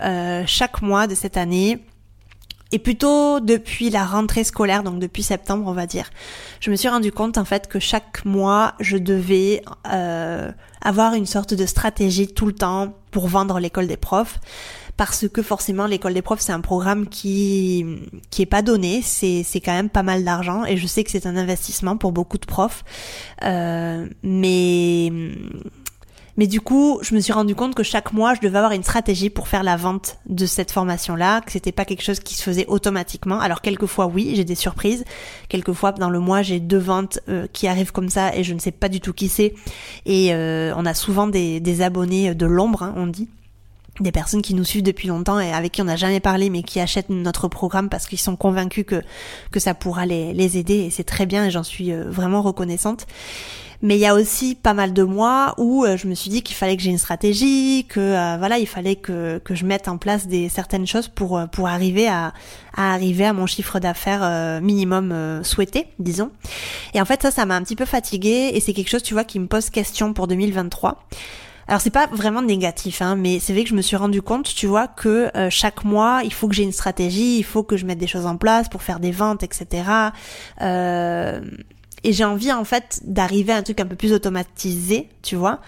chaque 0.47 0.81
mois 0.81 1.05
de 1.05 1.13
cette 1.13 1.37
année, 1.37 1.83
et 2.73 2.79
plutôt 2.79 3.39
depuis 3.39 3.91
la 3.91 4.03
rentrée 4.03 4.43
scolaire, 4.43 4.81
donc 4.81 4.97
depuis 4.97 5.21
septembre 5.21 5.65
on 5.67 5.73
va 5.73 5.85
dire, 5.85 6.09
je 6.59 6.71
me 6.71 6.75
suis 6.75 6.89
rendu 6.89 7.11
compte 7.11 7.37
en 7.37 7.45
fait 7.45 7.67
que 7.67 7.79
chaque 7.79 8.25
mois 8.25 8.73
je 8.79 8.97
devais 8.97 9.61
euh, 9.93 10.51
avoir 10.81 11.13
une 11.13 11.27
sorte 11.27 11.53
de 11.53 11.67
stratégie 11.67 12.27
tout 12.27 12.47
le 12.47 12.53
temps 12.53 12.95
pour 13.11 13.27
vendre 13.27 13.59
l'école 13.59 13.85
des 13.85 13.95
profs. 13.95 14.39
Parce 14.97 15.27
que 15.27 15.43
forcément 15.43 15.85
l'école 15.85 16.15
des 16.15 16.23
profs 16.23 16.41
c'est 16.41 16.51
un 16.51 16.61
programme 16.61 17.07
qui 17.07 17.85
qui 18.31 18.41
est 18.41 18.47
pas 18.47 18.63
donné, 18.63 19.03
c'est 19.03 19.43
c'est 19.43 19.59
quand 19.59 19.73
même 19.73 19.89
pas 19.89 20.03
mal 20.03 20.23
d'argent. 20.23 20.65
Et 20.65 20.75
je 20.75 20.87
sais 20.87 21.03
que 21.03 21.11
c'est 21.11 21.27
un 21.27 21.37
investissement 21.37 21.95
pour 21.95 22.11
beaucoup 22.11 22.39
de 22.39 22.45
profs, 22.47 22.83
euh, 23.43 24.07
mais 24.23 25.11
mais 26.35 26.47
du 26.47 26.61
coup, 26.61 26.99
je 27.03 27.13
me 27.13 27.19
suis 27.19 27.31
rendu 27.31 27.53
compte 27.53 27.75
que 27.75 27.83
chaque 27.83 28.11
mois, 28.11 28.33
je 28.33 28.41
devais 28.41 28.57
avoir 28.57 28.71
une 28.71 28.83
stratégie 28.83 29.29
pour 29.29 29.47
faire 29.47 29.61
la 29.63 29.75
vente 29.75 30.17
de 30.25 30.45
cette 30.45 30.71
formation-là, 30.71 31.41
que 31.41 31.51
c'était 31.51 31.71
pas 31.71 31.85
quelque 31.85 32.01
chose 32.01 32.19
qui 32.19 32.33
se 32.33 32.41
faisait 32.41 32.65
automatiquement. 32.67 33.39
Alors 33.39 33.61
quelquefois, 33.61 34.07
oui, 34.07 34.33
j'ai 34.35 34.43
des 34.43 34.55
surprises. 34.55 35.03
Quelquefois, 35.47 35.91
dans 35.91 36.09
le 36.09 36.19
mois, 36.19 36.41
j'ai 36.41 36.59
deux 36.59 36.79
ventes 36.79 37.19
euh, 37.29 37.45
qui 37.53 37.67
arrivent 37.67 37.91
comme 37.91 38.09
ça 38.09 38.35
et 38.35 38.43
je 38.43 38.53
ne 38.53 38.59
sais 38.59 38.71
pas 38.71 38.89
du 38.89 38.99
tout 38.99 39.13
qui 39.13 39.29
c'est. 39.29 39.53
Et 40.05 40.33
euh, 40.33 40.73
on 40.75 40.85
a 40.87 40.95
souvent 40.95 41.27
des, 41.27 41.81
abonnés 41.81 42.33
de 42.33 42.45
l'ombre, 42.45 42.83
hein, 42.83 42.93
on 42.97 43.07
dit 43.07 43.29
des 43.99 44.11
personnes 44.11 44.41
qui 44.41 44.55
nous 44.55 44.63
suivent 44.63 44.81
depuis 44.81 45.07
longtemps 45.07 45.39
et 45.39 45.53
avec 45.53 45.73
qui 45.73 45.81
on 45.83 45.85
n'a 45.85 45.95
jamais 45.95 46.19
parlé 46.19 46.49
mais 46.49 46.63
qui 46.63 46.79
achètent 46.79 47.11
notre 47.11 47.47
programme 47.47 47.89
parce 47.89 48.07
qu'ils 48.07 48.19
sont 48.19 48.35
convaincus 48.35 48.85
que 48.87 49.03
que 49.51 49.59
ça 49.59 49.75
pourra 49.75 50.07
les, 50.07 50.33
les 50.33 50.57
aider 50.57 50.77
et 50.77 50.89
c'est 50.89 51.03
très 51.03 51.27
bien 51.27 51.45
et 51.45 51.51
j'en 51.51 51.61
suis 51.61 51.91
euh, 51.91 52.09
vraiment 52.09 52.41
reconnaissante. 52.41 53.05
Mais 53.83 53.97
il 53.97 53.99
y 53.99 54.05
a 54.05 54.15
aussi 54.15 54.55
pas 54.55 54.73
mal 54.73 54.93
de 54.93 55.03
mois 55.03 55.55
où 55.57 55.83
euh, 55.83 55.97
je 55.97 56.07
me 56.07 56.15
suis 56.15 56.29
dit 56.29 56.41
qu'il 56.41 56.55
fallait 56.55 56.77
que 56.77 56.81
j'ai 56.81 56.89
une 56.89 56.97
stratégie, 56.97 57.85
que 57.89 57.99
euh, 57.99 58.37
voilà, 58.37 58.57
il 58.57 58.65
fallait 58.65 58.95
que, 58.95 59.39
que 59.39 59.55
je 59.55 59.65
mette 59.65 59.89
en 59.89 59.97
place 59.97 60.25
des 60.25 60.47
certaines 60.47 60.87
choses 60.87 61.09
pour 61.09 61.37
euh, 61.37 61.47
pour 61.47 61.67
arriver 61.67 62.07
à, 62.07 62.33
à 62.77 62.93
arriver 62.93 63.25
à 63.25 63.33
mon 63.33 63.45
chiffre 63.45 63.79
d'affaires 63.79 64.61
minimum 64.61 65.43
souhaité, 65.43 65.87
disons. 65.99 66.31
Et 66.93 67.01
en 67.01 67.05
fait, 67.05 67.21
ça, 67.21 67.29
ça 67.29 67.45
m'a 67.45 67.57
un 67.57 67.61
petit 67.61 67.75
peu 67.75 67.83
fatiguée 67.83 68.51
et 68.53 68.61
c'est 68.61 68.73
quelque 68.73 68.89
chose, 68.89 69.03
tu 69.03 69.13
vois, 69.13 69.25
qui 69.25 69.37
me 69.37 69.47
pose 69.47 69.69
question 69.69 70.13
pour 70.13 70.27
2023. 70.27 71.03
Alors 71.67 71.81
c'est 71.81 71.89
pas 71.89 72.07
vraiment 72.07 72.41
négatif, 72.41 73.01
hein, 73.01 73.15
mais 73.15 73.39
c'est 73.39 73.53
vrai 73.53 73.63
que 73.63 73.69
je 73.69 73.75
me 73.75 73.81
suis 73.81 73.95
rendu 73.95 74.21
compte, 74.21 74.53
tu 74.53 74.65
vois, 74.65 74.87
que 74.87 75.29
chaque 75.49 75.83
mois 75.83 76.21
il 76.23 76.33
faut 76.33 76.47
que 76.47 76.55
j'ai 76.55 76.63
une 76.63 76.71
stratégie, 76.71 77.37
il 77.37 77.43
faut 77.43 77.63
que 77.63 77.75
je 77.75 77.85
mette 77.85 77.99
des 77.99 78.07
choses 78.07 78.25
en 78.25 78.37
place 78.37 78.69
pour 78.69 78.81
faire 78.81 78.99
des 78.99 79.11
ventes, 79.11 79.43
etc. 79.43 79.83
Euh, 80.61 81.41
et 82.03 82.11
j'ai 82.13 82.23
envie 82.23 82.51
en 82.51 82.63
fait 82.65 82.99
d'arriver 83.03 83.53
à 83.53 83.57
un 83.57 83.63
truc 83.63 83.79
un 83.79 83.85
peu 83.85 83.95
plus 83.95 84.13
automatisé, 84.13 85.09
tu 85.21 85.35
vois. 85.35 85.59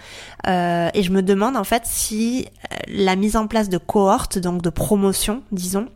Euh, 0.46 0.90
et 0.94 1.02
je 1.02 1.10
me 1.10 1.22
demande 1.22 1.56
en 1.56 1.64
fait 1.64 1.82
si 1.84 2.46
euh, 2.72 2.76
la 2.88 3.16
mise 3.16 3.36
en 3.36 3.46
place 3.46 3.68
de 3.68 3.78
cohortes, 3.78 4.38
donc 4.38 4.62
de 4.62 4.70
promotion, 4.70 5.42
disons, 5.52 5.88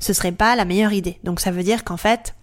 ce 0.00 0.12
serait 0.12 0.32
pas 0.32 0.56
la 0.56 0.64
meilleure 0.64 0.92
idée. 0.92 1.18
Donc 1.24 1.40
ça 1.40 1.50
veut 1.50 1.62
dire 1.62 1.84
qu'en 1.84 1.96
fait, 1.96 2.34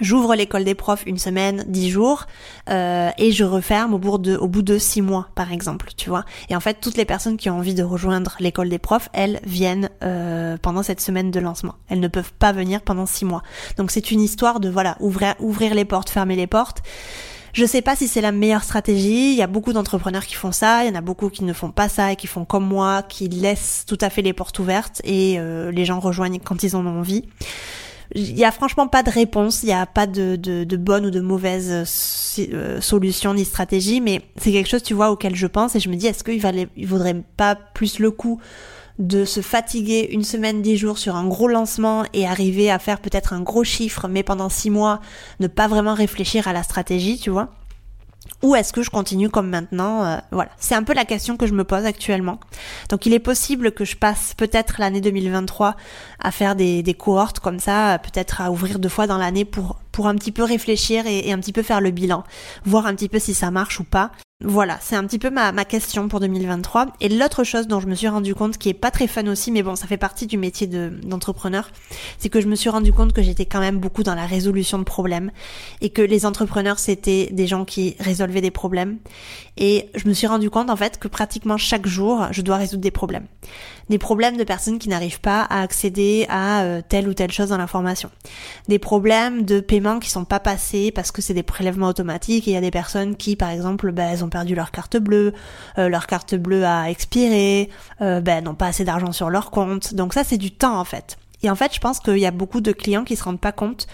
J'ouvre 0.00 0.34
l'école 0.34 0.64
des 0.64 0.74
profs 0.74 1.04
une 1.06 1.18
semaine, 1.18 1.64
dix 1.68 1.90
jours, 1.90 2.26
euh, 2.70 3.10
et 3.18 3.32
je 3.32 3.44
referme 3.44 3.94
au 3.94 3.98
bout 3.98 4.62
de 4.62 4.78
six 4.78 5.02
mois, 5.02 5.28
par 5.34 5.52
exemple, 5.52 5.90
tu 5.96 6.08
vois. 6.08 6.24
Et 6.48 6.56
en 6.56 6.60
fait, 6.60 6.78
toutes 6.80 6.96
les 6.96 7.04
personnes 7.04 7.36
qui 7.36 7.50
ont 7.50 7.58
envie 7.58 7.74
de 7.74 7.82
rejoindre 7.82 8.36
l'école 8.40 8.68
des 8.68 8.78
profs, 8.78 9.08
elles 9.12 9.40
viennent 9.44 9.90
euh, 10.02 10.56
pendant 10.60 10.82
cette 10.82 11.00
semaine 11.00 11.30
de 11.30 11.40
lancement. 11.40 11.74
Elles 11.88 12.00
ne 12.00 12.08
peuvent 12.08 12.32
pas 12.38 12.52
venir 12.52 12.82
pendant 12.82 13.06
six 13.06 13.24
mois. 13.24 13.42
Donc 13.76 13.90
c'est 13.90 14.10
une 14.10 14.20
histoire 14.20 14.60
de 14.60 14.68
voilà 14.68 14.96
ouvrir 15.00 15.34
ouvrir 15.40 15.74
les 15.74 15.84
portes, 15.84 16.10
fermer 16.10 16.36
les 16.36 16.46
portes. 16.46 16.82
Je 17.52 17.64
sais 17.64 17.80
pas 17.80 17.96
si 17.96 18.06
c'est 18.06 18.20
la 18.20 18.32
meilleure 18.32 18.62
stratégie. 18.62 19.32
Il 19.32 19.36
y 19.36 19.42
a 19.42 19.46
beaucoup 19.46 19.72
d'entrepreneurs 19.72 20.26
qui 20.26 20.34
font 20.34 20.52
ça. 20.52 20.84
Il 20.84 20.88
y 20.88 20.90
en 20.90 20.94
a 20.94 21.00
beaucoup 21.00 21.30
qui 21.30 21.42
ne 21.42 21.54
font 21.54 21.70
pas 21.70 21.88
ça 21.88 22.12
et 22.12 22.16
qui 22.16 22.26
font 22.26 22.44
comme 22.44 22.66
moi, 22.66 23.02
qui 23.02 23.28
laissent 23.28 23.84
tout 23.86 23.96
à 24.02 24.10
fait 24.10 24.20
les 24.20 24.34
portes 24.34 24.58
ouvertes 24.58 25.00
et 25.04 25.36
euh, 25.38 25.70
les 25.70 25.86
gens 25.86 25.98
rejoignent 25.98 26.38
quand 26.38 26.62
ils 26.62 26.76
en 26.76 26.84
ont 26.86 26.98
envie. 26.98 27.24
Il 28.14 28.38
y 28.38 28.44
a 28.44 28.52
franchement 28.52 28.86
pas 28.86 29.02
de 29.02 29.10
réponse, 29.10 29.62
il 29.62 29.66
n'y 29.66 29.72
a 29.72 29.86
pas 29.86 30.06
de, 30.06 30.36
de, 30.36 30.76
bonne 30.76 31.06
ou 31.06 31.10
de 31.10 31.20
mauvaise 31.20 31.70
euh, 31.70 32.44
euh, 32.52 32.80
solution 32.80 33.34
ni 33.34 33.44
stratégie, 33.44 34.00
mais 34.00 34.22
c'est 34.36 34.52
quelque 34.52 34.68
chose, 34.68 34.82
tu 34.82 34.94
vois, 34.94 35.10
auquel 35.10 35.34
je 35.34 35.46
pense 35.46 35.74
et 35.74 35.80
je 35.80 35.88
me 35.88 35.96
dis, 35.96 36.06
est-ce 36.06 36.22
qu'il 36.22 36.40
vaudrait 36.86 37.22
pas 37.36 37.56
plus 37.56 37.98
le 37.98 38.10
coup 38.10 38.40
de 38.98 39.24
se 39.24 39.40
fatiguer 39.40 40.08
une 40.10 40.24
semaine, 40.24 40.62
dix 40.62 40.76
jours 40.76 40.98
sur 40.98 41.16
un 41.16 41.26
gros 41.26 41.48
lancement 41.48 42.04
et 42.14 42.26
arriver 42.26 42.70
à 42.70 42.78
faire 42.78 43.00
peut-être 43.00 43.32
un 43.32 43.40
gros 43.40 43.64
chiffre, 43.64 44.08
mais 44.08 44.22
pendant 44.22 44.48
six 44.48 44.70
mois, 44.70 45.00
ne 45.40 45.48
pas 45.48 45.68
vraiment 45.68 45.94
réfléchir 45.94 46.48
à 46.48 46.52
la 46.52 46.62
stratégie, 46.62 47.18
tu 47.18 47.30
vois? 47.30 47.50
Ou 48.42 48.54
est-ce 48.54 48.72
que 48.72 48.82
je 48.82 48.90
continue 48.90 49.28
comme 49.28 49.48
maintenant 49.48 50.04
euh, 50.04 50.18
Voilà, 50.30 50.50
c'est 50.58 50.74
un 50.74 50.82
peu 50.82 50.94
la 50.94 51.04
question 51.04 51.36
que 51.36 51.46
je 51.46 51.54
me 51.54 51.64
pose 51.64 51.84
actuellement. 51.84 52.38
Donc 52.90 53.06
il 53.06 53.14
est 53.14 53.18
possible 53.18 53.72
que 53.72 53.84
je 53.84 53.96
passe 53.96 54.34
peut-être 54.34 54.76
l'année 54.78 55.00
2023 55.00 55.76
à 56.20 56.30
faire 56.30 56.54
des, 56.54 56.82
des 56.82 56.94
cohortes 56.94 57.40
comme 57.40 57.58
ça, 57.58 57.98
peut-être 57.98 58.40
à 58.40 58.50
ouvrir 58.50 58.78
deux 58.78 58.88
fois 58.88 59.06
dans 59.06 59.18
l'année 59.18 59.44
pour, 59.44 59.78
pour 59.92 60.06
un 60.06 60.14
petit 60.14 60.32
peu 60.32 60.42
réfléchir 60.42 61.06
et, 61.06 61.28
et, 61.28 61.32
un 61.32 61.38
petit 61.38 61.52
peu 61.52 61.62
faire 61.62 61.80
le 61.80 61.90
bilan, 61.90 62.24
voir 62.64 62.86
un 62.86 62.94
petit 62.94 63.08
peu 63.08 63.18
si 63.18 63.34
ça 63.34 63.50
marche 63.50 63.80
ou 63.80 63.84
pas. 63.84 64.10
Voilà, 64.44 64.76
c'est 64.82 64.96
un 64.96 65.04
petit 65.04 65.18
peu 65.18 65.30
ma, 65.30 65.64
question 65.64 66.08
pour 66.08 66.20
2023. 66.20 66.88
Et 67.00 67.08
l'autre 67.08 67.42
chose 67.42 67.66
dont 67.68 67.80
je 67.80 67.86
me 67.86 67.94
suis 67.94 68.06
rendu 68.06 68.34
compte, 68.34 68.58
qui 68.58 68.68
est 68.68 68.74
pas 68.74 68.90
très 68.90 69.06
fun 69.06 69.26
aussi, 69.28 69.50
mais 69.50 69.62
bon, 69.62 69.76
ça 69.76 69.86
fait 69.86 69.96
partie 69.96 70.26
du 70.26 70.36
métier 70.36 70.66
d'entrepreneur, 70.66 71.70
c'est 72.18 72.28
que 72.28 72.42
je 72.42 72.46
me 72.46 72.54
suis 72.54 72.68
rendu 72.68 72.92
compte 72.92 73.14
que 73.14 73.22
j'étais 73.22 73.46
quand 73.46 73.60
même 73.60 73.78
beaucoup 73.78 74.02
dans 74.02 74.14
la 74.14 74.26
résolution 74.26 74.78
de 74.78 74.84
problèmes 74.84 75.30
et 75.80 75.88
que 75.88 76.02
les 76.02 76.26
entrepreneurs 76.26 76.78
c'était 76.78 77.30
des 77.32 77.46
gens 77.46 77.64
qui 77.64 77.96
résolvaient 77.98 78.42
des 78.42 78.50
problèmes. 78.50 78.98
Et 79.56 79.88
je 79.94 80.06
me 80.06 80.12
suis 80.12 80.26
rendu 80.26 80.50
compte 80.50 80.68
en 80.68 80.76
fait 80.76 80.98
que 80.98 81.08
pratiquement 81.08 81.56
chaque 81.56 81.86
jour, 81.86 82.26
je 82.30 82.42
dois 82.42 82.58
résoudre 82.58 82.82
des 82.82 82.90
problèmes. 82.90 83.26
Des 83.88 83.98
problèmes 83.98 84.36
de 84.36 84.44
personnes 84.44 84.78
qui 84.78 84.88
n'arrivent 84.88 85.20
pas 85.20 85.42
à 85.42 85.62
accéder 85.62 86.26
à 86.28 86.62
euh, 86.62 86.82
telle 86.86 87.08
ou 87.08 87.14
telle 87.14 87.30
chose 87.30 87.50
dans 87.50 87.56
l'information. 87.56 88.10
Des 88.68 88.80
problèmes 88.80 89.44
de 89.44 89.60
paiement 89.60 89.98
qui 89.98 90.10
sont 90.10 90.24
pas 90.24 90.40
passés 90.40 90.90
parce 90.90 91.10
que 91.10 91.22
c'est 91.22 91.34
des 91.34 91.44
prélèvements 91.44 91.86
automatiques 91.86 92.48
et 92.48 92.50
il 92.50 92.54
y 92.54 92.58
a 92.58 92.60
des 92.60 92.72
personnes 92.72 93.16
qui, 93.16 93.36
par 93.36 93.50
exemple, 93.50 93.94
ont 94.22 94.25
perdu 94.28 94.54
leur 94.54 94.70
carte 94.70 94.96
bleue, 94.96 95.32
euh, 95.78 95.88
leur 95.88 96.06
carte 96.06 96.34
bleue 96.34 96.64
a 96.64 96.90
expiré, 96.90 97.70
euh, 98.00 98.20
ben, 98.20 98.44
n'ont 98.44 98.54
pas 98.54 98.66
assez 98.66 98.84
d'argent 98.84 99.12
sur 99.12 99.30
leur 99.30 99.50
compte. 99.50 99.94
Donc 99.94 100.14
ça, 100.14 100.24
c'est 100.24 100.38
du 100.38 100.50
temps 100.50 100.78
en 100.78 100.84
fait. 100.84 101.18
Et 101.42 101.50
en 101.50 101.54
fait, 101.54 101.74
je 101.74 101.80
pense 101.80 102.00
qu'il 102.00 102.18
y 102.18 102.26
a 102.26 102.30
beaucoup 102.30 102.60
de 102.60 102.72
clients 102.72 103.04
qui 103.04 103.16
se 103.16 103.24
rendent 103.24 103.40
pas 103.40 103.52
compte 103.52 103.86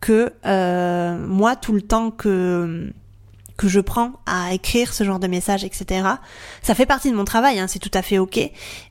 que 0.00 0.32
euh, 0.46 1.18
moi, 1.26 1.56
tout 1.56 1.72
le 1.72 1.82
temps 1.82 2.10
que 2.10 2.92
que 3.58 3.68
je 3.68 3.80
prends 3.80 4.12
à 4.24 4.54
écrire 4.54 4.94
ce 4.94 5.04
genre 5.04 5.18
de 5.18 5.26
messages, 5.26 5.64
etc. 5.64 6.08
Ça 6.62 6.74
fait 6.74 6.86
partie 6.86 7.10
de 7.10 7.16
mon 7.16 7.24
travail, 7.24 7.58
hein, 7.58 7.66
c'est 7.66 7.80
tout 7.80 7.90
à 7.92 8.02
fait 8.02 8.18
ok. 8.18 8.38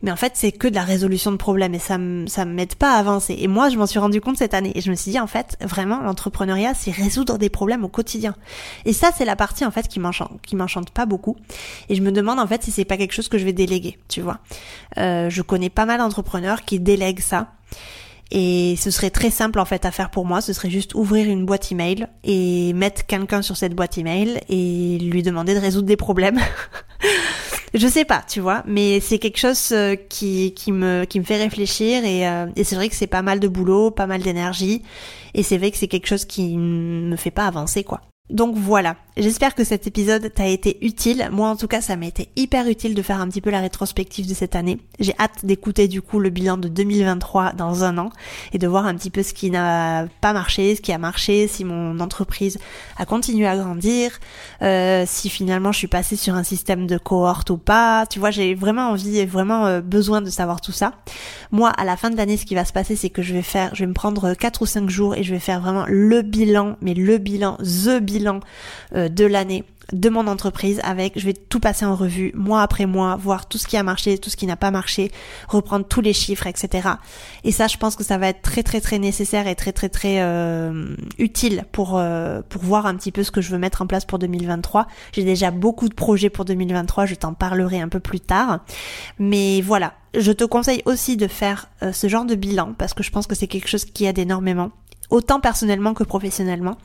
Mais 0.04 0.12
en 0.12 0.18
fait, 0.18 0.34
c'est 0.36 0.52
que 0.52 0.68
de 0.68 0.76
la 0.76 0.84
résolution 0.84 1.32
de 1.32 1.38
problèmes 1.38 1.74
et 1.74 1.80
ça 1.80 1.98
ça 2.28 2.46
m'aide 2.46 2.76
pas 2.76 2.94
à 2.94 3.00
avancer. 3.00 3.36
Et 3.40 3.48
moi, 3.48 3.70
je 3.70 3.78
m'en 3.78 3.88
suis 3.88 3.98
rendu 3.98 4.22
compte 4.22 4.38
cette 4.38 4.54
année 4.54 4.74
et 4.76 4.82
je 4.82 4.92
me 4.92 4.96
suis 4.96 5.12
dit 5.12 5.20
en 5.20 5.26
fait, 5.26 5.58
vraiment, 5.62 6.02
l'entrepreneuriat, 6.02 6.74
c'est 6.74 6.92
résoudre 6.92 7.38
des 7.38 7.50
problèmes 7.50 7.86
au 7.86 7.88
quotidien. 7.88 8.36
Et 8.86 8.92
ça, 8.92 9.12
c'est 9.18 9.26
la 9.26 9.38
partie 9.38 9.66
en 9.66 9.72
fait 9.72 9.88
qui 9.88 10.00
m'enchante, 10.02 10.40
qui 10.46 10.58
m'enchante 10.58 10.92
pas 10.92 11.06
beaucoup. 11.06 11.38
Et 11.88 11.96
je 11.96 12.02
me 12.02 12.12
demande 12.12 12.40
en 12.40 12.46
fait 12.46 12.62
si 12.62 12.72
c'est 12.72 12.86
pas 12.86 12.98
quelque 12.98 13.14
chose 13.14 13.30
que 13.30 13.38
je 13.38 13.46
vais 13.46 13.54
déléguer, 13.54 13.98
tu 14.10 14.22
vois. 14.22 14.40
Euh, 14.98 15.30
je 15.30 15.42
connais 15.42 15.70
pas 15.70 15.86
mal 15.86 16.00
d'entrepreneurs 16.00 16.66
qui 16.66 16.80
délèguent 16.80 17.22
ça. 17.22 17.54
Et 18.32 18.76
ce 18.78 18.92
serait 18.92 19.10
très 19.10 19.30
simple 19.30 19.60
en 19.60 19.66
fait 19.66 19.86
à 19.86 19.92
faire 19.92 20.10
pour 20.10 20.26
moi, 20.26 20.42
ce 20.42 20.52
serait 20.52 20.70
juste 20.70 20.96
ouvrir 20.96 21.30
une 21.30 21.46
boîte 21.46 21.72
email 21.72 22.08
et 22.24 22.74
mettre 22.74 23.06
quelqu'un 23.06 23.42
sur 23.42 23.56
cette 23.56 23.74
boîte 23.74 23.98
email 23.98 24.42
et 24.50 24.98
lui 25.00 25.24
demander 25.24 25.54
de 25.54 25.60
résoudre 25.60 25.88
des 25.88 25.96
problèmes. 25.96 26.40
je 27.74 27.88
sais 27.88 28.04
pas, 28.04 28.24
tu 28.28 28.42
vois, 28.42 28.64
mais 28.66 29.00
c'est 29.00 29.18
quelque 29.18 29.38
chose 29.38 29.70
euh, 29.72 29.96
qui, 29.96 30.54
qui 30.54 30.74
me 30.74 31.06
qui 31.06 31.20
me 31.20 31.26
fait 31.26 31.38
réfléchir 31.38 32.04
et, 32.04 32.28
euh, 32.28 32.48
et 32.58 32.64
c'est 32.66 32.76
vrai 32.76 32.90
que 32.90 32.96
c'est 32.96 33.08
pas 33.08 33.22
mal 33.22 33.40
de 33.40 33.48
boulot, 33.48 33.92
pas 33.92 34.08
mal 34.08 34.22
d'énergie 34.22 34.84
et 35.34 35.44
c'est 35.44 35.58
vrai 35.58 35.72
que 35.72 35.78
c'est 35.78 35.88
quelque 35.88 36.08
chose 36.08 36.26
qui 36.26 36.58
me 36.58 37.16
fait 37.16 37.32
pas 37.32 37.48
avancer 37.48 37.84
quoi. 37.84 38.02
Donc 38.30 38.56
voilà, 38.58 38.98
j'espère 39.18 39.56
que 39.56 39.64
cet 39.64 39.88
épisode 39.88 40.32
t'a 40.34 40.48
été 40.48 40.78
utile. 40.86 41.30
Moi 41.32 41.50
en 41.50 41.56
tout 41.56 41.68
cas 41.68 41.82
ça 41.82 41.96
m'a 41.96 42.06
été 42.06 42.30
hyper 42.36 42.68
utile 42.68 42.94
de 42.94 43.02
faire 43.02 43.20
un 43.20 43.28
petit 43.28 43.42
peu 43.42 43.50
la 43.50 43.60
rétrospective 43.60 44.28
de 44.28 44.34
cette 44.34 44.56
année. 44.56 44.80
J'ai 45.00 45.14
hâte 45.20 45.44
d'écouter 45.44 45.88
du 45.88 46.02
coup 46.02 46.20
le 46.20 46.30
bilan 46.30 46.58
de 46.58 46.68
2023 46.68 47.54
dans 47.54 47.84
un 47.84 47.98
an 47.98 48.10
et 48.54 48.58
de 48.58 48.68
voir 48.68 48.86
un 48.86 48.96
petit 48.96 49.10
peu 49.10 49.24
ce 49.24 49.34
qui 49.34 49.50
n'a 49.50 50.08
pas 50.22 50.34
marché, 50.34 50.76
ce 50.76 50.82
qui 50.82 50.92
a 50.92 50.98
marché, 50.98 51.48
si 51.48 51.66
mon 51.66 52.00
entreprise 52.00 52.60
a 52.98 53.06
continué 53.06 53.48
à 53.48 53.58
grandir, 53.58 54.20
euh, 54.62 55.04
si 55.08 55.30
finalement 55.30 55.72
je 55.72 55.80
suis 55.80 55.88
passée 55.88 56.16
sur 56.16 56.36
un 56.36 56.44
système 56.44 56.88
de 56.88 56.98
cohorte 56.98 57.50
ou 57.50 57.58
pas. 57.58 58.06
Tu 58.08 58.20
vois 58.20 58.32
j'ai 58.32 58.56
vraiment 58.56 58.92
envie 58.92 59.18
et 59.18 59.26
vraiment 59.26 59.66
euh, 59.66 59.82
besoin 59.82 60.22
de 60.22 60.30
savoir 60.30 60.62
tout 60.62 60.72
ça. 60.72 60.94
Moi 61.52 61.70
à 61.70 61.86
la 61.86 61.98
fin 61.98 62.10
de 62.10 62.18
l'année 62.18 62.38
ce 62.38 62.46
qui 62.46 62.56
va 62.56 62.66
se 62.66 62.74
passer 62.74 62.96
c'est 62.96 63.10
que 63.10 63.22
je 63.22 63.34
vais 63.34 63.42
faire, 63.42 63.74
je 63.74 63.84
vais 63.84 63.88
me 63.88 63.94
prendre 63.94 64.34
4 64.34 64.62
ou 64.62 64.66
5 64.66 64.90
jours 64.90 65.16
et 65.16 65.24
je 65.24 65.34
vais 65.34 65.40
faire 65.40 65.62
vraiment 65.62 65.86
le 65.88 66.22
bilan, 66.22 66.78
mais 66.82 66.94
le 66.94 67.18
bilan, 67.18 67.58
the 67.58 68.00
bilan 68.00 68.40
euh, 68.96 69.07
de 69.10 69.26
l'année 69.26 69.64
de 69.94 70.10
mon 70.10 70.28
entreprise 70.28 70.82
avec 70.84 71.18
je 71.18 71.26
vais 71.26 71.34
tout 71.34 71.60
passer 71.60 71.86
en 71.86 71.96
revue 71.96 72.32
mois 72.36 72.62
après 72.62 72.86
mois 72.86 73.16
voir 73.16 73.48
tout 73.48 73.58
ce 73.58 73.68
qui 73.68 73.78
a 73.78 73.84
marché 73.84 74.18
tout 74.18 74.30
ce 74.30 74.36
qui 74.36 74.46
n'a 74.46 74.58
pas 74.58 74.72
marché 74.72 75.12
reprendre 75.48 75.88
tous 75.88 76.02
les 76.02 76.14
chiffres 76.14 76.48
etc 76.48 76.90
et 77.46 77.52
ça 77.52 77.68
je 77.68 77.78
pense 77.78 77.96
que 77.96 78.04
ça 78.04 78.18
va 78.18 78.28
être 78.28 78.42
très 78.42 78.64
très 78.64 78.82
très 78.82 79.00
nécessaire 79.00 79.48
et 79.48 79.56
très 79.56 79.72
très 79.72 79.88
très 79.88 80.22
euh, 80.22 80.96
utile 81.20 81.64
pour 81.72 81.98
euh, 81.98 82.42
pour 82.50 82.64
voir 82.64 82.86
un 82.86 82.96
petit 82.96 83.14
peu 83.14 83.24
ce 83.24 83.32
que 83.32 83.40
je 83.40 83.50
veux 83.50 83.58
mettre 83.58 83.82
en 83.82 83.88
place 83.88 84.04
pour 84.04 84.20
2023 84.20 84.88
j'ai 85.14 85.24
déjà 85.24 85.52
beaucoup 85.52 85.88
de 85.88 85.94
projets 85.94 86.30
pour 86.30 86.44
2023 86.44 87.06
je 87.06 87.16
t'en 87.16 87.34
parlerai 87.34 87.80
un 87.80 87.90
peu 87.90 88.00
plus 88.00 88.20
tard. 88.20 88.60
Mais 89.20 89.62
voilà 89.62 89.94
je 90.18 90.32
te 90.32 90.44
conseille 90.44 90.82
aussi 90.86 91.16
de 91.16 91.28
faire 91.28 91.68
ce 91.92 92.08
genre 92.08 92.26
de 92.26 92.36
bilan 92.36 92.74
parce 92.78 92.94
que 92.94 93.04
je 93.04 93.12
pense 93.12 93.28
que 93.28 93.36
c'est 93.36 93.48
quelque 93.48 93.68
chose 93.68 93.86
qui 93.86 94.06
aide 94.06 94.18
énormément 94.18 94.72
autant 95.10 95.40
personnellement 95.40 95.94
que 95.94 96.04
professionnellement. 96.04 96.78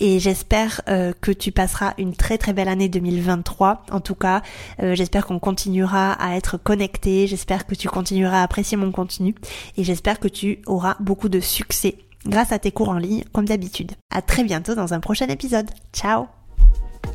Et 0.00 0.18
j'espère 0.18 0.80
euh, 0.88 1.12
que 1.20 1.30
tu 1.30 1.52
passeras 1.52 1.94
une 1.98 2.14
très 2.14 2.38
très 2.38 2.52
belle 2.52 2.68
année 2.68 2.88
2023. 2.88 3.84
En 3.90 4.00
tout 4.00 4.14
cas, 4.14 4.42
euh, 4.82 4.94
j'espère 4.94 5.26
qu'on 5.26 5.38
continuera 5.38 6.12
à 6.12 6.36
être 6.36 6.56
connecté, 6.56 7.26
j'espère 7.26 7.66
que 7.66 7.74
tu 7.74 7.88
continueras 7.88 8.40
à 8.40 8.42
apprécier 8.42 8.76
mon 8.76 8.92
contenu 8.92 9.34
et 9.76 9.84
j'espère 9.84 10.20
que 10.20 10.28
tu 10.28 10.60
auras 10.66 10.96
beaucoup 11.00 11.28
de 11.28 11.40
succès 11.40 11.98
grâce 12.26 12.52
à 12.52 12.58
tes 12.58 12.72
cours 12.72 12.88
en 12.88 12.98
ligne 12.98 13.24
comme 13.32 13.46
d'habitude. 13.46 13.92
À 14.10 14.22
très 14.22 14.44
bientôt 14.44 14.74
dans 14.74 14.94
un 14.94 15.00
prochain 15.00 15.26
épisode. 15.28 15.68
Ciao 15.92 16.26